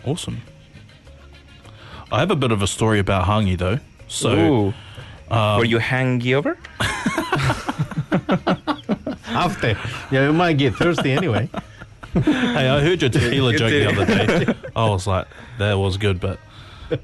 Awesome. 0.05 0.41
I 2.13 2.21
have 2.21 2.31
a 2.31 2.37
bit 2.37 2.53
of 2.53 2.63
a 2.63 2.67
story 2.67 3.01
about 3.01 3.27
hangi 3.27 3.59
though. 3.59 3.81
So, 4.09 4.31
Ooh. 4.31 4.75
um, 5.35 5.59
Were 5.59 5.65
you 5.65 5.79
hangy 5.79 6.33
over? 6.35 6.57
After, 9.29 9.77
yeah, 10.11 10.29
we 10.29 10.33
might 10.33 10.55
get 10.57 10.75
thirsty 10.77 11.11
anyway. 11.13 11.49
hey, 12.15 12.69
I 12.69 12.81
heard 12.81 13.03
your 13.03 13.11
tequila 13.11 13.53
joke 13.57 13.71
the 13.71 13.87
other 13.87 14.07
day. 14.07 14.55
I 14.77 14.89
was 14.89 15.07
like, 15.07 15.27
that 15.59 15.75
was 15.75 15.97
good, 15.99 16.21
but 16.21 16.39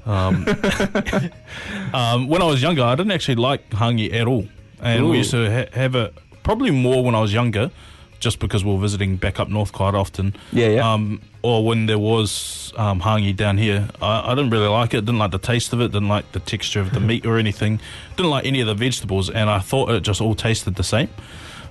um, 0.05 0.45
um, 1.93 2.27
when 2.27 2.41
I 2.41 2.45
was 2.45 2.61
younger, 2.61 2.83
I 2.83 2.95
didn't 2.95 3.11
actually 3.11 3.35
like 3.35 3.69
hangi 3.71 4.13
at 4.13 4.27
all, 4.27 4.47
and 4.81 5.03
Ooh. 5.03 5.09
we 5.09 5.17
used 5.17 5.31
to 5.31 5.51
ha- 5.51 5.69
have 5.73 5.95
it 5.95 6.13
probably 6.43 6.71
more 6.71 7.03
when 7.03 7.15
I 7.15 7.21
was 7.21 7.33
younger 7.33 7.71
just 8.19 8.39
because 8.39 8.63
we 8.63 8.71
were 8.71 8.79
visiting 8.79 9.17
back 9.17 9.39
up 9.39 9.49
north 9.49 9.73
quite 9.73 9.93
often. 9.93 10.33
Yeah, 10.53 10.69
yeah. 10.69 10.93
Um, 10.93 11.21
or 11.41 11.65
when 11.65 11.87
there 11.87 11.99
was 11.99 12.71
um, 12.77 13.01
hangi 13.01 13.35
down 13.35 13.57
here, 13.57 13.89
I, 14.01 14.31
I 14.31 14.35
didn't 14.35 14.49
really 14.49 14.69
like 14.69 14.93
it. 14.93 15.01
Didn't 15.01 15.19
like 15.19 15.31
the 15.31 15.37
taste 15.37 15.73
of 15.73 15.81
it. 15.81 15.91
Didn't 15.91 16.07
like 16.07 16.31
the 16.31 16.39
texture 16.39 16.79
of 16.79 16.93
the 16.93 16.99
meat 17.09 17.25
or 17.25 17.37
anything. 17.37 17.81
Didn't 18.15 18.29
like 18.29 18.45
any 18.45 18.61
of 18.61 18.67
the 18.67 18.75
vegetables, 18.75 19.29
and 19.29 19.49
I 19.49 19.59
thought 19.59 19.91
it 19.91 20.03
just 20.03 20.21
all 20.21 20.35
tasted 20.35 20.75
the 20.75 20.83
same. 20.83 21.09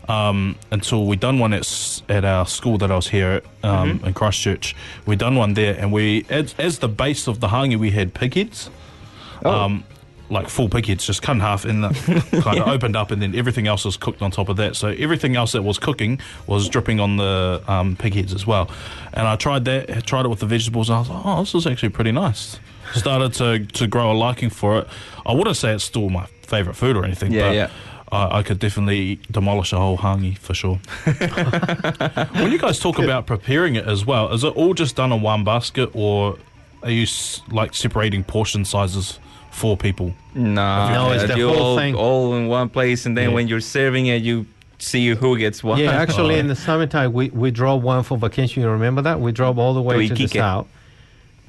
Um, 0.08 0.56
until 0.70 1.06
we 1.06 1.16
done 1.16 1.38
one 1.38 1.52
at 1.52 2.02
at 2.08 2.24
our 2.24 2.44
school 2.46 2.76
that 2.78 2.90
I 2.90 2.96
was 2.96 3.08
here 3.08 3.30
at, 3.30 3.44
um, 3.64 4.00
in 4.04 4.14
Christchurch. 4.14 4.74
We 5.06 5.14
done 5.16 5.36
one 5.36 5.54
there, 5.54 5.76
and 5.78 5.92
we 5.92 6.26
as, 6.28 6.54
as 6.58 6.80
the 6.80 6.88
base 6.88 7.28
of 7.28 7.38
the 7.40 7.48
hangi, 7.48 7.78
we 7.78 7.92
had 7.92 8.12
pig 8.12 8.34
heads. 8.34 8.68
Um, 9.44 9.84
like 10.30 10.48
full 10.48 10.68
pig 10.68 10.86
heads, 10.86 11.04
just 11.06 11.20
cut 11.20 11.32
in 11.32 11.40
half 11.40 11.64
and 11.66 11.94
kind 12.42 12.58
of 12.58 12.66
opened 12.66 12.96
up, 12.96 13.10
and 13.10 13.20
then 13.20 13.34
everything 13.34 13.66
else 13.66 13.84
was 13.84 13.96
cooked 13.98 14.22
on 14.22 14.30
top 14.30 14.48
of 14.48 14.56
that. 14.56 14.74
So 14.76 14.88
everything 14.88 15.36
else 15.36 15.52
that 15.52 15.62
was 15.62 15.78
cooking 15.78 16.20
was 16.46 16.68
dripping 16.68 17.00
on 17.00 17.16
the 17.18 17.62
um, 17.68 17.96
pig 17.96 18.14
heads 18.14 18.32
as 18.32 18.46
well. 18.46 18.70
And 19.12 19.28
I 19.28 19.36
tried 19.36 19.66
that, 19.66 19.90
I 19.90 20.00
tried 20.00 20.24
it 20.24 20.28
with 20.28 20.40
the 20.40 20.46
vegetables, 20.46 20.88
and 20.88 20.96
I 20.96 20.98
was 21.00 21.10
like, 21.10 21.22
oh, 21.24 21.40
this 21.40 21.54
is 21.54 21.66
actually 21.66 21.90
pretty 21.90 22.12
nice. 22.12 22.58
Started 22.94 23.34
to 23.34 23.66
to 23.78 23.86
grow 23.86 24.10
a 24.10 24.14
liking 24.14 24.50
for 24.50 24.78
it. 24.80 24.88
I 25.26 25.32
wouldn't 25.32 25.56
say 25.56 25.72
it's 25.74 25.84
still 25.84 26.08
my 26.08 26.26
favorite 26.42 26.74
food 26.74 26.96
or 26.96 27.04
anything, 27.04 27.32
Yeah, 27.32 27.48
but 27.48 27.54
yeah. 27.54 27.70
I, 28.12 28.38
I 28.38 28.42
could 28.42 28.58
definitely 28.58 29.18
demolish 29.30 29.72
a 29.72 29.78
whole 29.78 29.96
hangi 29.98 30.36
for 30.38 30.54
sure. 30.54 30.78
when 32.40 32.52
you 32.52 32.58
guys 32.58 32.78
talk 32.78 32.98
about 32.98 33.26
preparing 33.26 33.74
it 33.76 33.86
as 33.86 34.04
well, 34.06 34.32
is 34.32 34.44
it 34.44 34.54
all 34.54 34.74
just 34.74 34.96
done 34.96 35.12
in 35.12 35.22
one 35.22 35.44
basket, 35.44 35.90
or 35.94 36.36
are 36.82 36.90
you 36.90 37.02
s- 37.04 37.40
like 37.50 37.74
separating 37.74 38.22
portion 38.24 38.64
sizes 38.64 39.18
for 39.50 39.76
people? 39.76 40.12
No, 40.34 40.88
No, 40.92 41.12
it's 41.12 41.24
the 41.26 41.34
whole 41.42 41.56
all, 41.58 41.76
thing. 41.76 41.94
all 41.94 42.34
in 42.34 42.48
one 42.48 42.68
place, 42.68 43.06
and 43.06 43.16
then 43.16 43.30
Yeah. 43.30 43.34
when 43.34 43.48
you're 43.48 43.60
serving 43.60 44.06
it, 44.06 44.22
you 44.22 44.46
see 44.78 45.08
who 45.14 45.38
gets 45.38 45.64
what. 45.64 45.78
Yeah, 45.78 45.92
actually, 46.04 46.38
in 46.38 46.48
the 46.48 46.56
summertime, 46.56 47.12
we, 47.12 47.30
we 47.30 47.50
drove 47.50 47.82
one 47.82 48.02
for 48.02 48.18
vacation. 48.18 48.62
You 48.62 48.68
remember 48.70 49.02
that? 49.02 49.20
We 49.20 49.32
drove 49.32 49.58
all 49.58 49.74
the 49.74 49.82
way 49.82 50.08
To 50.08 50.14
to 50.14 50.22
the 50.22 50.28
south. 50.28 50.66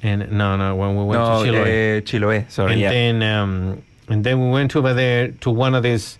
And 0.02 0.32
no, 0.32 0.56
no, 0.56 0.76
when 0.76 0.96
we 0.96 1.04
went 1.04 1.20
no, 1.22 1.44
to 1.44 1.50
Chiloé. 1.50 1.98
uh, 1.98 2.00
Chiloé. 2.02 2.50
Sorry, 2.50 2.72
and 2.72 2.80
yeah. 2.80 2.90
then 2.90 3.22
um, 3.22 3.82
and 4.08 4.22
then 4.24 4.38
we 4.44 4.50
went 4.50 4.76
over 4.76 4.92
there 4.94 5.28
to 5.42 5.50
one 5.50 5.74
of 5.74 5.82
these. 5.82 6.18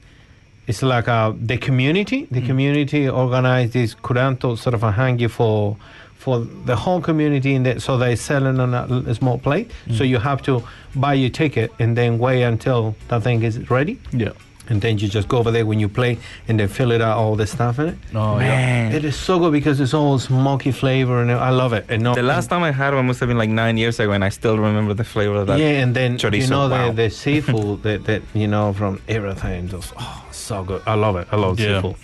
It's 0.66 0.82
like 0.82 1.08
uh, 1.08 1.32
the 1.36 1.56
community. 1.58 2.26
The 2.30 2.40
community 2.40 3.08
organized 3.08 3.72
this 3.74 3.94
curanto 3.94 4.56
sort 4.56 4.74
of 4.74 4.82
a 4.82 4.92
hangi 4.92 5.28
for 5.30 5.76
for 6.16 6.38
the 6.64 6.74
whole 6.74 7.02
community, 7.02 7.54
in 7.54 7.64
that 7.64 7.82
so 7.82 7.98
they 7.98 8.16
sell 8.16 8.46
it 8.46 8.58
on 8.58 8.72
a, 8.72 9.10
a 9.10 9.14
small 9.14 9.38
plate. 9.38 9.70
So 9.92 10.04
you 10.04 10.18
have 10.18 10.40
to 10.44 10.62
buy 10.94 11.12
your 11.14 11.28
ticket 11.30 11.70
and 11.78 11.94
then 11.98 12.18
wait 12.18 12.42
until 12.44 12.94
the 13.08 13.20
thing 13.20 13.42
is 13.42 13.68
ready, 13.68 13.98
Yeah. 14.10 14.30
and 14.70 14.80
then 14.80 14.96
you 14.96 15.06
just 15.06 15.28
go 15.28 15.36
over 15.36 15.50
there 15.50 15.66
when 15.66 15.80
you 15.80 15.88
play 15.90 16.16
and 16.48 16.58
then 16.58 16.68
fill 16.68 16.92
it 16.92 17.02
out 17.02 17.18
all 17.18 17.36
the 17.36 17.46
stuff 17.46 17.78
in 17.78 17.88
it. 17.88 17.98
Oh, 18.14 18.38
yeah. 18.38 18.48
Man. 18.48 18.92
It 18.94 19.04
is 19.04 19.16
so 19.16 19.38
good 19.38 19.52
because 19.52 19.80
it's 19.80 19.92
all 19.92 20.18
smoky 20.18 20.72
flavor 20.72 21.20
and 21.20 21.30
I 21.30 21.50
love 21.50 21.74
it. 21.74 21.84
And 21.90 22.02
no, 22.02 22.14
The 22.14 22.22
last 22.22 22.48
time 22.48 22.62
I 22.62 22.72
had 22.72 22.94
one 22.94 23.06
must 23.06 23.20
have 23.20 23.28
been 23.28 23.36
like 23.36 23.50
nine 23.50 23.76
years 23.76 24.00
ago, 24.00 24.12
and 24.12 24.24
I 24.24 24.30
still 24.30 24.56
remember 24.58 24.94
the 24.94 25.04
flavor 25.04 25.34
of 25.36 25.46
that. 25.48 25.58
yeah, 25.58 25.82
and 25.82 25.94
then 25.94 26.16
chorizo. 26.16 26.40
you 26.40 26.46
know 26.48 26.68
Wow. 26.70 26.86
the, 26.92 27.02
the 27.02 27.10
seafood 27.10 27.82
that, 27.82 28.04
that 28.06 28.22
you 28.32 28.46
know 28.48 28.72
from 28.72 29.02
everything. 29.08 29.68
Just 29.68 29.92
oh, 29.98 30.22
so 30.45 30.62
good. 30.64 30.82
I 30.86 30.95
love 30.95 31.16
it. 31.16 31.26
I 31.32 31.36
love 31.36 31.59
Yeah. 31.59 31.80
seafood. 31.80 31.97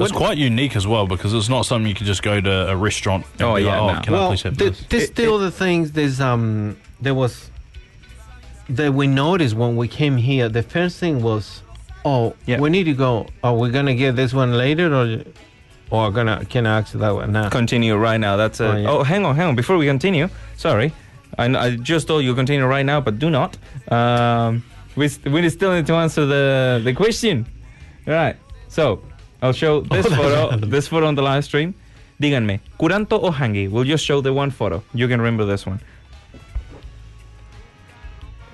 It's 0.00 0.12
quite 0.12 0.38
unique 0.38 0.76
as 0.76 0.86
well 0.86 1.06
because 1.08 1.34
it's 1.34 1.48
not 1.48 1.66
something 1.66 1.88
you 1.88 1.94
can 1.94 2.06
just 2.06 2.22
go 2.22 2.40
to 2.40 2.70
a 2.70 2.76
restaurant. 2.76 3.26
And 3.34 3.42
Oh, 3.42 3.54
be 3.56 3.62
yeah, 3.62 3.80
like, 3.80 3.94
no. 3.94 3.98
oh, 3.98 4.02
can 4.04 4.14
I 4.14 4.18
well, 4.18 4.28
please 4.28 4.42
have 4.42 4.56
th- 4.56 4.70
this? 4.70 4.86
there's 4.88 5.06
still 5.06 5.38
the 5.38 5.50
things. 5.50 5.90
There's 5.92 6.20
um, 6.20 6.76
there 7.00 7.14
was 7.14 7.50
that 8.68 8.92
we 8.94 9.06
noticed 9.06 9.54
when 9.56 9.76
we 9.76 9.88
came 9.88 10.16
here. 10.16 10.48
The 10.48 10.62
first 10.62 10.98
thing 10.98 11.20
was, 11.22 11.62
oh, 12.04 12.34
Yeah. 12.46 12.60
we 12.60 12.70
need 12.70 12.84
to 12.84 12.92
go. 12.94 13.26
Are 13.42 13.54
we 13.54 13.70
gonna 13.70 13.94
get 13.94 14.14
this 14.16 14.32
one 14.32 14.52
later 14.56 14.94
or? 14.94 15.22
Or 15.90 16.10
gonna 16.12 16.44
can 16.44 16.66
I 16.66 16.78
ask 16.80 16.92
that 16.92 17.14
one 17.14 17.32
now? 17.32 17.48
Continue 17.48 17.96
right 17.96 18.20
now. 18.20 18.36
That's 18.36 18.60
Oh, 18.60 18.70
a. 18.72 18.78
yeah. 18.78 18.90
Oh, 18.90 19.02
hang 19.02 19.24
on, 19.24 19.34
hang 19.36 19.48
on. 19.48 19.56
Before 19.56 19.78
we 19.78 19.86
continue, 19.86 20.28
sorry, 20.56 20.92
I, 21.38 21.44
I 21.46 21.76
just 21.76 22.06
told 22.06 22.24
you 22.24 22.34
continue 22.34 22.66
right 22.66 22.84
now, 22.84 23.00
but 23.00 23.18
do 23.18 23.30
not. 23.30 23.56
Um, 23.90 24.62
we 24.96 25.08
we 25.24 25.48
still 25.48 25.72
need 25.72 25.86
to 25.86 25.94
answer 25.94 26.26
the 26.26 26.80
the 26.84 26.92
question. 26.92 27.46
All 28.08 28.14
right. 28.14 28.36
So 28.68 29.02
I'll 29.42 29.52
show 29.52 29.80
this 29.92 30.06
Oh, 30.06 30.10
photo. 30.16 30.56
This 30.66 30.88
photo 30.88 31.06
on 31.06 31.14
the 31.14 31.22
live 31.22 31.44
stream. 31.44 31.74
Díganme, 32.20 32.58
curanto 32.80 33.22
o 33.22 33.30
hangi? 33.30 33.70
We'll 33.70 33.84
just 33.84 34.04
show 34.04 34.20
the 34.20 34.32
one 34.32 34.50
photo. 34.50 34.82
You 34.92 35.06
can 35.06 35.20
remember 35.20 35.44
this 35.44 35.64
one. 35.64 35.80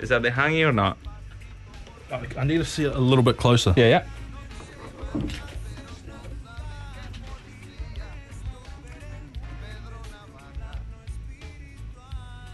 Is 0.00 0.10
that 0.10 0.22
the 0.22 0.30
hangi 0.30 0.66
or 0.68 0.72
not? 0.72 0.98
I, 2.12 2.20
I 2.36 2.44
need 2.44 2.58
to 2.58 2.64
see 2.64 2.84
it 2.84 2.94
a 2.94 2.98
little 2.98 3.22
bit 3.24 3.38
closer. 3.38 3.72
Yeah, 3.74 3.88
yeah. 3.88 4.04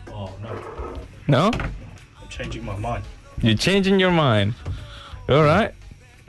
Oh, 0.08 0.32
no. 0.42 1.00
No? 1.28 1.50
I'm 2.20 2.28
changing 2.28 2.64
my 2.64 2.76
mind. 2.76 3.04
You're 3.42 3.56
changing 3.56 3.98
your 4.00 4.10
mind. 4.10 4.54
All 5.28 5.42
right. 5.42 5.72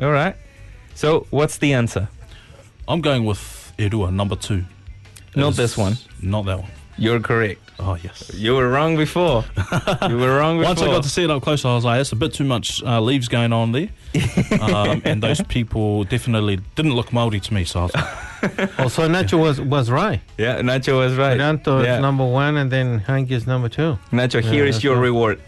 All 0.01 0.11
right. 0.11 0.35
So, 1.01 1.25
what's 1.31 1.57
the 1.57 1.73
answer? 1.73 2.09
I'm 2.87 3.01
going 3.01 3.25
with 3.25 3.73
Erua, 3.79 4.11
number 4.13 4.35
two. 4.35 4.65
Not 5.35 5.53
It's- 5.53 5.57
this 5.57 5.75
one. 5.75 5.97
Not 6.21 6.45
that 6.45 6.59
one. 6.59 6.69
You're 6.95 7.19
correct. 7.19 7.59
Oh, 7.79 7.97
yes. 8.03 8.29
You 8.35 8.53
were 8.53 8.69
wrong 8.69 8.95
before. 8.97 9.43
you 10.09 10.17
were 10.19 10.37
wrong 10.37 10.59
before. 10.59 10.69
Once 10.75 10.81
I 10.83 10.85
got 10.85 11.01
to 11.01 11.09
see 11.09 11.23
it 11.23 11.31
up 11.31 11.41
close, 11.41 11.65
I 11.65 11.73
was 11.73 11.83
like, 11.83 11.97
"That's 11.97 12.11
a 12.11 12.15
bit 12.15 12.33
too 12.35 12.43
much 12.43 12.83
uh, 12.83 13.01
leaves 13.01 13.27
going 13.27 13.51
on 13.51 13.71
there," 13.71 13.89
um, 14.61 15.01
and 15.03 15.23
those 15.23 15.41
people 15.41 16.03
definitely 16.03 16.59
didn't 16.75 16.93
look 16.93 17.11
Maori 17.11 17.39
to 17.39 17.51
me. 17.55 17.63
So 17.63 17.79
I 17.79 17.83
was 17.85 17.95
like, 17.95 18.79
Oh, 18.79 18.87
so 18.87 19.09
Nacho 19.09 19.39
was 19.39 19.59
was 19.59 19.89
right. 19.89 20.21
yeah, 20.37 20.61
Nacho 20.61 20.99
was 20.99 21.15
right. 21.15 21.35
Curanto 21.39 21.83
yeah. 21.83 21.95
is 21.95 22.01
number 22.01 22.25
one, 22.25 22.57
and 22.57 22.71
then 22.71 22.99
hangi 22.99 23.31
is 23.31 23.47
number 23.47 23.69
two. 23.69 23.97
Nacho, 24.11 24.43
Yeah, 24.43 24.51
here 24.51 24.65
is 24.67 24.83
your 24.83 24.95
right. 24.95 25.01
reward. 25.09 25.41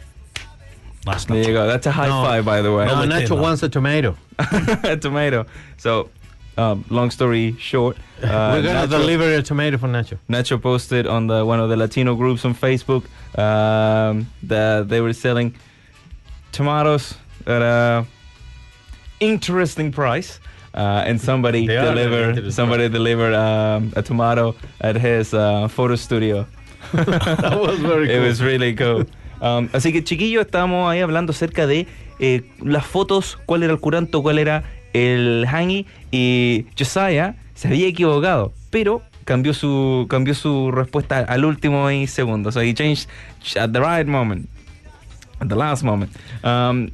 "That's 1.05 1.25
There 1.25 1.37
you 1.37 1.53
go. 1.53 1.67
That's 1.67 1.85
a 1.87 1.91
high 1.91 2.07
No. 2.07 2.23
five, 2.23 2.45
by 2.45 2.61
the 2.61 2.71
way. 2.73 2.85
No, 2.85 2.93
like 2.95 3.09
Nacho 3.09 3.39
wants 3.39 3.63
a 3.63 3.69
tomato. 3.69 4.15
a 4.83 4.97
tomato. 4.97 5.45
So, 5.77 6.09
um, 6.57 6.85
long 6.89 7.11
story 7.11 7.55
short, 7.59 7.97
uh, 8.21 8.27
We're 8.53 8.61
gonna 8.63 8.87
Nacho, 8.87 8.89
deliver 8.89 9.33
a 9.35 9.41
tomato 9.41 9.77
for 9.77 9.87
Nacho. 9.87 10.17
Nacho 10.29 10.61
posted 10.61 11.05
on 11.07 11.27
the 11.27 11.45
one 11.45 11.59
of 11.59 11.69
the 11.69 11.75
Latino 11.77 12.15
groups 12.15 12.45
on 12.45 12.53
Facebook 12.55 13.03
um, 13.37 14.27
that 14.43 14.87
they 14.89 15.01
were 15.01 15.13
selling 15.13 15.55
tomatoes 16.51 17.15
at 17.47 17.61
a 17.61 18.05
interesting 19.19 19.91
price. 19.91 20.39
Uh, 20.75 21.03
and 21.05 21.21
somebody 21.21 21.67
They 21.67 21.77
are 21.77 21.83
really 21.83 22.03
delivered 22.03 22.29
interesting 22.29 22.51
somebody 22.51 22.89
delivered 22.89 23.35
um, 23.35 23.93
a 23.95 24.01
tomato 24.01 24.55
at 24.81 24.95
his 24.95 25.31
uh, 25.31 25.67
photo 25.67 25.95
studio. 25.95 26.47
that 26.93 27.59
was 27.61 27.77
very 27.79 28.09
It 28.11 28.19
was 28.19 28.41
really 28.41 28.73
cool. 28.73 29.05
Así 29.41 29.91
que 29.91 30.03
chiquillos, 30.03 30.45
estábamos 30.45 30.91
ahí 30.91 30.99
hablando 30.99 31.31
acerca 31.31 31.67
de 31.67 31.87
eh, 32.19 32.43
las 32.61 32.85
fotos, 32.85 33.37
cuál 33.45 33.63
era 33.63 33.73
el 33.73 33.79
curanto, 33.79 34.21
cuál 34.21 34.39
era 34.39 34.63
el 34.93 35.45
hangi 35.49 35.85
y 36.11 36.65
Josiah 36.77 37.35
se 37.55 37.67
había 37.67 37.87
equivocado, 37.87 38.53
pero 38.69 39.01
cambió 39.25 39.53
su 39.53 40.05
cambió 40.09 40.33
su 40.33 40.71
respuesta 40.71 41.19
al 41.19 41.45
último 41.45 41.87
segundo. 42.07 42.51
So 42.51 42.61
he 42.61 42.73
changed 42.73 43.09
at 43.59 43.71
the 43.71 43.79
right 43.79 44.07
moment. 44.07 44.47
At 45.39 45.47
the 45.47 45.55
last 45.55 45.83
moment. 45.83 46.11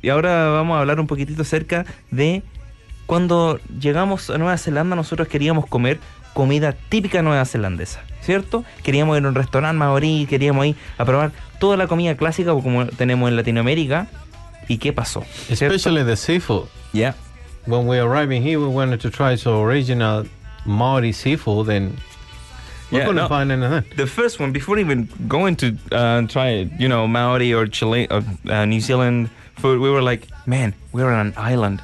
Y 0.02 0.10
ahora 0.10 0.50
vamos 0.50 0.78
a 0.78 0.80
hablar 0.80 1.00
un 1.00 1.08
poquitito 1.08 1.42
acerca 1.42 1.86
de 2.10 2.42
cuando 3.06 3.60
llegamos 3.80 4.30
a 4.30 4.38
Nueva 4.38 4.58
Zelanda 4.58 4.96
nosotros 4.96 5.28
queríamos 5.28 5.66
comer 5.66 6.00
comida 6.34 6.74
típica 6.74 7.22
neozelandesa, 7.22 8.02
¿cierto? 8.22 8.64
Queríamos 8.84 9.18
ir 9.18 9.26
a 9.26 9.30
un 9.30 9.36
restaurante 9.36 9.78
maorí, 9.78 10.28
queríamos 10.30 10.68
ir 10.68 10.76
a 10.98 11.06
probar 11.06 11.32
toda 11.60 11.78
la 11.78 11.88
comida 11.88 12.16
clásica 12.16 12.52
como 12.52 12.86
tenemos 12.88 13.30
en 13.30 13.36
Latinoamérica. 13.36 14.08
¿Y 14.68 14.78
qué 14.78 14.94
pasó? 14.94 15.24
Especially 15.50 16.04
the 16.04 16.16
seafood. 16.16 16.68
Yeah. 16.94 17.14
When 17.66 17.88
we 17.88 17.98
arriving 18.00 18.42
here, 18.44 18.60
we 18.60 18.68
wanted 18.68 19.00
to 19.02 19.10
try 19.10 19.36
some 19.36 19.56
original 19.62 20.26
Maori 20.66 21.12
seafood, 21.12 21.70
and 21.70 21.98
we 22.92 22.98
Yeah, 23.00 23.06
going 23.06 23.18
to 23.18 23.24
no. 23.24 23.28
find 23.28 23.52
anything. 23.52 23.84
The 23.98 24.06
first 24.08 24.40
one, 24.40 24.52
before 24.52 24.78
even 24.80 25.08
going 25.28 25.56
to 25.58 25.76
uh, 25.92 26.22
try, 26.28 26.70
you 26.80 26.88
know, 26.88 27.08
Maori 27.08 27.54
or 27.54 27.68
Chile, 27.68 28.08
or, 28.10 28.24
uh, 28.50 28.66
New 28.66 28.80
Zealand 28.80 29.30
food, 29.58 29.80
we 29.82 29.90
were 29.90 30.02
like, 30.02 30.28
man, 30.46 30.74
we're 30.94 31.12
on 31.12 31.28
an 31.28 31.34
island. 31.38 31.82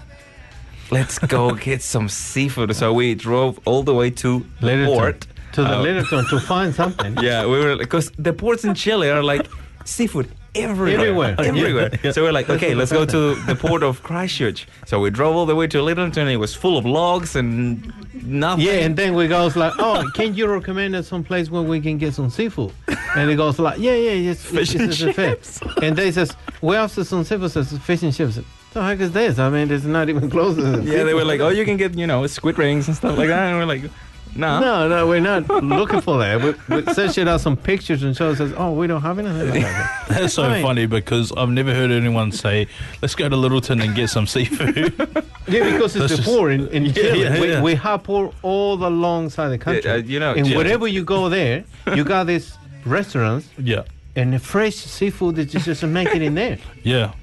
Let's 0.91 1.17
go 1.19 1.55
get 1.55 1.81
some 1.81 2.07
seafood. 2.09 2.75
So 2.75 2.93
we 2.93 3.15
drove 3.15 3.59
all 3.65 3.83
the 3.83 3.93
way 3.93 4.11
to 4.11 4.45
the 4.61 4.85
port. 4.85 5.25
To 5.53 5.63
the 5.63 5.69
Uh, 5.77 5.83
Lyttelton 5.83 6.29
to 6.29 6.39
find 6.39 6.73
something. 6.75 7.15
Yeah, 7.21 7.45
we 7.45 7.57
were 7.59 7.77
because 7.77 8.11
the 8.19 8.33
ports 8.33 8.63
in 8.63 8.75
Chile 8.75 9.09
are 9.09 9.23
like 9.23 9.47
seafood 9.85 10.27
everywhere, 10.53 10.93
Everywhere. 10.95 11.35
everywhere. 11.39 11.99
Yeah. 12.03 12.11
So 12.11 12.23
we're 12.23 12.31
like, 12.31 12.49
okay, 12.49 12.73
let's 12.75 12.91
go 12.91 13.05
to 13.05 13.35
the 13.45 13.55
port 13.55 13.83
of 13.83 14.01
Christchurch. 14.03 14.67
So 14.85 14.99
we 14.99 15.09
drove 15.09 15.35
all 15.35 15.45
the 15.45 15.55
way 15.55 15.67
to 15.67 15.77
Lyttelton. 15.79 16.17
And 16.17 16.29
it 16.29 16.37
was 16.37 16.55
full 16.55 16.77
of 16.77 16.85
logs 16.85 17.35
and 17.35 17.91
nothing. 18.23 18.65
Yeah, 18.65 18.73
and 18.85 18.95
then 18.95 19.13
we 19.15 19.27
goes 19.27 19.55
like, 19.55 19.73
oh, 19.79 20.09
can 20.13 20.33
you 20.35 20.47
recommend 20.47 20.95
us 20.95 21.07
some 21.07 21.23
place 21.23 21.49
where 21.49 21.61
we 21.61 21.79
can 21.81 21.97
get 21.97 22.13
some 22.13 22.29
seafood? 22.29 22.71
And 23.15 23.29
he 23.29 23.35
goes 23.35 23.59
like, 23.59 23.79
yeah, 23.79 23.95
yeah, 23.95 24.11
yes, 24.11 24.43
Fish 24.43 24.75
it's, 24.75 25.01
and 25.01 25.17
it's 25.17 25.61
a. 25.61 25.83
And 25.83 25.95
they 25.95 26.11
says, 26.11 26.31
where 26.61 26.79
else 26.79 26.97
is 26.97 27.09
some 27.09 27.23
seafood? 27.23 27.51
Says 27.51 27.77
fish 27.79 28.03
and 28.03 28.13
chips. 28.13 28.39
The 28.73 28.83
heck 28.83 28.99
is 28.99 29.11
this? 29.13 29.39
I 29.39 29.49
mean, 29.49 29.71
it's 29.71 29.85
not 29.85 30.09
even 30.09 30.29
close 30.29 30.57
to. 30.57 30.81
yeah, 30.83 31.03
they 31.03 31.13
were 31.13 31.23
like, 31.23 31.39
oh, 31.39 31.49
you 31.49 31.63
can 31.63 31.77
get 31.77 31.97
you 31.97 32.07
know 32.07 32.27
squid 32.27 32.57
rings 32.57 32.87
and 32.87 32.97
stuff 32.97 33.17
like 33.17 33.29
that. 33.29 33.49
And 33.51 33.57
we're 33.57 33.65
like, 33.65 33.89
No. 34.35 34.59
No, 34.59 34.87
no, 34.89 35.07
we're 35.07 35.21
not 35.21 35.47
looking 35.63 36.01
for 36.01 36.17
that. 36.19 36.41
We, 36.41 36.75
we 36.75 36.93
searching 36.93 37.27
out 37.27 37.39
some 37.41 37.55
pictures 37.55 38.03
and 38.03 38.15
shows 38.15 38.41
us, 38.41 38.51
oh, 38.57 38.73
we 38.73 38.85
don't 38.85 39.01
have 39.01 39.17
anything 39.17 39.47
like 39.47 39.61
that. 39.61 40.05
That's 40.09 40.33
so 40.33 40.43
funny 40.61 40.85
because 40.87 41.31
I've 41.37 41.49
never 41.49 41.73
heard 41.73 41.89
anyone 41.91 42.31
say, 42.31 42.67
"Let's 43.01 43.15
go 43.15 43.29
to 43.29 43.35
Lyttelton 43.35 43.81
and 43.83 43.95
get 43.95 44.09
some 44.09 44.27
seafood." 44.27 44.93
Yeah, 45.47 45.63
because 45.71 45.95
it's 45.95 45.99
That's 45.99 46.11
the 46.13 46.17
just- 46.17 46.27
poor 46.27 46.49
in, 46.49 46.67
in 46.69 46.91
Chile. 46.91 47.21
yeah, 47.21 47.39
we, 47.39 47.49
yeah. 47.51 47.61
we 47.61 47.75
have 47.75 48.01
poor 48.01 48.33
all 48.41 48.83
alongside 48.83 49.49
the 49.49 49.59
country. 49.59 49.87
uh, 49.91 49.97
you 49.97 50.19
know, 50.19 50.33
and 50.33 50.47
yeah. 50.47 50.57
wherever 50.57 50.87
you 50.87 51.03
go 51.03 51.29
there, 51.29 51.63
you 51.93 52.03
got 52.03 52.25
these 52.25 52.57
restaurants 52.83 53.47
yeah, 53.59 53.83
and 54.15 54.33
the 54.33 54.39
fresh 54.39 54.73
seafood 54.73 55.35
that 55.35 55.53
you 55.53 55.59
just 55.59 55.83
make 55.83 56.07
it 56.15 56.23
in 56.23 56.33
there. 56.33 56.57
yeah. 56.81 57.13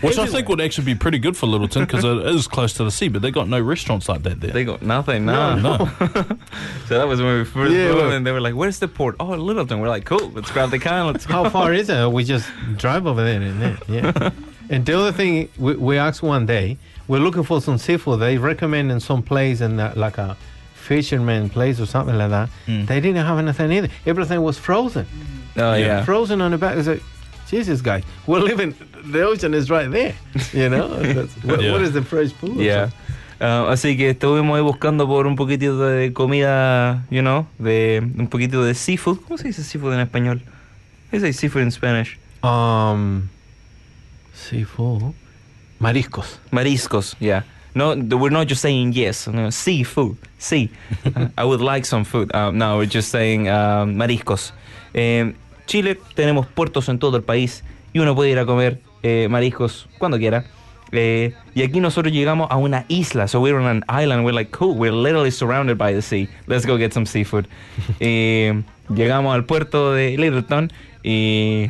Which 0.00 0.18
I 0.18 0.26
think 0.26 0.48
would 0.48 0.60
actually 0.60 0.84
be 0.84 0.94
pretty 0.94 1.18
good 1.18 1.36
for 1.36 1.46
Lyttelton 1.46 1.86
because 1.86 2.04
it 2.04 2.18
is 2.34 2.46
close 2.46 2.72
to 2.74 2.84
the 2.84 2.90
sea, 2.90 3.08
but 3.08 3.22
they 3.22 3.30
got 3.30 3.48
no 3.48 3.60
restaurants 3.60 4.08
like 4.08 4.22
that 4.24 4.40
there. 4.40 4.50
They 4.50 4.64
got 4.64 4.82
nothing. 4.82 5.24
No, 5.24 5.58
no. 5.58 5.76
so 6.86 6.98
that 6.98 7.06
was 7.08 7.20
when 7.22 7.38
we 7.38 7.44
first 7.44 7.72
Yeah, 7.72 7.88
moved, 7.88 7.96
well- 7.98 8.12
and 8.12 8.26
they 8.26 8.32
were 8.32 8.40
like, 8.40 8.54
"Where's 8.54 8.78
the 8.78 8.88
port?" 8.88 9.16
Oh, 9.20 9.26
Lyttelton. 9.26 9.80
We're 9.80 9.88
like, 9.88 10.04
"Cool, 10.04 10.30
let's 10.30 10.50
grab 10.50 10.70
the 10.70 10.78
car. 10.78 11.04
Let's 11.04 11.26
go." 11.26 11.32
How 11.34 11.48
far 11.50 11.72
is 11.72 11.88
it? 11.88 12.10
We 12.16 12.24
just 12.24 12.48
drive 12.76 13.06
over 13.06 13.22
there 13.24 13.40
and 13.40 13.60
there. 13.60 13.78
Yeah. 13.88 14.30
and 14.70 14.84
the 14.86 14.98
other 14.98 15.12
thing, 15.12 15.48
we, 15.58 15.74
we 15.76 15.98
asked 15.98 16.22
one 16.22 16.46
day, 16.46 16.78
we're 17.08 17.20
looking 17.20 17.42
for 17.44 17.60
some 17.60 17.78
seafood. 17.78 18.20
They 18.20 18.38
recommend 18.38 18.90
in 18.92 19.00
some 19.00 19.22
place 19.22 19.60
in 19.60 19.76
that, 19.76 19.96
like 19.96 20.18
a 20.18 20.36
fisherman 20.74 21.48
place 21.50 21.80
or 21.80 21.86
something 21.86 22.16
like 22.16 22.30
that. 22.30 22.48
Mm. 22.66 22.86
They 22.86 23.00
didn't 23.00 23.24
have 23.24 23.38
anything 23.38 23.72
either. 23.72 23.88
Everything 24.06 24.42
was 24.42 24.58
frozen. 24.58 25.06
Oh 25.56 25.74
yeah. 25.74 26.04
Frozen 26.04 26.40
on 26.40 26.50
the 26.52 26.58
back. 26.58 26.76
It's 26.76 26.86
like, 26.88 27.02
Jesus, 27.50 27.80
guys, 27.80 28.02
we're 28.26 28.40
living, 28.40 28.74
the 29.04 29.22
ocean 29.22 29.54
is 29.54 29.70
right 29.70 29.90
there. 29.90 30.14
You 30.52 30.68
know? 30.68 30.88
What, 31.44 31.62
Yeah. 31.62 31.72
what 31.72 31.82
is 31.82 31.92
the 31.92 32.02
fresh 32.02 32.32
food? 32.32 32.56
Yeah. 32.56 32.90
Ah, 33.40 33.70
así 33.70 33.96
que 33.96 34.10
estuvimos 34.14 34.56
ahí 34.56 34.62
buscando 34.64 35.06
por 35.06 35.26
un 35.26 35.36
poquitito 35.36 35.78
de 35.78 36.12
comida, 36.12 37.04
you 37.10 37.20
know, 37.22 37.46
de 37.58 38.00
un 38.18 38.26
poquito 38.28 38.64
de 38.64 38.74
seafood. 38.74 39.18
¿Cómo 39.28 39.38
se 39.38 39.48
dice 39.48 39.62
seafood 39.62 39.92
en 39.94 40.00
español? 40.00 40.40
¿Qué 41.10 41.20
se 41.20 41.26
dice 41.26 41.40
seafood 41.40 41.62
in 41.62 41.70
Spanish? 41.70 42.18
Um, 42.42 43.28
seafood. 44.34 45.12
Mariscos. 45.78 46.38
Mariscos, 46.50 47.14
yeah. 47.20 47.42
No, 47.74 47.94
we're 48.16 48.30
not 48.30 48.48
just 48.48 48.62
saying 48.62 48.94
yes. 48.94 49.28
No, 49.28 49.50
seafood, 49.50 50.16
sí. 50.40 50.70
I 51.36 51.44
would 51.44 51.60
like 51.60 51.84
some 51.84 52.04
food. 52.04 52.34
Um, 52.34 52.56
no, 52.56 52.78
we're 52.78 52.86
just 52.86 53.10
saying 53.10 53.48
um, 53.50 53.96
mariscos. 53.96 54.52
En 54.94 55.36
Chile 55.66 55.98
tenemos 56.14 56.46
puertos 56.46 56.88
en 56.88 56.98
todo 56.98 57.16
el 57.16 57.22
país 57.22 57.64
y 57.92 57.98
uno 57.98 58.14
puede 58.14 58.30
ir 58.30 58.38
a 58.38 58.46
comer 58.46 58.80
eh, 59.02 59.28
mariscos 59.30 59.88
cuando 59.98 60.18
quiera. 60.18 60.44
Eh, 60.92 61.34
y 61.54 61.62
aquí 61.62 61.80
nosotros 61.80 62.12
llegamos 62.12 62.48
a 62.50 62.56
una 62.56 62.84
isla, 62.88 63.26
so 63.26 63.40
we're 63.40 63.56
on 63.58 63.66
an 63.66 63.84
island. 63.88 64.24
We're 64.24 64.34
like, 64.34 64.56
cool, 64.56 64.76
we're 64.76 64.92
literally 64.92 65.30
surrounded 65.30 65.76
by 65.76 65.92
the 65.92 66.00
sea. 66.00 66.28
Let's 66.46 66.64
go 66.64 66.76
get 66.78 66.92
some 66.92 67.06
seafood. 67.06 67.46
Eh, 68.00 68.62
llegamos 68.88 69.34
al 69.34 69.44
puerto 69.44 69.92
de 69.92 70.16
Littleton 70.16 70.72
y 71.02 71.68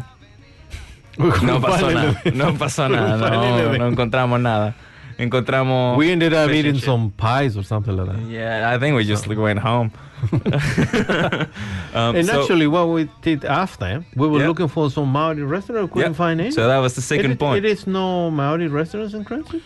no 1.42 1.60
pasó 1.60 1.90
nada. 1.90 2.22
No 2.34 2.54
pasó 2.54 2.88
nada. 2.90 3.30
No, 3.30 3.78
no 3.78 3.88
encontramos 3.88 4.40
nada. 4.40 4.74
Encontramos. 5.18 5.96
We 5.96 6.10
ended 6.10 6.34
up 6.34 6.50
eating 6.50 6.78
some 6.78 7.10
pies 7.12 7.56
or 7.56 7.62
something 7.62 7.96
like 7.96 8.08
that. 8.12 8.20
Yeah, 8.28 8.70
I 8.74 8.78
think 8.78 8.96
we 8.96 9.04
just 9.04 9.26
went 9.26 9.58
home. 9.58 9.90
um, 10.32 12.16
And 12.16 12.26
so- 12.26 12.40
actually, 12.42 12.66
what 12.66 12.88
we 12.88 13.08
did 13.22 13.44
after, 13.44 14.04
we 14.14 14.28
were 14.28 14.40
Yeah. 14.40 14.48
looking 14.48 14.68
for 14.68 14.90
some 14.90 15.08
Maori 15.10 15.42
restaurant. 15.42 15.90
Couldn't 15.92 16.12
Yeah. 16.12 16.16
find 16.16 16.40
any. 16.40 16.50
So 16.50 16.66
that 16.68 16.78
was 16.78 16.94
the 16.94 17.02
second 17.02 17.32
it, 17.32 17.38
point. 17.38 17.64
It 17.64 17.70
is 17.70 17.86
no 17.86 18.30
Maori 18.30 18.68
restaurants 18.68 19.14
in 19.14 19.24
Cranston. 19.24 19.62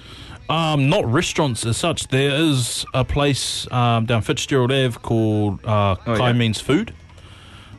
Um, 0.48 0.88
not 0.88 1.04
restaurants 1.10 1.64
as 1.64 1.76
such. 1.76 2.08
There 2.08 2.30
is 2.30 2.84
a 2.92 3.04
place 3.04 3.70
um, 3.72 4.06
down 4.06 4.22
Fitzgerald 4.22 4.72
Ave 4.72 4.98
called 5.00 5.64
uh, 5.64 5.94
Oh, 6.06 6.16
Kai 6.16 6.28
yeah. 6.28 6.32
Means 6.32 6.60
Food, 6.60 6.92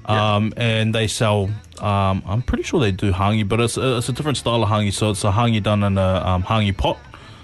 um, 0.05 0.53
and 0.55 0.95
they 0.95 1.07
sell. 1.07 1.49
Um, 1.82 2.24
I'm 2.26 2.41
pretty 2.41 2.63
sure 2.63 2.80
they 2.80 2.91
do 2.93 3.11
hangi, 3.11 3.45
but 3.47 3.59
it's 3.59 3.76
a, 3.76 3.97
it's 3.97 4.07
a 4.07 4.13
different 4.13 4.38
style 4.38 4.63
of 4.63 4.69
hangi. 4.69 4.93
So 4.93 5.09
it's 5.09 5.24
a 5.26 5.32
hangi 5.32 5.61
done 5.61 5.84
in 5.84 5.97
a 5.97 6.24
um, 6.26 6.43
hangi 6.43 6.76
pot. 6.78 6.97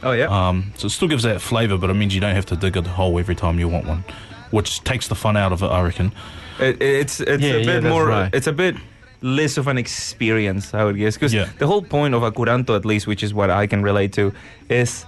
Oh 0.03 0.11
yeah. 0.11 0.27
Um, 0.49 0.73
so 0.77 0.87
it 0.87 0.89
still 0.91 1.07
gives 1.07 1.23
that 1.23 1.41
flavour, 1.41 1.77
but 1.77 1.89
it 1.89 1.93
means 1.95 2.13
you 2.15 2.21
don't 2.21 2.35
have 2.35 2.45
to 2.47 2.55
dig 2.55 2.77
a 2.77 2.81
hole 2.81 3.17
every 3.19 3.35
time 3.35 3.59
you 3.59 3.67
want 3.67 3.85
one, 3.87 4.03
which 4.51 4.83
takes 4.83 5.07
the 5.07 5.15
fun 5.15 5.35
out 5.37 5.51
of 5.51 5.61
it, 5.63 5.67
I 5.67 5.81
reckon. 5.81 6.11
It, 6.59 6.81
it's 6.81 7.19
it's 7.19 7.43
Yeah, 7.43 7.53
a 7.53 7.65
bit 7.65 7.83
that's 7.83 7.93
more. 7.93 8.05
right. 8.07 8.33
It's 8.33 8.47
a 8.47 8.53
bit 8.53 8.75
less 9.21 9.57
of 9.57 9.67
an 9.67 9.77
experience, 9.77 10.73
I 10.73 10.83
would 10.83 10.97
guess, 10.97 11.15
because 11.15 11.33
Yeah. 11.33 11.49
the 11.59 11.67
whole 11.67 11.81
point 11.81 12.13
of 12.13 12.23
a 12.23 12.31
curanto, 12.31 12.75
at 12.75 12.85
least, 12.85 13.07
which 13.07 13.23
is 13.23 13.33
what 13.33 13.49
I 13.49 13.67
can 13.67 13.81
relate 13.83 14.13
to, 14.13 14.31
is 14.69 15.05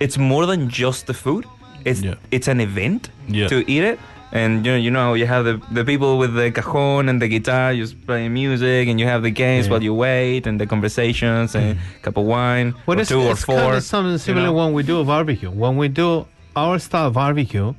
it's 0.00 0.16
more 0.18 0.46
than 0.46 0.68
just 0.68 1.06
the 1.06 1.14
food. 1.14 1.44
It's 1.84 2.00
Yeah. 2.02 2.14
it's 2.30 2.48
an 2.48 2.60
event 2.60 3.10
Yeah. 3.28 3.48
to 3.48 3.56
eat 3.70 3.82
it. 3.84 3.98
And 4.32 4.64
you 4.64 4.72
know, 4.72 4.78
you 4.78 4.90
know, 4.92 5.14
you 5.14 5.26
have 5.26 5.44
the, 5.44 5.60
the 5.72 5.84
people 5.84 6.16
with 6.18 6.34
the 6.34 6.52
cajon 6.52 7.08
and 7.08 7.20
the 7.20 7.26
guitar 7.28 7.74
just 7.74 7.94
playing 8.06 8.32
music, 8.32 8.86
and 8.88 9.00
you 9.00 9.06
have 9.06 9.22
the 9.22 9.30
games 9.30 9.66
Yeah. 9.66 9.72
while 9.72 9.82
you 9.82 9.92
wait, 9.94 10.46
and 10.46 10.60
the 10.60 10.66
conversations, 10.66 11.54
and 11.54 11.78
a 11.78 12.00
cup 12.02 12.16
of 12.16 12.24
wine, 12.26 12.74
Well, 12.86 12.98
or 12.98 13.00
it's, 13.00 13.08
two 13.10 13.20
or 13.20 13.32
it's 13.32 13.44
four. 13.44 13.56
kind 13.56 13.76
of 13.76 13.82
something 13.82 14.18
similar 14.18 14.46
know? 14.46 14.52
when 14.52 14.72
we 14.72 14.82
do 14.84 15.00
a 15.00 15.04
barbecue. 15.04 15.50
When 15.50 15.76
we 15.76 15.88
do 15.88 16.26
our 16.54 16.78
style 16.78 17.10
barbecue, 17.10 17.74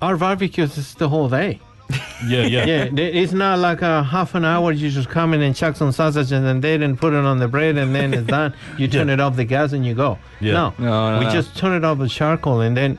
our 0.00 0.16
barbecue 0.16 0.64
is 0.64 0.94
the 0.94 1.08
whole 1.08 1.28
day. 1.28 1.60
Yeah, 2.26 2.42
yeah, 2.46 2.64
Yeah, 2.66 2.84
it's 3.22 3.32
not 3.32 3.60
like 3.60 3.80
a 3.80 4.02
half 4.02 4.34
an 4.34 4.44
hour. 4.44 4.72
You 4.72 4.90
just 4.90 5.08
come 5.08 5.34
in 5.34 5.40
and 5.40 5.54
chuck 5.54 5.76
some 5.76 5.92
sausage 5.92 6.32
and 6.32 6.44
then 6.44 6.60
they 6.60 6.74
and 6.74 6.98
put 6.98 7.12
it 7.12 7.24
on 7.24 7.38
the 7.38 7.46
bread 7.46 7.76
and 7.76 7.94
then 7.94 8.12
it's 8.12 8.26
done. 8.38 8.52
You 8.76 8.88
turn 8.88 9.08
it 9.08 9.20
off 9.20 9.36
the 9.36 9.44
gas 9.44 9.72
and 9.72 9.86
you 9.86 9.94
go. 9.94 10.18
Yeah. 10.40 10.52
No, 10.54 10.74
No, 10.80 11.12
no, 11.12 11.18
we 11.20 11.26
no. 11.26 11.30
just 11.30 11.56
turn 11.56 11.72
it 11.76 11.84
off 11.84 11.98
with 11.98 12.10
charcoal 12.10 12.60
and 12.60 12.76
then 12.76 12.98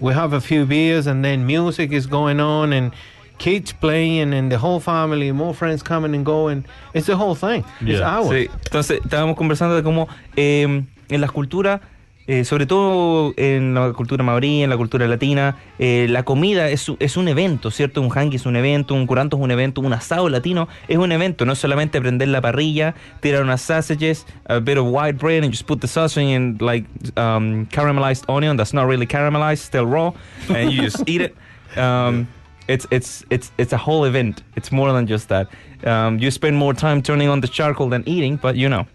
we 0.00 0.14
have 0.14 0.32
a 0.32 0.40
few 0.40 0.64
beers 0.66 1.06
and 1.06 1.24
then 1.24 1.44
music 1.46 1.92
is 1.92 2.06
going 2.06 2.40
on 2.40 2.72
and 2.72 2.92
kids 3.38 3.72
playing 3.72 4.32
and 4.34 4.50
the 4.50 4.58
whole 4.58 4.80
family, 4.80 5.30
more 5.32 5.54
friends 5.54 5.82
coming 5.82 6.14
and 6.14 6.24
going. 6.24 6.64
It's 6.94 7.06
the 7.06 7.16
whole 7.16 7.34
thing. 7.36 7.64
It's 7.80 8.00
Yeah. 8.00 8.18
ours. 8.18 8.28
Sí, 8.30 8.48
entonces 8.64 9.00
estábamos 9.04 9.36
conversando 9.36 9.76
de 9.76 9.82
cómo 9.82 10.08
eh, 10.36 10.62
en 11.08 11.20
las 11.20 11.30
culturas, 11.30 11.80
eh, 12.28 12.44
sobre 12.44 12.66
todo 12.66 13.32
en 13.38 13.72
la 13.72 13.92
cultura 13.94 14.22
maorí, 14.22 14.62
en 14.62 14.68
la 14.68 14.76
cultura 14.76 15.08
latina, 15.08 15.56
eh, 15.78 16.06
la 16.10 16.24
comida 16.24 16.68
es, 16.68 16.92
es 16.98 17.16
un 17.16 17.26
evento, 17.26 17.70
¿cierto? 17.70 18.02
Un 18.02 18.10
hangi 18.16 18.36
es 18.36 18.44
un 18.44 18.54
evento, 18.54 18.92
un 18.92 19.06
curanto 19.06 19.38
es 19.38 19.42
un 19.42 19.50
evento, 19.50 19.80
un 19.80 19.94
asado 19.94 20.28
latino 20.28 20.68
es 20.88 20.98
un 20.98 21.10
evento, 21.10 21.46
no 21.46 21.54
es 21.54 21.58
solamente 21.58 22.00
prender 22.02 22.28
la 22.28 22.42
parrilla, 22.42 22.94
tirar 23.20 23.42
unas 23.42 23.62
sausages, 23.62 24.26
a 24.46 24.58
bit 24.58 24.76
of 24.76 24.86
white 24.88 25.18
bread 25.18 25.42
and 25.42 25.50
just 25.50 25.66
put 25.66 25.80
the 25.80 25.88
sausage 25.88 26.24
in 26.24 26.58
like 26.60 26.86
um, 27.16 27.66
caramelized 27.70 28.24
onion 28.28 28.58
that's 28.58 28.74
not 28.74 28.86
really 28.86 29.06
caramelized, 29.06 29.62
still 29.64 29.86
raw, 29.86 30.12
and 30.50 30.70
you 30.70 30.82
just 30.82 31.02
eat 31.08 31.22
it. 31.22 31.34
Um, 31.76 32.26
it's 32.66 32.86
it's 32.90 33.24
it's 33.30 33.50
it's 33.58 33.72
a 33.72 33.76
whole 33.76 34.04
event. 34.04 34.42
It's 34.56 34.72
more 34.72 34.92
than 34.92 35.06
just 35.06 35.28
that. 35.28 35.48
Um, 35.84 36.18
you 36.18 36.30
spend 36.30 36.56
more 36.56 36.74
time 36.74 37.02
turning 37.02 37.28
on 37.28 37.40
the 37.40 37.48
charcoal 37.48 37.88
than 37.88 38.02
eating, 38.06 38.36
but 38.36 38.56
you 38.56 38.68
know, 38.68 38.86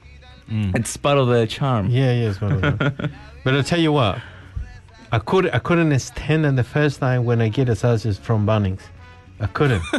Mm. 0.49 0.75
it's 0.75 0.95
part 0.97 1.17
of 1.17 1.27
the 1.27 1.47
charm. 1.47 1.89
Yeah, 1.89 2.11
yeah, 2.13 2.29
it's 2.29 2.41
one 2.41 2.63
of 2.63 2.79
but 3.43 3.53
I'll 3.53 3.63
tell 3.63 3.79
you 3.79 3.91
what, 3.91 4.19
I 5.11 5.19
could 5.19 5.49
I 5.53 5.59
couldn't 5.59 5.97
stand 5.99 6.45
it 6.45 6.55
the 6.55 6.63
first 6.63 6.99
time 6.99 7.25
when 7.25 7.41
I 7.41 7.49
get 7.49 7.69
a 7.69 7.75
sausage 7.75 8.17
from 8.17 8.45
Bunnings. 8.45 8.81
I 9.39 9.47
couldn't. 9.47 9.83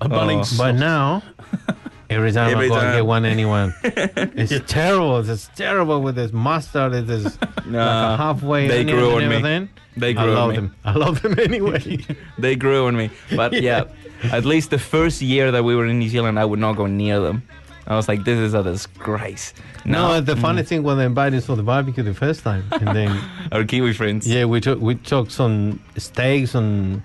a 0.00 0.08
Bunnings. 0.08 0.54
Oh. 0.54 0.58
but 0.58 0.72
now, 0.72 1.22
every 2.10 2.32
time 2.32 2.50
Every 2.52 2.66
I 2.66 2.68
go 2.68 2.74
and 2.76 2.94
get 2.96 3.06
one, 3.06 3.24
anyone, 3.24 3.74
it's 3.82 4.60
terrible. 4.70 5.18
It's 5.28 5.48
terrible 5.56 6.02
with 6.02 6.16
this 6.16 6.32
mustard. 6.32 6.92
It 6.94 7.08
is 7.08 7.38
like 7.66 8.18
halfway. 8.18 8.68
they 8.68 8.84
grew 8.84 9.12
on 9.16 9.28
me. 9.28 9.68
They 9.96 10.10
I 10.10 10.12
grew 10.12 10.30
on 10.30 10.34
love 10.34 10.50
me. 10.50 10.56
them. 10.56 10.76
I 10.84 10.92
love 10.94 11.22
them 11.22 11.38
anyway. 11.38 11.98
They 12.38 12.56
grew 12.56 12.86
on 12.86 12.96
me. 12.96 13.10
But 13.36 13.52
yeah. 13.52 13.84
at 14.24 14.44
least 14.44 14.70
the 14.70 14.78
first 14.78 15.20
year 15.20 15.50
that 15.50 15.64
we 15.64 15.74
were 15.76 15.86
in 15.86 15.98
New 15.98 16.08
Zealand, 16.08 16.38
I 16.38 16.44
would 16.44 16.58
not 16.60 16.76
go 16.76 16.86
near 16.86 17.20
them. 17.20 17.42
I 17.86 17.96
was 17.96 18.06
like, 18.08 18.24
this 18.24 18.38
is 18.38 18.54
a 18.54 18.62
disgrace. 18.62 19.52
no, 19.84 20.20
the 20.20 20.34
Mm. 20.34 20.40
funny 20.40 20.62
thing 20.62 20.82
when 20.84 20.98
they 20.98 21.04
invited 21.04 21.38
us 21.38 21.46
for 21.46 21.56
the 21.56 21.62
barbecue 21.64 22.02
the 22.04 22.14
first 22.14 22.44
time, 22.44 22.64
and 22.72 22.88
then 22.96 23.20
our 23.52 23.64
Kiwi 23.64 23.92
friends. 23.92 24.26
Yeah, 24.26 24.44
we 24.44 24.60
took 24.60 24.80
we 24.80 24.94
took 24.94 25.30
some 25.30 25.80
steaks 25.96 26.54
and 26.54 27.02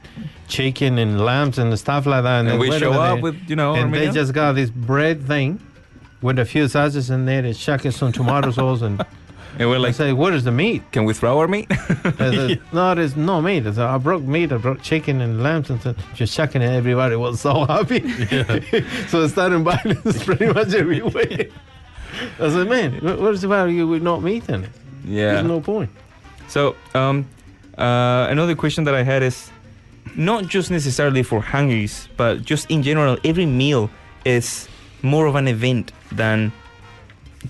chicken 0.48 0.98
and 1.00 1.20
lambs 1.20 1.58
and 1.58 1.78
stuff 1.80 2.06
like 2.06 2.24
that. 2.24 2.40
And 2.42 2.48
then 2.50 2.60
we 2.60 2.72
show 2.80 2.94
up 2.94 3.16
there, 3.16 3.22
with, 3.24 3.50
you 3.50 3.56
know, 3.56 3.72
our 3.74 3.80
and 3.84 3.94
they 3.94 4.06
meal. 4.06 4.14
just 4.14 4.34
got 4.34 4.54
this 4.54 4.70
bread 4.70 5.26
thing 5.26 5.60
with 6.22 6.38
a 6.40 6.46
few 6.46 6.68
sausages 6.68 7.10
in 7.10 7.26
there, 7.26 7.44
and 7.44 7.56
chucking 7.58 7.92
some 7.92 8.12
tomato 8.12 8.52
sauce, 8.60 8.82
and 8.84 9.04
And 9.60 9.70
we're 9.70 9.76
I 9.78 9.80
like, 9.80 9.96
say, 9.96 10.14
"What 10.14 10.34
is 10.34 10.44
the 10.44 10.52
meat?" 10.52 10.84
can 10.92 11.06
we 11.06 11.14
throw 11.14 11.40
our 11.40 11.48
meat? 11.48 11.68
I 11.72 12.14
said, 12.18 12.62
no, 12.74 12.94
there's 12.94 13.16
no 13.16 13.42
meat. 13.42 13.66
I, 13.66 13.72
said, 13.72 13.86
I 13.86 13.98
brought 13.98 14.22
meat. 14.22 14.52
I 14.52 14.58
brought 14.58 14.82
chicken 14.82 15.22
and 15.22 15.42
lambs, 15.42 15.70
and 15.70 15.82
so 15.82 15.96
just 16.14 16.36
chucking 16.36 16.62
it. 16.62 16.72
Everybody 16.72 17.16
was 17.16 17.42
so 17.42 17.66
happy. 17.74 18.02
so 19.08 19.24
I 19.24 19.28
started 19.28 19.66
this 20.04 20.24
pretty 20.24 20.48
much 20.48 20.74
every 20.74 21.02
week. 21.02 21.52
I 22.40 22.50
said, 22.50 22.68
"Man, 22.70 23.00
what 23.00 23.20
what 23.20 23.34
is 23.34 23.42
the 23.42 23.48
value 23.48 23.88
with 23.88 24.04
not 24.04 24.22
meat 24.22 24.48
in 24.50 24.66
it? 24.66 24.70
yeah. 25.06 25.34
There's 25.34 25.48
no 25.48 25.60
point." 25.60 25.90
So, 26.48 26.76
um, 26.94 27.28
uh, 27.78 28.28
another 28.30 28.56
question 28.56 28.84
that 28.86 28.96
I 28.96 29.04
had 29.04 29.24
is 29.24 29.52
not 30.16 30.48
just 30.48 30.72
necessarily 30.72 31.24
for 31.24 31.42
hangis, 31.42 32.08
but 32.16 32.44
just 32.44 32.70
in 32.70 32.84
general, 32.84 33.18
every 33.24 33.46
meal 33.46 33.90
is 34.24 34.68
more 35.02 35.26
of 35.26 35.36
an 35.36 35.48
event 35.48 35.92
than 36.12 36.52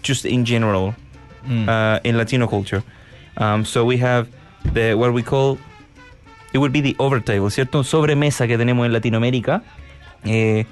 just 0.01 0.25
in 0.25 0.45
general 0.45 0.95
Mm. 1.47 1.69
uh, 1.69 1.99
in 2.03 2.17
Latino 2.17 2.47
culture. 2.47 2.83
Um, 3.37 3.63
so 3.63 3.85
we 3.85 3.97
have 3.97 4.27
the 4.73 4.95
what 4.95 5.13
we 5.13 5.23
call 5.23 5.57
it 6.53 6.57
would 6.57 6.73
be 6.73 6.81
the 6.81 6.95
over 6.99 7.19
table, 7.19 7.49
¿cierto? 7.49 7.83
Sobremesa 7.83 8.47
que 8.47 8.57
tenemos 8.57 8.85
en 8.85 8.93
Latinoamérica, 8.93 9.61
eh, 10.25 10.65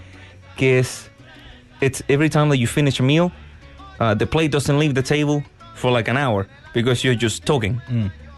que 0.58 0.80
es, 0.80 1.10
it's 1.82 2.02
every 2.10 2.30
time 2.30 2.50
that 2.50 2.58
you 2.58 2.68
finish 2.68 3.00
a 3.00 3.04
meal, 3.04 3.32
uh, 4.00 4.14
the 4.14 4.26
plate 4.26 4.52
doesn't 4.52 4.80
leave 4.80 4.96
the 4.96 5.04
table 5.04 5.44
for 5.76 5.92
like 5.92 6.08
an 6.08 6.18
hour 6.18 6.48
because 6.74 7.04
you're 7.04 7.16
just 7.16 7.46
talking. 7.46 7.82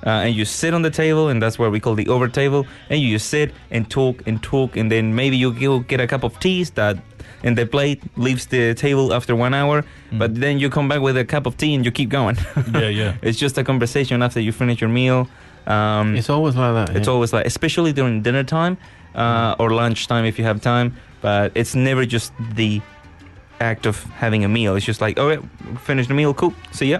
Uh, 0.05 0.25
and 0.25 0.35
you 0.35 0.45
sit 0.45 0.73
on 0.73 0.83
the 0.83 0.91
table, 0.91 1.29
and 1.29 1.41
that's 1.41 1.57
what 1.57 1.71
we 1.71 1.79
call 1.79 1.95
the 1.95 2.07
over 2.07 2.27
table. 2.27 2.65
And 2.89 2.99
you 2.99 3.15
just 3.15 3.29
sit 3.29 3.51
and 3.71 3.89
talk 3.89 4.21
and 4.27 4.41
talk, 4.41 4.77
and 4.77 4.91
then 4.91 5.15
maybe 5.15 5.37
you 5.37 5.51
get 5.83 5.99
a 5.99 6.07
cup 6.07 6.23
of 6.23 6.39
tea 6.39 6.63
that, 6.75 6.97
and 7.43 7.57
the 7.57 7.65
plate 7.65 8.01
leaves 8.17 8.45
the 8.47 8.73
table 8.73 9.13
after 9.13 9.35
one 9.35 9.53
hour. 9.53 9.83
But 10.11 10.35
then 10.35 10.59
you 10.59 10.69
come 10.69 10.87
back 10.87 11.01
with 11.01 11.17
a 11.17 11.25
cup 11.25 11.45
of 11.45 11.55
tea 11.57 11.75
and 11.75 11.85
you 11.85 11.91
keep 11.91 12.09
going. 12.09 12.37
Yeah, 12.73 12.89
yeah. 12.89 13.13
it's 13.21 13.37
just 13.37 13.57
a 13.57 13.63
conversation 13.63 14.21
after 14.23 14.39
you 14.39 14.51
finish 14.51 14.81
your 14.81 14.89
meal. 14.89 15.27
Um, 15.67 16.15
It's 16.15 16.29
always 16.29 16.55
like 16.55 16.73
that. 16.87 16.95
it's 16.95 17.07
yeah. 17.07 17.13
always 17.13 17.33
like, 17.33 17.45
especially 17.45 17.91
during 17.93 18.21
dinner 18.23 18.43
time 18.43 18.77
uh, 19.15 19.55
or 19.59 19.71
lunchtime 19.71 20.25
if 20.25 20.39
you 20.39 20.45
have 20.45 20.61
time. 20.61 20.91
But 21.21 21.51
it's 21.55 21.75
never 21.75 22.05
just 22.05 22.31
the 22.55 22.81
act 23.59 23.85
of 23.85 24.03
having 24.19 24.45
a 24.45 24.47
meal. 24.47 24.75
It's 24.75 24.85
just 24.85 25.01
like, 25.01 25.19
oh, 25.19 25.29
yeah, 25.29 25.41
finish 25.83 26.07
the 26.07 26.13
meal, 26.13 26.33
cool, 26.33 26.53
see 26.71 26.91
ya. 26.91 26.99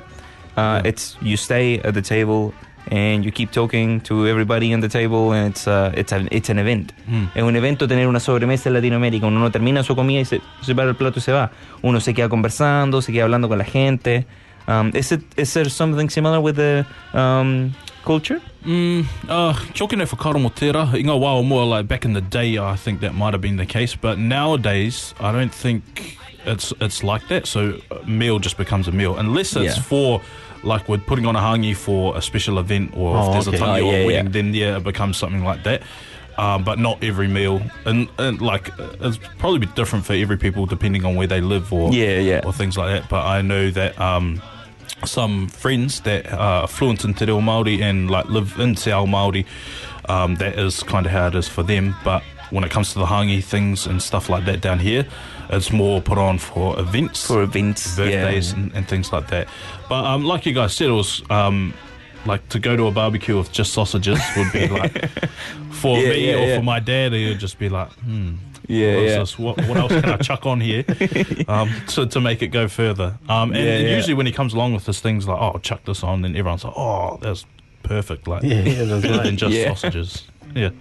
Uh, 0.58 0.82
It's 0.84 1.16
you 1.22 1.38
stay 1.38 1.80
at 1.80 1.94
the 1.94 2.02
table 2.02 2.52
and 2.92 3.24
you 3.26 3.32
keep 3.32 3.52
talking 3.52 4.02
to 4.02 4.28
everybody 4.28 4.74
on 4.74 4.80
the 4.82 4.90
table, 4.90 5.32
and 5.34 5.50
it's 5.52 5.68
uh, 5.68 5.92
it's 5.96 6.12
an 6.12 6.28
it's 6.32 6.50
an 6.50 6.60
event. 6.60 6.94
Es 7.36 7.44
un 7.44 7.56
evento 7.56 7.88
tener 7.88 8.08
una 8.08 8.20
sobremesa 8.20 8.70
en 8.70 8.74
Latinoamérica. 8.74 9.28
Uno 9.28 9.40
no 9.40 9.50
termina 9.52 9.84
su 9.84 9.96
comida 9.96 10.22
y 10.22 10.26
se, 10.26 10.42
se 10.62 10.74
para 10.76 10.90
el 10.90 10.96
plato 10.96 11.20
y 11.20 11.22
se 11.22 11.32
va. 11.32 11.52
Uno 11.82 12.00
se 12.00 12.14
queda 12.14 12.30
conversando, 12.30 13.02
se 13.02 13.12
queda 13.12 13.24
hablando 13.26 13.48
con 13.50 13.58
la 13.58 13.66
gente. 13.66 14.26
Um, 14.68 14.92
is 14.94 15.12
it 15.12 15.22
is 15.38 15.54
there 15.54 15.70
something 15.70 16.10
similar 16.10 16.42
with 16.42 16.56
the 16.58 16.86
um, 17.14 17.74
culture? 18.04 18.42
Mm, 18.66 19.06
uh, 19.30 19.54
kia 19.74 19.86
ora 19.86 19.96
nei 19.98 20.06
whakaro 20.06 20.40
mo 20.40 20.50
tērā. 20.50 20.94
I 20.94 21.04
ngā 21.04 21.16
wā 21.18 21.32
o 21.40 21.66
like 21.66 21.88
back 21.88 22.04
in 22.04 22.14
the 22.14 22.22
day, 22.22 22.58
I 22.58 22.76
think 22.76 23.00
that 23.00 23.14
might 23.16 23.34
have 23.34 23.42
been 23.42 23.56
the 23.58 23.66
case. 23.66 23.96
But 23.96 24.18
nowadays, 24.20 25.14
I 25.22 25.32
don't 25.32 25.54
think 25.54 26.18
it's 26.46 26.74
it's 26.82 27.02
like 27.04 27.28
that. 27.30 27.48
So 27.48 27.80
a 27.92 28.06
meal 28.06 28.40
just 28.40 28.58
becomes 28.58 28.88
a 28.88 28.92
meal. 28.92 29.16
Unless 29.18 29.56
it's 29.56 29.78
Yeah. 29.78 29.82
for, 29.84 30.22
like 30.68 30.88
we're 30.90 30.98
putting 31.00 31.26
on 31.26 31.36
a 31.36 31.40
hangi 31.40 31.76
for 31.76 32.16
a 32.18 32.22
special 32.22 32.60
event 32.60 32.92
or 32.96 33.16
Oh, 33.18 33.28
if 33.28 33.34
there's 33.34 33.48
okay. 33.48 33.58
a 33.58 33.60
tangi 33.60 33.82
Oh, 33.82 33.88
or 33.88 33.94
yeah, 33.94 33.98
a 34.00 34.06
wedding, 34.06 34.26
yeah. 34.26 34.32
then 34.32 34.54
yeah, 34.54 34.78
it 34.78 34.84
becomes 34.84 35.18
something 35.18 35.44
like 35.44 35.64
that. 35.64 35.82
Um, 36.38 36.64
but 36.64 36.78
not 36.78 37.04
every 37.04 37.28
meal. 37.28 37.62
And, 37.86 38.10
and 38.20 38.40
like, 38.42 38.70
it's 39.02 39.18
probably 39.40 39.60
be 39.60 39.66
different 39.74 40.06
for 40.06 40.14
every 40.14 40.38
people 40.38 40.68
depending 40.68 41.04
on 41.04 41.16
where 41.16 41.26
they 41.26 41.42
live 41.42 41.74
or, 41.74 41.92
Yeah, 41.92 42.20
yeah. 42.20 42.42
or 42.46 42.54
things 42.54 42.78
like 42.78 42.90
that. 43.02 43.10
But 43.10 43.26
I 43.26 43.42
know 43.42 43.72
that... 43.72 44.00
Um, 44.00 44.42
some 45.06 45.48
friends 45.48 46.02
that 46.02 46.32
are 46.34 46.68
fluent 46.68 47.04
in 47.06 47.14
Te 47.14 47.26
Reo 47.26 47.40
Māori 47.40 47.82
and 47.82 48.10
like 48.10 48.26
live 48.30 48.60
in 48.60 48.74
Te 48.74 48.92
Ao 48.92 49.06
Māori, 49.06 49.46
um, 50.10 50.36
that 50.36 50.58
is 50.58 50.82
kind 50.82 51.06
of 51.06 51.12
how 51.12 51.28
it 51.28 51.36
is 51.36 51.48
for 51.48 51.62
them. 51.62 51.96
But 52.04 52.24
when 52.50 52.64
it 52.64 52.72
comes 52.72 52.94
to 52.94 53.00
the 53.00 53.06
hangi 53.06 53.44
things 53.44 53.86
and 53.86 54.02
stuff 54.02 54.28
like 54.28 54.46
that 54.46 54.60
down 54.62 54.80
here, 54.80 55.06
it's 55.50 55.72
more 55.72 56.02
put 56.02 56.18
on 56.18 56.38
for 56.38 56.80
events, 56.80 57.26
For 57.28 57.42
events, 57.44 57.96
birthdays, 57.96 58.52
yeah. 58.54 58.60
and, 58.60 58.74
and 58.74 58.88
things 58.88 59.12
like 59.14 59.28
that. 59.30 59.48
But 59.90 60.06
um, 60.06 60.24
like 60.26 60.46
you 60.46 60.54
guys 60.54 60.74
said, 60.74 60.88
it 60.90 60.92
was 60.94 61.24
um, 61.30 61.74
like 62.26 62.48
to 62.50 62.60
go 62.60 62.76
to 62.76 62.88
a 62.88 62.92
barbecue 62.92 63.38
with 63.38 63.52
just 63.52 63.74
sausages 63.74 64.20
would 64.36 64.52
be 64.52 64.68
like 64.68 65.10
for 65.72 65.98
Yeah, 65.98 66.10
me 66.10 66.28
yeah, 66.30 66.36
or 66.36 66.48
yeah. 66.48 66.58
for 66.58 66.64
my 66.64 66.80
dad, 66.80 67.14
it 67.14 67.28
would 67.30 67.40
just 67.40 67.58
be 67.60 67.70
like, 67.70 67.92
hmm. 67.94 68.36
Yeah, 68.70 68.96
what 68.96 69.04
is 69.06 69.12
yeah. 69.12 69.20
this? 69.20 69.40
What, 69.40 69.58
what 69.68 69.78
else 69.78 69.94
can 69.94 70.06
I 70.10 70.18
chuck 70.18 70.46
on 70.46 70.60
here 70.60 70.84
um, 71.48 71.72
to, 71.90 72.06
to 72.06 72.20
make 72.20 72.42
it 72.42 72.48
go 72.50 72.68
further? 72.68 73.18
Um, 73.30 73.54
and 73.54 73.64
Yeah, 73.64 73.78
yeah. 73.78 73.96
usually 73.96 74.14
when 74.14 74.26
he 74.26 74.34
comes 74.34 74.54
along 74.54 74.74
with 74.74 74.84
this 74.86 75.00
things 75.00 75.26
like, 75.26 75.40
oh, 75.40 75.58
chuck 75.60 75.86
this 75.86 76.04
on, 76.04 76.26
and 76.26 76.36
everyone's 76.36 76.66
like, 76.66 76.74
oh, 76.76 77.18
that's 77.22 77.46
perfect. 77.84 78.28
Like, 78.28 78.44
Yeah, 78.44 78.64
yeah, 78.64 78.84
that's 78.84 79.04
than 79.04 79.18
right. 79.20 79.36
just 79.38 79.54
Yeah. 79.56 79.70
sausages. 79.74 80.24
Yeah. 80.54 80.72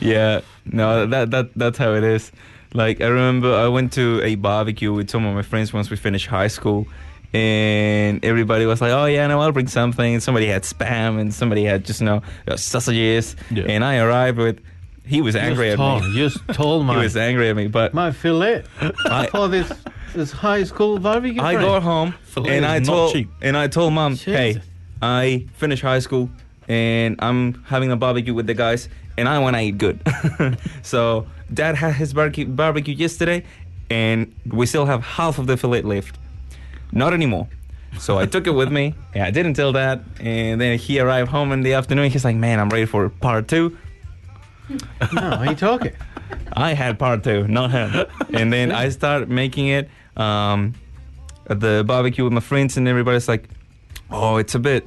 Yeah, 0.00 0.40
no, 0.66 1.06
that 1.06 1.30
that 1.30 1.54
that's 1.56 1.78
how 1.78 1.94
it 1.94 2.04
is. 2.04 2.30
Like 2.74 3.00
I 3.00 3.06
remember, 3.08 3.52
I 3.54 3.68
went 3.68 3.92
to 3.94 4.20
a 4.22 4.34
barbecue 4.36 4.92
with 4.92 5.10
some 5.10 5.26
of 5.26 5.34
my 5.34 5.42
friends 5.42 5.72
once 5.72 5.90
we 5.90 5.96
finished 5.96 6.26
high 6.26 6.46
school, 6.48 6.86
and 7.32 8.24
everybody 8.24 8.66
was 8.66 8.80
like, 8.80 8.92
"Oh 8.92 9.06
yeah, 9.06 9.26
no, 9.26 9.40
I'll 9.40 9.52
bring 9.52 9.66
something." 9.68 10.20
Somebody 10.20 10.46
had 10.46 10.62
spam, 10.62 11.18
and 11.20 11.32
somebody 11.34 11.64
had 11.64 11.84
just 11.84 12.00
you 12.00 12.06
know 12.06 12.22
uh, 12.46 12.56
sausages, 12.56 13.36
Yeah. 13.50 13.64
and 13.68 13.84
I 13.84 13.98
arrived 13.98 14.38
with. 14.38 14.60
He 15.04 15.20
was 15.22 15.34
angry 15.34 15.70
Just 15.70 15.80
at 15.80 15.84
told, 15.84 16.02
me. 16.04 16.14
Just 16.14 16.48
told 16.52 16.86
me. 16.86 16.92
He 16.98 16.98
was 17.00 17.16
angry 17.16 17.48
at 17.48 17.56
me, 17.56 17.66
but 17.66 17.92
my 17.94 18.12
fillet. 18.12 18.62
I 19.06 19.26
thought 19.26 19.48
this 19.50 19.72
this 20.14 20.30
high 20.30 20.62
school 20.64 20.98
barbecue. 21.00 21.40
I 21.42 21.54
got 21.54 21.82
home 21.82 22.14
Filet 22.22 22.56
and 22.56 22.64
I 22.66 22.78
told 22.80 23.12
cheap. 23.14 23.28
and 23.42 23.56
I 23.56 23.66
told 23.66 23.92
mom, 23.92 24.14
"Hey, 24.16 24.60
I 25.02 25.46
finished 25.54 25.82
high 25.82 25.98
school 25.98 26.30
and 26.68 27.16
I'm 27.18 27.64
having 27.64 27.90
a 27.90 27.96
barbecue 27.96 28.34
with 28.34 28.46
the 28.46 28.54
guys, 28.54 28.88
and 29.18 29.28
I 29.28 29.40
want 29.40 29.56
to 29.56 29.62
eat 29.62 29.78
good." 29.78 29.98
so 30.82 31.26
dad 31.52 31.74
had 31.76 31.94
his 31.94 32.12
barbecue 32.12 32.46
barbecue 32.46 32.94
yesterday, 32.94 33.44
and 33.90 34.34
we 34.46 34.66
still 34.66 34.86
have 34.86 35.02
half 35.02 35.38
of 35.38 35.46
the 35.46 35.56
fillet 35.56 35.82
left. 35.82 36.18
Not 36.92 37.12
anymore. 37.12 37.48
So 37.98 38.18
I 38.18 38.26
took 38.26 38.46
it 38.46 38.54
with 38.54 38.70
me. 38.70 38.94
And 39.14 39.24
I 39.24 39.30
didn't 39.30 39.54
tell 39.54 39.72
dad, 39.72 40.04
and 40.20 40.60
then 40.60 40.78
he 40.78 41.00
arrived 41.00 41.30
home 41.30 41.50
in 41.52 41.62
the 41.62 41.74
afternoon. 41.74 42.10
He's 42.10 42.24
like, 42.24 42.36
"Man, 42.36 42.60
I'm 42.60 42.68
ready 42.68 42.86
for 42.86 43.08
part 43.08 43.48
two. 43.48 43.76
No, 45.12 45.38
he 45.38 45.54
took 45.56 45.84
it. 45.84 45.96
I 46.52 46.74
had 46.74 46.98
part 46.98 47.24
two, 47.24 47.48
not 47.48 47.70
him. 47.72 48.06
and 48.32 48.52
then 48.52 48.70
I 48.70 48.88
started 48.90 49.28
making 49.28 49.66
it 49.68 49.88
um, 50.16 50.74
at 51.48 51.58
the 51.58 51.82
barbecue 51.84 52.22
with 52.24 52.32
my 52.32 52.40
friends, 52.40 52.76
and 52.76 52.86
everybody's 52.86 53.26
like, 53.28 53.48
"Oh, 54.10 54.36
it's 54.36 54.54
a 54.54 54.58
bit 54.60 54.86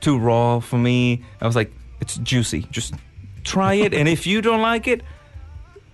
too 0.00 0.18
raw 0.18 0.60
for 0.60 0.78
me." 0.78 1.22
I 1.42 1.46
was 1.46 1.56
like, 1.56 1.70
"It's 2.00 2.16
juicy. 2.16 2.66
Just 2.70 2.94
try 3.44 3.74
it, 3.74 3.92
and 3.92 4.08
if 4.08 4.26
you 4.26 4.40
don't 4.40 4.62
like 4.62 4.88
it, 4.88 5.02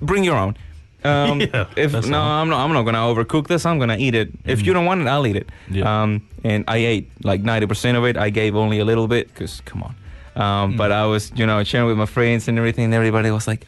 bring 0.01 0.25
your 0.25 0.37
own." 0.37 0.57
Um, 1.03 1.41
Yeah, 1.41 1.65
if 1.77 1.93
no. 2.07 2.21
I'm 2.21 2.49
not. 2.51 2.65
I'm 2.65 2.73
not 2.73 2.83
gonna 2.85 2.99
overcook 2.99 3.47
this. 3.49 3.65
I'm 3.65 3.79
gonna 3.79 3.97
eat 3.99 4.15
it. 4.15 4.31
If 4.45 4.67
you 4.67 4.73
don't 4.75 4.85
want 4.85 5.01
it, 5.01 5.07
I'll 5.09 5.27
eat 5.27 5.37
it. 5.37 5.49
Yeah. 5.71 6.03
Um, 6.03 6.23
and 6.45 6.65
I 6.69 6.77
ate 6.77 7.11
like 7.25 7.43
90% 7.43 7.97
of 7.97 8.05
it. 8.05 8.17
I 8.17 8.31
gave 8.31 8.55
only 8.57 8.79
a 8.81 8.85
little 8.85 9.09
bit 9.09 9.29
because 9.29 9.61
come 9.65 9.83
on. 9.83 9.95
Um, 10.37 10.77
But 10.77 10.93
I 10.93 11.07
was, 11.07 11.33
you 11.35 11.47
know, 11.47 11.65
sharing 11.65 11.87
with 11.89 11.97
my 11.99 12.07
friends 12.07 12.49
and 12.49 12.59
everything. 12.59 12.85
And 12.85 12.95
everybody 12.95 13.31
was 13.31 13.47
like, 13.47 13.67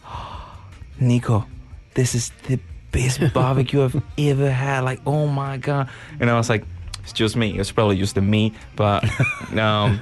Nico, 1.01 1.47
this 1.95 2.14
is 2.14 2.30
the 2.49 2.59
best 2.93 3.20
barbecue 3.35 3.83
I've 3.83 4.01
ever 4.18 4.51
had. 4.51 4.80
Like, 4.85 5.01
oh 5.07 5.26
my 5.26 5.57
god! 5.57 5.89
And 6.20 6.30
I 6.30 6.37
was 6.37 6.49
like, 6.49 6.64
it's 7.03 7.12
just 7.12 7.37
me. 7.37 7.59
It's 7.59 7.72
probably 7.72 7.97
just 7.97 8.14
the 8.14 8.20
meat, 8.20 8.55
but 8.76 9.05
um, 9.59 10.01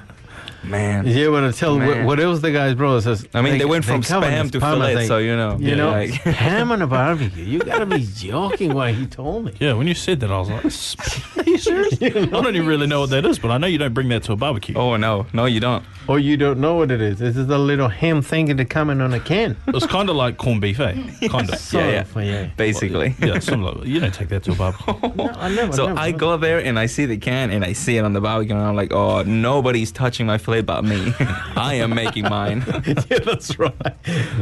man. 0.63 1.07
Yeah, 1.07 1.29
but 1.29 1.45
I 1.45 1.51
tell 1.53 1.79
what, 1.79 1.87
Man. 1.87 2.07
what 2.07 2.21
else 2.21 2.41
the 2.41 2.51
guys, 2.51 2.75
bro 2.75 3.01
says. 3.01 3.27
I 3.35 3.43
mean, 3.43 3.59
they, 3.59 3.65
went 3.65 3.85
from 3.85 4.03
come 4.03 4.23
on, 4.23 4.31
spam 4.31 4.51
to 4.53 4.61
Parma, 4.61 4.87
fillet, 4.87 4.95
they- 4.95 5.07
so 5.07 5.19
you 5.19 5.37
know, 5.37 5.57
You 5.59 5.77
know, 5.77 5.91
like, 5.93 6.11
ham 6.11 6.73
on 6.73 6.83
a 6.83 6.87
barbecue. 6.87 7.45
You 7.45 7.59
gotta 7.61 7.87
be 7.87 8.07
joking 8.15 8.75
what 8.75 8.95
he 8.95 9.07
told 9.07 9.47
me. 9.47 9.55
Yeah, 9.59 9.75
when 9.75 9.87
you 9.87 9.95
said 9.95 10.21
that, 10.21 10.31
I 10.31 10.39
was 10.39 10.49
like, 10.49 11.47
are 11.47 11.51
you 11.51 11.59
serious? 11.59 12.01
I 12.03 12.09
don't 12.11 12.55
even 12.55 12.67
really 12.67 12.87
know 12.87 13.01
what 13.01 13.11
that 13.11 13.25
is, 13.25 13.39
but 13.39 13.51
I 13.51 13.59
know 13.59 13.67
you 13.67 13.79
don't 13.79 13.95
bring 13.95 14.09
that 14.11 14.23
to 14.25 14.33
a 14.33 14.37
barbecue. 14.37 14.75
oh 14.77 14.97
no, 14.97 15.27
no, 15.33 15.47
you 15.47 15.61
don't. 15.61 15.85
Or 16.09 16.19
you 16.19 16.37
don't 16.37 16.61
know 16.61 16.75
what 16.75 16.91
it 16.91 17.01
is. 17.01 17.19
This 17.19 17.37
is 17.37 17.49
a 17.49 17.59
little 17.59 17.89
ham 17.89 18.21
thing 18.21 18.57
that 18.57 18.71
coming 18.71 19.01
on 19.01 19.13
a 19.13 19.21
can. 19.21 19.57
It's 19.69 19.87
kind 19.97 20.11
of 20.11 20.17
like 20.17 20.39
corned 20.39 20.61
beef, 20.61 20.81
eh? 20.81 20.93
Kind 21.29 21.49
of. 21.49 21.59
Sort 21.59 21.85
yeah. 21.85 22.01
of, 22.01 22.17
yeah. 22.17 22.47
Basically. 22.57 23.15
Yeah, 23.21 23.39
similar. 23.39 23.85
You 23.87 24.01
don't 24.01 24.13
take 24.13 24.29
that 24.31 24.43
to 24.45 24.53
a 24.53 24.55
barbecue. 24.57 24.95
No, 25.15 25.29
I 25.37 25.49
never. 25.55 25.73
So 25.73 25.87
never. 25.87 25.99
I 26.01 26.11
go 26.11 26.37
there 26.37 26.59
and 26.59 26.79
I 26.79 26.87
see 26.87 27.07
the 27.07 27.17
can 27.17 27.51
and 27.51 27.65
I 27.65 27.75
see 27.75 27.97
it 27.97 28.05
on 28.05 28.13
the 28.13 28.21
barbecue 28.21 28.57
and 28.57 28.65
I'm 28.65 28.75
like, 28.75 28.93
oh, 28.93 29.23
nobody's 29.23 29.93
touching 29.93 30.27
my 30.27 30.39
fillet 30.39 30.50
but 30.61 30.85
me. 30.85 31.15
I 31.57 31.75
am 31.75 31.95
making 31.95 32.25
mine. 32.25 32.65
yeah, 32.87 33.21
that's 33.25 33.59
right. 33.59 33.73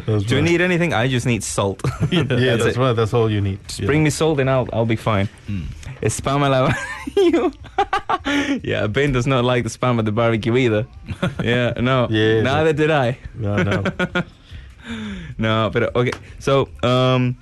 That's 0.06 0.24
Do 0.24 0.34
you 0.34 0.40
right. 0.40 0.50
need 0.50 0.60
anything? 0.60 0.94
I 0.94 1.08
just 1.08 1.26
need 1.26 1.44
salt. 1.44 1.82
Yeah, 2.10 2.22
that's 2.22 2.64
that's, 2.64 2.76
right. 2.78 2.94
That's 2.94 3.12
all 3.12 3.30
you 3.30 3.40
need. 3.40 3.58
Bring 3.84 4.02
me 4.02 4.10
salt 4.10 4.40
and 4.40 4.48
I'll 4.48 4.68
I'll 4.72 4.86
be 4.86 4.96
fine. 4.96 5.28
Spam 6.02 6.40
a 6.46 6.48
la 6.48 6.72
Yeah, 8.64 8.86
Ben 8.86 9.12
does 9.12 9.26
not 9.26 9.44
like 9.44 9.64
the 9.64 9.70
spam 9.70 9.98
at 9.98 10.04
the 10.04 10.12
barbecue 10.12 10.56
either. 10.56 10.86
Yeah, 11.42 11.74
no. 11.76 12.08
Yeah, 12.10 12.40
Neither 12.42 12.72
did 12.72 12.90
I. 12.90 13.18
No, 13.34 13.62
no. 13.62 13.84
No, 15.38 15.70
but 15.72 15.94
okay. 15.94 16.12
So, 16.38 16.68
um, 16.82 17.36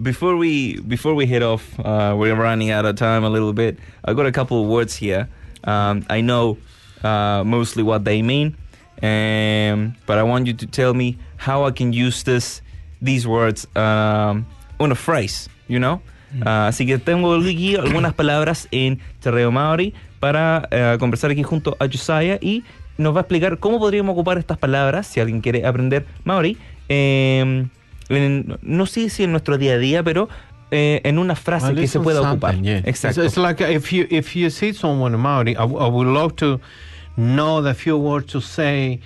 before 0.00 0.36
we 0.36 0.80
before 0.80 1.14
we 1.14 1.26
head 1.26 1.42
off, 1.42 1.78
uh, 1.80 2.14
we're 2.16 2.34
running 2.34 2.70
out 2.70 2.84
of 2.84 2.96
time 2.96 3.24
a 3.24 3.30
little 3.30 3.52
bit. 3.52 3.78
I 4.04 4.14
got 4.14 4.26
a 4.26 4.32
couple 4.32 4.62
of 4.62 4.68
words 4.68 4.96
here. 4.96 5.28
Um, 5.64 6.04
I 6.10 6.20
know 6.20 6.58
uh, 7.02 7.42
mostly 7.44 7.82
what 7.82 8.04
they 8.04 8.22
mean, 8.22 8.56
um, 9.02 9.94
but 10.06 10.18
I 10.18 10.22
want 10.22 10.46
you 10.46 10.54
to 10.54 10.66
tell 10.66 10.94
me 10.94 11.16
how 11.36 11.64
I 11.66 11.72
can 11.72 11.92
use 11.92 12.22
this 12.24 12.62
these 13.00 13.26
words 13.26 13.66
um, 13.76 14.46
on 14.78 14.92
a 14.92 14.94
phrase. 14.96 15.48
You 15.68 15.78
know. 15.80 16.00
Ah, 16.46 16.68
así 16.68 16.86
que 16.86 16.96
tengo 16.98 17.34
aquí 17.34 17.76
algunas 17.76 18.14
palabras 18.14 18.66
en 18.72 18.98
terreo 19.20 19.50
maori 19.52 19.92
para 20.18 20.66
eh, 20.70 20.96
conversar 20.98 21.30
aquí 21.30 21.42
junto 21.42 21.76
a 21.78 21.86
Josiah 21.86 22.38
y 22.40 22.64
nos 22.96 23.14
va 23.14 23.18
a 23.18 23.20
explicar 23.22 23.58
cómo 23.58 23.78
podríamos 23.78 24.14
ocupar 24.14 24.38
estas 24.38 24.56
palabras 24.56 25.06
si 25.06 25.20
alguien 25.20 25.42
quiere 25.42 25.66
aprender 25.66 26.06
maori. 26.24 26.56
eh, 26.88 27.66
en- 28.08 28.58
no 28.62 28.86
sé 28.86 29.10
si 29.10 29.24
en 29.24 29.30
nuestro 29.32 29.58
día 29.58 29.74
a 29.74 29.78
día, 29.78 30.02
pero 30.02 30.28
eh, 30.70 31.02
en 31.04 31.18
una 31.18 31.34
frase 31.36 31.66
Well, 31.66 31.76
que 31.76 31.86
se 31.86 32.00
pueda 32.00 32.22
ocupar. 32.22 32.54
yeah. 32.62 32.80
Exacto. 32.86 33.22
It's, 33.22 33.36
it's 33.36 33.36
like 33.36 33.60
if 33.60 33.92
you 33.92 34.06
if 34.10 34.34
you 34.34 34.48
see 34.48 34.72
someone 34.72 35.14
Maori, 35.18 35.52
I, 35.54 35.64
I 35.64 35.88
would 35.88 36.06
love 36.08 36.34
to 36.36 36.60
know 37.16 37.62
the 37.62 37.74
few 37.74 37.96
words 37.98 38.32
to 38.32 38.40
say 38.40 39.00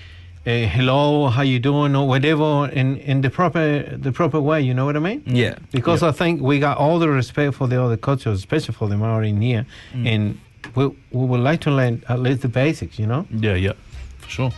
uh, 0.46 0.50
hello, 0.50 1.26
how 1.26 1.42
you 1.42 1.58
doing, 1.58 1.96
or 1.96 2.06
whatever, 2.06 2.68
in, 2.68 2.98
in 2.98 3.20
the 3.20 3.28
proper 3.30 3.82
the 3.96 4.12
proper 4.12 4.40
way. 4.40 4.60
You 4.62 4.74
know 4.74 4.84
what 4.84 4.96
I 4.96 5.00
mean? 5.00 5.22
Yeah. 5.26 5.56
Because 5.72 6.04
I 6.04 6.12
think 6.12 6.40
we 6.40 6.60
got 6.60 6.78
all 6.78 6.98
the 7.00 7.08
respect 7.08 7.54
for 7.54 7.66
the 7.66 7.82
other 7.82 7.96
cultures, 7.96 8.38
especially 8.38 8.74
for 8.74 8.88
the 8.88 8.96
Maori 8.96 9.30
in 9.30 9.40
here, 9.40 9.66
Mm. 9.92 10.06
and 10.06 10.40
we, 10.76 10.86
we 11.10 11.26
would 11.26 11.40
like 11.40 11.60
to 11.62 11.70
learn 11.72 12.02
at 12.08 12.20
least 12.20 12.42
the 12.42 12.48
basics. 12.48 12.96
You 12.98 13.06
know? 13.06 13.26
Yeah, 13.30 13.54
yeah, 13.54 13.72
for 14.18 14.30
sure. 14.30 14.52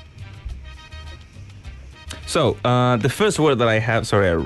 So, 2.26 2.58
uh, 2.64 2.96
the 2.98 3.08
first 3.08 3.38
word 3.38 3.58
that 3.60 3.68
I 3.68 3.78
have, 3.78 4.06
sorry, 4.06 4.28
I, 4.28 4.36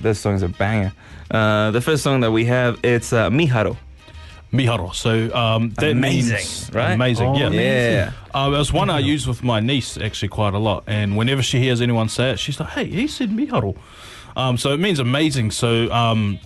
this 0.00 0.24
is 0.24 0.42
a 0.42 0.48
banger. 0.48 0.92
Uh, 1.30 1.72
the 1.72 1.80
first 1.80 2.04
song 2.04 2.20
that 2.20 2.30
we 2.30 2.44
have, 2.44 2.78
it's 2.84 3.12
uh, 3.12 3.28
Miharo. 3.30 3.76
Miharo. 4.52 4.94
So 4.94 5.34
um, 5.34 5.70
that 5.80 5.92
Amazing, 5.92 6.34
means 6.36 6.70
right? 6.74 6.92
amazing. 6.92 7.28
Oh, 7.28 7.36
yeah, 7.38 7.48
Yeah. 7.50 8.12
Uh, 8.34 8.48
it 8.54 8.58
was 8.58 8.72
one 8.72 8.90
I 8.90 8.98
use 8.98 9.26
with 9.26 9.42
my 9.42 9.60
niece 9.60 9.96
actually 9.96 10.28
quite 10.28 10.52
a 10.54 10.58
lot, 10.58 10.84
and 10.86 11.16
whenever 11.16 11.42
she 11.42 11.58
hears 11.58 11.80
anyone 11.80 12.08
say 12.08 12.32
it, 12.32 12.38
she's 12.38 12.60
like, 12.60 12.70
"Hey, 12.70 12.84
he 12.86 13.06
said 13.06 13.30
miharo." 13.30 13.74
Um, 14.36 14.56
so 14.58 14.72
it 14.72 14.78
means 14.80 14.98
amazing. 14.98 15.50
So 15.52 15.90
um, 15.92 16.38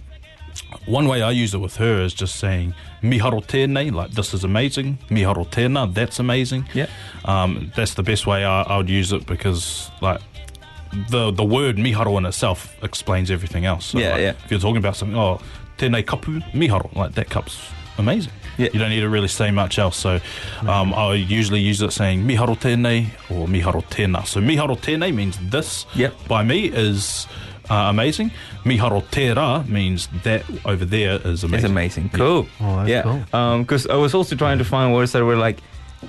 one 0.86 1.09
way 1.09 1.20
I 1.22 1.30
use 1.32 1.52
it 1.54 1.59
with 1.59 1.76
her 1.76 2.00
is 2.02 2.14
just 2.14 2.36
saying 2.36 2.74
miharo 3.02 3.40
tēnei, 3.44 3.92
like 3.92 4.12
this 4.12 4.32
is 4.34 4.44
amazing. 4.44 4.98
Miharo 5.11 5.44
tēnā, 5.50 5.92
that's 5.92 6.18
amazing. 6.20 6.68
Yeah. 6.74 6.86
Um, 7.24 7.72
that's 7.74 7.94
the 7.94 8.02
best 8.04 8.26
way 8.26 8.44
I, 8.44 8.62
I 8.62 8.76
would 8.76 8.88
use 8.90 9.12
it 9.12 9.26
because 9.26 9.90
like. 10.00 10.20
The 11.11 11.30
the 11.32 11.44
word 11.44 11.76
miharo 11.78 12.16
in 12.16 12.24
itself 12.24 12.74
explains 12.82 13.30
everything 13.30 13.66
else. 13.66 13.86
So, 13.86 13.98
Yeah, 13.98 14.12
like, 14.12 14.20
yeah. 14.20 14.32
If 14.44 14.50
you're 14.50 14.61
talking 14.61 14.78
about 14.78 14.96
something, 14.96 15.18
oh, 15.18 15.40
tēnei 15.78 16.04
kapu 16.04 16.40
miharo, 16.54 16.88
like 16.94 17.12
that 17.16 17.28
cup's 17.28 17.59
amazing. 17.99 18.32
Yeah. 18.59 18.68
You 18.72 18.78
don't 18.78 18.90
need 18.90 19.01
to 19.01 19.09
really 19.09 19.28
say 19.28 19.51
much 19.51 19.78
else. 19.78 19.97
So 19.97 20.20
um, 20.66 20.94
I 20.94 21.14
usually 21.14 21.61
use 21.61 21.82
it 21.82 21.92
saying 21.92 22.26
miharo 22.26 22.55
tēnei 22.57 23.09
or 23.30 23.47
miharo 23.47 23.82
tēnā. 23.90 24.26
So 24.26 24.40
miharo 24.40 24.76
tēnei 24.76 25.14
means 25.14 25.38
this 25.51 25.86
Yep. 25.94 26.14
by 26.28 26.42
me 26.42 26.66
is 26.66 27.26
uh, 27.70 27.74
amazing. 27.90 28.30
Miharo 28.64 29.03
tērā 29.11 29.66
means 29.68 30.09
that 30.24 30.44
over 30.64 30.84
there 30.84 31.20
is 31.24 31.44
amazing. 31.44 31.55
It's 31.55 31.64
amazing. 31.64 32.09
Cool. 32.11 32.47
Oh, 32.61 32.76
that's 32.76 32.88
yeah. 32.88 33.03
cool. 33.03 33.59
Because 33.59 33.86
I 33.86 33.97
was 33.97 34.14
also 34.14 34.36
trying 34.36 34.59
to 34.59 34.64
find 34.64 34.94
words 34.94 35.12
that 35.12 35.24
were 35.24 35.36
like, 35.36 35.59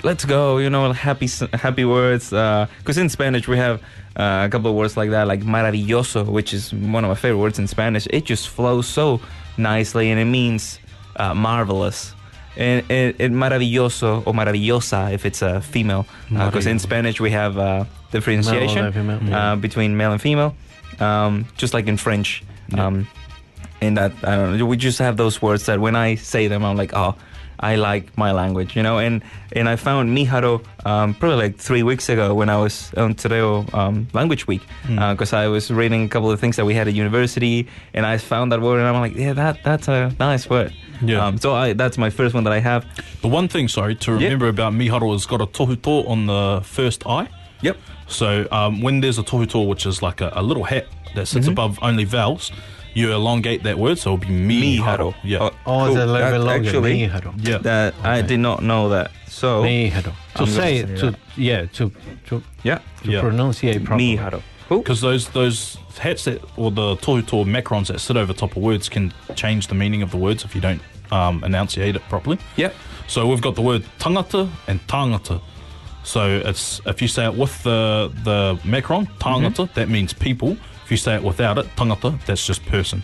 let's 0.04 0.24
go, 0.26 0.58
you 0.60 0.70
know, 0.70 0.92
happy 0.94 1.28
happy 1.54 1.86
words. 1.86 2.30
Because 2.30 2.98
in 2.98 3.10
Spanish 3.10 3.48
we 3.48 3.58
have 3.58 3.82
uh, 4.16 4.44
a 4.48 4.50
couple 4.50 4.70
of 4.72 4.76
words 4.78 4.96
like 4.98 5.10
that, 5.12 5.28
like 5.28 5.42
maravilloso, 5.42 6.26
which 6.28 6.54
is 6.54 6.74
one 6.74 7.04
of 7.04 7.10
my 7.10 7.16
favorite 7.16 7.40
words 7.40 7.60
in 7.60 7.68
Spanish. 7.68 8.08
It 8.12 8.26
just 8.26 8.50
flows 8.50 8.88
so 8.88 9.20
nicely 9.58 10.12
and 10.12 10.20
it 10.20 10.26
means 10.26 10.80
uh, 11.18 11.34
marvelous. 11.34 12.14
And 12.56 12.90
it, 12.90 13.18
it 13.20 13.32
maravilloso 13.32 14.26
or 14.26 14.34
maravillosa 14.34 15.14
if 15.14 15.26
it's 15.26 15.42
a 15.44 15.62
female. 15.62 16.08
Because 16.30 16.66
in 16.66 16.80
Spanish 16.80 17.20
we 17.20 17.30
have 17.32 17.58
uh, 17.58 17.86
differentiation 18.12 18.84
Male 18.84 18.92
female, 18.92 19.20
yeah. 19.24 19.52
uh, 19.52 19.56
between 19.56 19.96
male 19.96 20.12
and 20.12 20.22
female, 20.22 20.56
um, 21.00 21.46
just 21.58 21.74
like 21.74 21.88
in 21.88 21.98
French. 21.98 22.44
Um, 22.74 23.08
and 23.80 23.98
that 23.98 24.12
I 24.24 24.36
don't 24.36 24.58
know. 24.58 24.66
We 24.66 24.78
just 24.78 25.00
have 25.00 25.18
those 25.18 25.42
words 25.42 25.68
that 25.68 25.80
when 25.80 25.96
I 25.96 26.16
say 26.16 26.48
them, 26.48 26.66
I'm 26.66 26.76
like, 26.76 26.94
oh, 26.94 27.16
I 27.60 27.76
like 27.76 28.18
my 28.18 28.32
language, 28.32 28.76
you 28.76 28.84
know. 28.84 29.00
And 29.00 29.22
and 29.54 29.68
I 29.70 29.76
found 29.76 30.10
Miharo 30.16 30.62
um, 30.86 31.14
probably 31.16 31.38
like 31.38 31.58
three 31.58 31.84
weeks 31.84 32.10
ago 32.10 32.34
when 32.36 32.50
I 32.50 32.58
was 32.58 32.94
on 32.96 33.16
Te 33.16 33.30
Reo 33.30 33.66
um, 33.74 34.08
Language 34.14 34.48
Week 34.48 34.62
because 34.88 35.34
I 35.34 35.48
was 35.48 35.72
reading 35.72 36.06
a 36.06 36.10
couple 36.10 36.30
of 36.32 36.40
things 36.40 36.56
that 36.58 36.66
we 36.66 36.74
had 36.76 36.88
at 36.88 36.94
university, 36.94 37.68
and 37.94 38.06
I 38.06 38.18
found 38.18 38.52
that 38.52 38.62
word, 38.62 38.80
and 38.80 38.88
I'm 38.88 39.00
like, 39.02 39.16
yeah, 39.16 39.34
that 39.34 39.64
that's 39.64 39.88
a 39.88 40.14
nice 40.20 40.50
word. 40.50 40.74
Yeah. 41.02 41.26
Um, 41.26 41.38
so 41.38 41.54
I, 41.54 41.74
that's 41.74 41.98
my 41.98 42.10
first 42.10 42.34
one 42.34 42.44
that 42.46 42.54
I 42.54 42.60
have. 42.60 42.84
The 43.22 43.28
one 43.28 43.48
thing, 43.48 43.68
sorry, 43.68 43.96
to 43.96 44.12
remember 44.14 44.48
about 44.48 44.74
miharo 44.74 45.14
is 45.14 45.26
got 45.26 45.42
a 45.42 45.46
tohuto 45.48 46.08
on 46.08 46.26
the 46.28 46.62
first 46.64 47.06
eye. 47.06 47.28
Yep. 47.62 47.78
So 48.08 48.48
um, 48.52 48.82
when 48.82 49.02
there's 49.02 49.18
a 49.20 49.24
tohuto, 49.24 49.68
which 49.68 49.86
is 49.86 50.02
like 50.02 50.22
a, 50.22 50.32
a 50.36 50.42
little 50.42 50.64
hat 50.64 50.86
that 51.16 51.26
Mm-hmm. 51.26 51.26
sits 51.26 51.48
above 51.48 51.80
only 51.82 52.04
vowels, 52.04 52.52
you 52.98 53.12
elongate 53.14 53.62
that 53.64 53.78
word, 53.78 53.98
so 54.00 54.14
it'll 54.14 54.26
be 54.30 54.34
miharo. 54.50 55.14
Yeah. 55.24 55.50
Oh, 55.66 55.86
it's 55.86 55.96
a 55.96 56.06
little 56.06 56.14
That 56.14 56.32
bit 56.32 56.40
longer. 56.40 56.68
Actually, 56.68 56.94
Miharo. 57.08 57.34
Yeah. 57.38 57.58
that 57.60 57.94
I 58.04 58.22
did 58.22 58.40
not 58.40 58.64
know 58.64 58.90
that. 58.90 59.12
So 59.28 59.62
Miharo. 59.64 60.14
To 60.36 60.42
I'm 60.44 60.48
say 60.48 60.78
it, 60.82 60.98
to 61.02 61.16
yeah, 61.36 61.66
to 61.78 61.92
to, 62.28 62.42
yeah, 62.64 62.80
to 63.04 63.12
Yeah. 63.12 63.22
pronunciate 63.22 63.84
properly. 63.86 64.18
Miharo. 64.18 64.42
Cool. 64.68 64.80
Because 64.80 65.02
those 65.02 65.30
those 65.30 65.78
hats 66.00 66.24
that 66.26 66.40
or 66.58 66.72
the 66.72 66.96
tohuto 66.98 67.46
macrons 67.46 67.88
that 67.88 68.00
sit 68.00 68.18
over 68.18 68.34
top 68.34 68.56
of 68.58 68.62
words 68.64 68.90
can 68.90 69.14
change 69.36 69.68
the 69.68 69.76
meaning 69.76 70.02
of 70.04 70.10
the 70.12 70.18
words 70.18 70.44
if 70.44 70.54
you 70.56 70.62
don't 70.62 70.82
um, 71.12 71.44
enunciate 71.44 71.96
it 71.96 72.02
properly. 72.10 72.38
Yep. 72.58 72.74
So 73.08 73.28
we've 73.28 73.42
got 73.42 73.56
the 73.56 73.62
word 73.62 73.84
tangata 74.00 74.50
and 74.68 74.80
tangata. 74.88 75.40
So 76.04 76.42
it's 76.50 76.82
if 76.86 77.02
you 77.02 77.08
say 77.08 77.26
it 77.26 77.36
with 77.36 77.62
the 77.64 78.12
the 78.24 78.60
macron 78.66 79.06
tangata, 79.20 79.64
Mm-hmm. 79.68 79.74
that 79.80 79.88
means 79.90 80.14
people. 80.14 80.58
If 80.88 80.92
you 80.92 80.98
say 80.98 81.16
it 81.18 81.22
without 81.24 81.58
it, 81.58 81.66
tangata, 81.76 82.18
that's 82.26 82.48
just 82.48 82.66
person. 82.66 83.04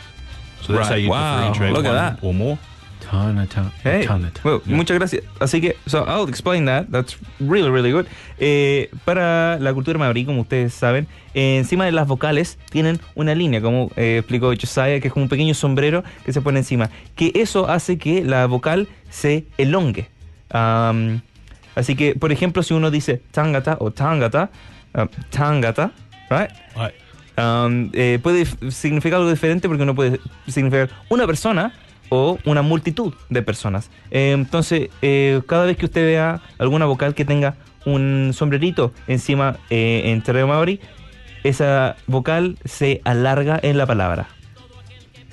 So 0.62 0.72
that's 0.72 0.88
Right. 0.88 0.90
how 0.90 0.96
you 0.96 1.10
Wow. 1.10 1.52
differentiate 1.52 1.74
Look 1.74 1.86
at 1.86 1.92
one 1.92 1.98
that. 1.98 2.20
or 2.24 2.34
more. 2.34 2.58
Tanata. 3.02 3.70
Hey, 3.84 4.06
Tanata. 4.08 4.40
well, 4.46 4.62
muchas 4.66 4.98
gracias. 4.98 5.22
Así 5.42 5.60
que, 5.60 5.76
so 5.86 6.06
I'll 6.08 6.30
explain 6.30 6.64
that. 6.68 6.88
That's 6.90 7.18
really, 7.42 7.70
really 7.70 7.92
good. 7.92 8.06
Eh, 8.40 8.90
para 9.04 9.60
la 9.60 9.74
cultura 9.74 10.00
maorí, 10.00 10.24
como 10.24 10.40
ustedes 10.44 10.74
saben, 10.74 11.08
eh, 11.34 11.58
encima 11.58 11.84
de 11.84 11.92
las 11.92 12.08
vocales 12.08 12.58
tienen 12.70 13.02
una 13.16 13.36
línea, 13.36 13.60
como 13.62 13.92
eh, 13.98 14.20
explicó 14.20 14.54
Josiah, 14.56 15.02
que 15.02 15.10
es 15.10 15.14
como 15.14 15.24
un 15.24 15.30
pequeño 15.30 15.54
sombrero 15.54 16.06
que 16.24 16.32
se 16.32 16.40
pone 16.40 16.60
encima. 16.60 16.90
Que 17.18 17.34
eso 17.36 17.70
hace 17.70 17.98
que 17.98 18.24
la 18.24 18.46
vocal 18.48 18.88
se 19.10 19.44
elongue. 19.58 20.08
Am, 20.52 21.20
así 21.76 21.96
que, 21.98 22.16
por 22.16 22.32
ejemplo, 22.32 22.64
si 22.64 22.74
uno 22.74 22.90
dice 22.90 23.22
tangata 23.32 23.76
o 23.82 23.92
tangata, 23.92 24.50
ah, 24.94 25.08
tangata, 25.30 25.92
right? 26.30 26.50
Right. 26.78 26.94
Um, 27.36 27.90
eh, 27.94 28.20
puede 28.22 28.46
significar 28.72 29.18
algo 29.18 29.32
diferente 29.32 29.68
porque 29.68 29.84
uno 29.84 29.96
puede 29.96 30.20
significar 30.48 30.90
una 31.10 31.26
persona 31.26 31.74
o 32.10 32.38
una 32.46 32.62
multitud 32.62 33.14
de 33.30 33.42
personas. 33.42 33.90
Eh, 34.12 34.32
entonces, 34.34 34.90
eh, 35.02 35.42
cada 35.48 35.66
vez 35.66 35.78
que 35.78 35.86
usted 35.86 36.06
vea 36.06 36.42
alguna 36.60 36.86
vocal 36.86 37.16
que 37.16 37.26
tenga 37.26 37.56
un 37.86 38.32
sombrerito 38.34 38.94
encima 39.08 39.58
eh, 39.70 40.04
en 40.06 40.22
terreno 40.22 40.48
maori, 40.48 40.80
esa 41.44 41.96
vocal 42.08 42.58
se 42.66 43.02
alarga 43.04 43.60
en 43.62 43.78
la 43.78 43.86
palabra. 43.86 44.28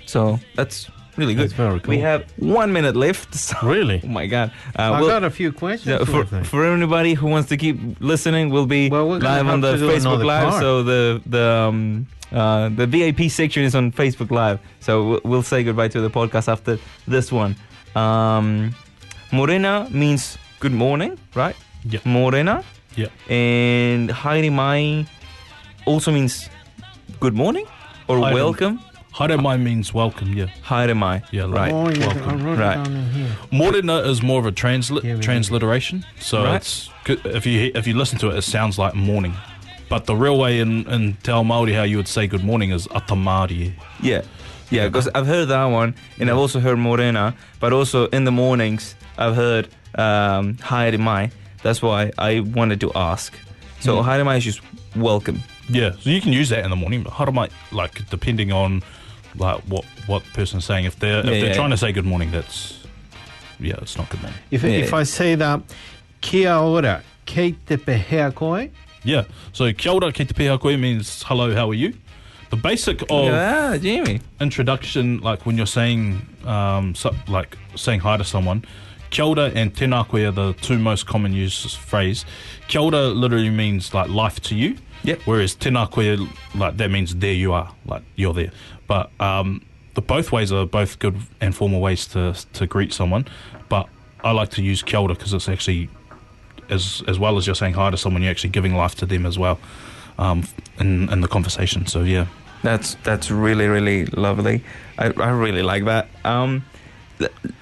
So, 0.06 0.40
that's 0.56 0.90
really 1.16 1.34
good. 1.34 1.44
That's 1.44 1.52
very 1.52 1.80
cool. 1.80 1.90
We 1.90 1.98
have 2.00 2.24
one 2.38 2.72
minute 2.72 2.96
left. 2.96 3.34
so- 3.46 3.56
Really? 3.62 4.00
Oh 4.04 4.08
my 4.08 4.26
God. 4.26 4.52
Uh, 4.78 4.82
I 4.82 5.00
we'll- 5.00 5.08
got 5.08 5.24
a 5.24 5.30
few 5.30 5.52
questions. 5.52 5.98
yeah, 5.98 6.04
for, 6.04 6.24
for 6.44 6.64
anybody 6.66 7.14
who 7.14 7.26
wants 7.26 7.48
to 7.50 7.56
keep 7.56 7.76
listening, 8.00 8.50
we'll 8.50 8.66
be 8.66 8.88
Well, 8.90 9.18
live 9.18 9.46
on 9.46 9.60
the 9.60 9.74
Facebook 9.76 10.24
Live. 10.24 10.48
part. 10.50 10.60
So 10.62 10.82
the 10.82 11.20
the 11.26 11.44
um, 11.68 12.06
uh, 12.32 12.68
the 12.68 12.86
VIP 12.86 13.30
section 13.30 13.64
is 13.64 13.74
on 13.74 13.92
Facebook 13.92 14.30
Live. 14.30 14.58
So 14.80 14.92
we'll, 15.08 15.20
we'll 15.24 15.42
say 15.42 15.62
goodbye 15.64 15.88
to 15.88 16.00
the 16.00 16.10
podcast 16.10 16.48
after 16.48 16.78
this 17.08 17.32
one. 17.32 17.56
Um, 17.96 18.74
Morena 19.32 19.88
means 19.90 20.38
good 20.60 20.72
morning, 20.72 21.18
right? 21.34 21.56
Yeah. 21.84 22.00
Morena 22.04 22.62
Yeah. 22.96 23.08
and 23.28 24.10
Haere 24.10 24.50
Mai 24.50 25.06
also 25.86 26.12
means 26.12 26.48
good 27.20 27.34
morning 27.34 27.66
or 28.08 28.18
Haere- 28.18 28.34
welcome. 28.34 28.80
Haere 29.12 29.36
mai 29.40 29.56
means 29.56 29.92
welcome, 29.92 30.32
yeah. 30.34 30.46
Haere 30.62 30.94
Mai, 30.96 31.22
Yeah, 31.32 31.44
like- 31.46 31.54
right? 31.54 31.72
Oh, 31.72 31.90
yeah, 31.90 32.04
I 32.04 32.06
Welcome. 32.14 32.42
wrote 32.44 32.58
Right. 32.58 32.78
it 32.78 32.84
down 32.84 32.96
in 32.96 33.10
here. 33.12 33.26
Morena 33.50 33.96
is 33.98 34.22
more 34.22 34.38
of 34.38 34.46
a 34.46 34.52
transli- 34.52 35.02
Yeah, 35.02 35.16
transliteration. 35.20 36.04
So 36.20 36.44
Right. 36.44 36.56
it's 36.56 36.90
good- 37.04 37.20
if 37.24 37.44
you 37.46 37.72
if 37.74 37.86
you 37.86 37.94
listen 37.98 38.18
to 38.20 38.30
it, 38.30 38.36
it 38.38 38.42
sounds 38.44 38.78
like 38.78 38.94
morning. 38.94 39.34
But 39.88 40.06
the 40.06 40.14
real 40.14 40.38
way 40.38 40.60
in, 40.60 40.86
in 40.88 41.16
Te 41.24 41.32
Ao 41.32 41.42
Māori 41.42 41.74
how 41.74 41.82
you 41.82 41.96
would 41.96 42.06
say 42.08 42.26
good 42.28 42.44
morning 42.44 42.70
is 42.70 42.86
ata 42.94 43.14
mārie. 43.14 43.72
Yeah, 44.00 44.22
yeah, 44.70 44.86
because 44.86 45.08
I've 45.14 45.26
heard 45.26 45.48
that 45.48 45.64
one, 45.64 45.94
and 46.20 46.30
I've 46.30 46.38
also 46.38 46.60
heard 46.60 46.78
Morena, 46.78 47.34
but 47.58 47.72
also 47.72 48.06
in 48.12 48.24
the 48.24 48.30
mornings 48.32 48.94
I've 49.18 49.34
heard 49.34 49.66
um, 49.98 50.56
Haere 50.62 50.96
Mai. 50.98 51.30
That's 51.64 51.82
why 51.82 52.12
I 52.16 52.40
wanted 52.40 52.78
to 52.80 52.92
ask. 52.94 53.34
So 53.80 53.96
Mm. 53.96 54.04
Haere 54.04 54.24
Mai 54.24 54.36
is 54.36 54.44
just 54.44 54.60
welcome. 54.94 55.42
Yeah, 55.68 55.90
so 56.00 56.10
you 56.10 56.20
can 56.20 56.32
use 56.32 56.48
that 56.50 56.64
in 56.64 56.70
the 56.70 56.76
morning. 56.76 57.02
But 57.02 57.12
haere 57.14 57.32
mai, 57.32 57.48
like 57.72 58.08
depending 58.08 58.52
on 58.52 58.82
like 59.36 59.60
what 59.62 59.84
what 60.06 60.24
the 60.24 60.30
person's 60.32 60.64
saying. 60.64 60.84
If 60.84 60.98
they're 60.98 61.24
Yeah, 61.24 61.30
if 61.32 61.40
they're 61.40 61.46
yeah, 61.48 61.52
trying 61.54 61.70
yeah. 61.70 61.74
to 61.76 61.78
say 61.78 61.92
good 61.92 62.04
morning, 62.06 62.30
that's 62.30 62.78
yeah, 63.58 63.74
it's 63.82 63.96
not 63.96 64.08
good 64.10 64.22
morning. 64.22 64.38
If, 64.50 64.62
Yeah. 64.62 64.70
if 64.70 64.94
I 64.94 65.02
say 65.04 65.34
that, 65.34 65.60
kia 66.20 66.54
ora, 66.54 67.02
kei 67.26 67.52
te 67.66 67.76
pehea 67.76 68.34
koe, 68.34 68.68
Yeah. 69.04 69.24
So 69.52 69.72
kia 69.72 69.92
ora 69.92 70.12
kei 70.12 70.24
te 70.24 70.34
pēha 70.34 70.58
koe 70.60 70.76
means 70.76 71.22
hello, 71.24 71.54
how 71.54 71.70
are 71.70 71.74
you? 71.74 71.94
The 72.50 72.56
basic 72.56 73.02
of 73.02 73.32
Ah, 73.32 73.76
Jamie. 73.80 74.20
introduction, 74.40 75.20
like 75.20 75.46
when 75.46 75.56
you're 75.56 75.66
saying, 75.66 76.26
um, 76.44 76.94
so, 76.96 77.14
like 77.28 77.56
saying 77.76 78.00
hi 78.00 78.16
to 78.16 78.24
someone, 78.24 78.64
kia 79.10 79.24
ora 79.24 79.52
and 79.54 79.72
tēnā 79.74 80.06
koe 80.08 80.18
are 80.26 80.32
the 80.32 80.52
two 80.54 80.78
most 80.78 81.06
common 81.06 81.32
used 81.32 81.76
phrase. 81.76 82.24
Kia 82.68 82.80
ora 82.80 83.08
literally 83.08 83.50
means 83.50 83.94
like 83.94 84.08
life 84.08 84.40
to 84.40 84.54
you. 84.56 84.76
Yep. 85.04 85.20
Whereas 85.24 85.56
tēnā 85.56 85.90
koe, 85.90 86.28
like 86.54 86.76
that 86.76 86.90
means 86.90 87.14
there 87.14 87.32
you 87.32 87.52
are, 87.52 87.72
like 87.86 88.02
you're 88.16 88.34
there. 88.34 88.52
But 88.86 89.10
um, 89.20 89.62
the 89.94 90.02
both 90.02 90.32
ways 90.32 90.52
are 90.52 90.66
both 90.66 90.98
good 90.98 91.16
and 91.40 91.54
formal 91.54 91.80
ways 91.80 92.06
to 92.08 92.34
to 92.52 92.66
greet 92.66 92.92
someone. 92.92 93.26
But 93.68 93.88
I 94.22 94.32
like 94.32 94.50
to 94.50 94.62
use 94.62 94.82
kia 94.82 95.00
ora 95.00 95.14
because 95.14 95.32
it's 95.32 95.48
actually 95.48 95.88
as 96.68 97.02
as 97.08 97.18
well 97.18 97.36
as 97.36 97.46
you're 97.46 97.54
saying 97.56 97.74
hi 97.74 97.90
to 97.90 97.96
someone, 97.96 98.22
you're 98.22 98.30
actually 98.30 98.50
giving 98.50 98.74
life 98.74 98.94
to 98.96 99.06
them 99.06 99.26
as 99.26 99.38
well. 99.38 99.58
um, 100.20 100.44
in 100.78 101.08
in 101.10 101.20
the 101.22 101.28
conversation. 101.28 101.86
So 101.86 102.02
yeah. 102.02 102.26
That's 102.62 102.96
that's 103.04 103.30
really 103.30 103.66
really 103.68 104.04
lovely. 104.06 104.62
I, 104.98 105.06
I 105.16 105.30
really 105.30 105.62
like 105.62 105.86
that. 105.86 106.08
Um, 106.24 106.64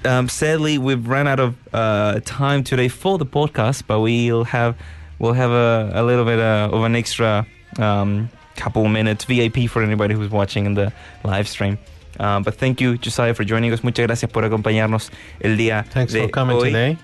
um, 0.05 0.28
sadly, 0.28 0.76
we've 0.76 1.07
run 1.07 1.28
out 1.28 1.39
of 1.41 1.55
uh, 1.72 2.20
time 2.24 2.64
today 2.64 2.89
for 2.89 3.16
the 3.16 3.26
podcast, 3.26 3.84
but 3.86 4.01
we'll 4.01 4.45
have 4.45 4.76
we'll 5.19 5.35
have 5.35 5.51
a, 5.51 5.91
a 5.95 6.03
little 6.03 6.25
bit 6.25 6.39
uh, 6.39 6.69
of 6.73 6.85
an 6.85 6.95
extra 6.97 7.47
um, 7.79 8.29
couple 8.57 8.87
minutes 8.89 9.25
VIP 9.25 9.69
for 9.69 9.83
anybody 9.83 10.14
who's 10.14 10.31
watching 10.31 10.66
in 10.66 10.75
the 10.75 10.93
live 11.25 11.49
stream. 11.49 11.79
Um, 12.19 12.43
but 12.43 12.55
thank 12.57 12.81
you, 12.81 12.99
Josiah, 12.99 13.35
for 13.35 13.45
joining 13.45 13.73
us. 13.73 13.83
Muchas 13.85 14.07
gracias 14.07 14.31
por 14.31 14.45
acompañarnos 14.45 15.11
el 15.41 15.57
día 15.57 15.85
Thanks 15.91 16.12
de 16.12 16.23
for 16.23 16.31
coming 16.31 16.57
hoy. 16.57 16.71
today. 16.71 16.99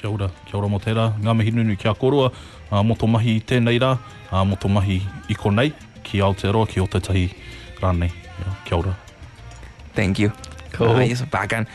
Kia 0.00 0.08
ora, 0.08 0.30
kia 0.46 0.58
ora 0.58 0.68
mo 0.68 0.78
tērā, 0.78 1.10
ngā 1.20 1.34
mihi 1.36 1.50
nunu 1.52 1.76
kia 1.76 1.92
korua, 1.94 2.30
uh, 2.70 2.82
mo 2.82 2.94
tō 2.94 3.08
mahi 3.10 3.34
i 3.36 3.40
tēnei 3.40 3.80
rā, 3.82 3.98
uh, 4.30 4.44
mo 4.44 4.56
tō 4.56 4.70
mahi 4.70 5.00
i 5.28 5.34
konei, 5.34 5.74
ki 6.04 6.22
Aotearoa, 6.24 6.68
ki 6.70 6.80
o 6.80 6.86
te 6.86 7.00
tahi 7.00 7.26
rānei. 7.82 8.08
Yeah, 8.38 8.54
kia 8.64 8.78
ora. 8.78 8.96
Thank 9.94 10.18
you. 10.20 10.30
Cool. 10.72 10.96
Ay, 10.96 11.10
eso 11.10 11.26
bacán. 11.26 11.66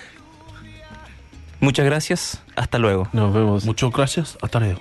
Muchas 1.60 1.86
gracias. 1.86 2.42
Hasta 2.56 2.80
luego. 2.80 3.08
Nos 3.12 3.34
vemos. 3.34 3.66
Muchas 3.66 3.92
gracias, 3.92 4.38
hasta 4.42 4.60
reo. 4.60 4.80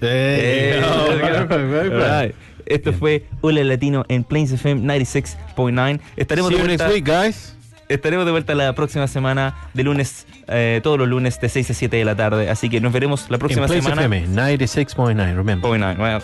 Hey. 0.00 0.80
Eh. 0.80 0.82
Alright. 0.84 2.34
Esto 2.66 2.92
fue 2.92 3.24
Hola 3.42 3.62
Latino 3.62 4.04
en 4.08 4.24
Plains 4.24 4.50
FM 4.52 4.82
96.9. 4.82 6.00
Estaremos 6.16 6.48
See 6.48 6.56
de 6.56 6.62
you 6.62 6.68
next 6.68 6.84
vuelta. 6.84 6.88
week, 6.88 7.24
guys. 7.24 7.56
Estaremos 7.88 8.26
de 8.26 8.32
vuelta 8.32 8.56
la 8.56 8.74
próxima 8.74 9.06
semana, 9.06 9.54
de 9.72 9.84
lunes, 9.84 10.26
eh, 10.48 10.80
todos 10.82 10.98
los 10.98 11.06
lunes 11.06 11.40
de 11.40 11.48
6 11.48 11.70
a 11.70 11.74
7 11.74 11.96
de 11.96 12.04
la 12.04 12.16
tarde. 12.16 12.50
Así 12.50 12.68
que 12.68 12.80
nos 12.80 12.92
veremos 12.92 13.30
la 13.30 13.38
próxima 13.38 13.66
Place 13.66 13.82
semana. 13.82 14.02
FM 14.04 14.26
96.9, 14.34 15.36
remember. 15.36 15.60
Point 15.60 15.84
nine. 15.84 15.96
Well, 15.96 16.20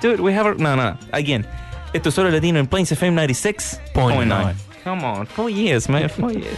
dude, 0.00 0.20
we 0.20 0.32
have 0.32 0.48
a, 0.48 0.54
no, 0.54 0.76
no. 0.76 0.96
Again, 1.10 1.44
esto 1.92 2.10
es 2.10 2.18
Hola 2.18 2.30
Latino 2.30 2.60
en 2.60 2.68
Plains 2.68 2.92
FM 2.92 3.20
96.9. 3.26 3.92
Point 3.92 4.28
nine. 4.28 4.54
Come 4.84 5.04
on, 5.04 5.26
four 5.26 5.50
years, 5.50 5.88
man, 5.88 6.08
four 6.08 6.30
years. 6.30 6.56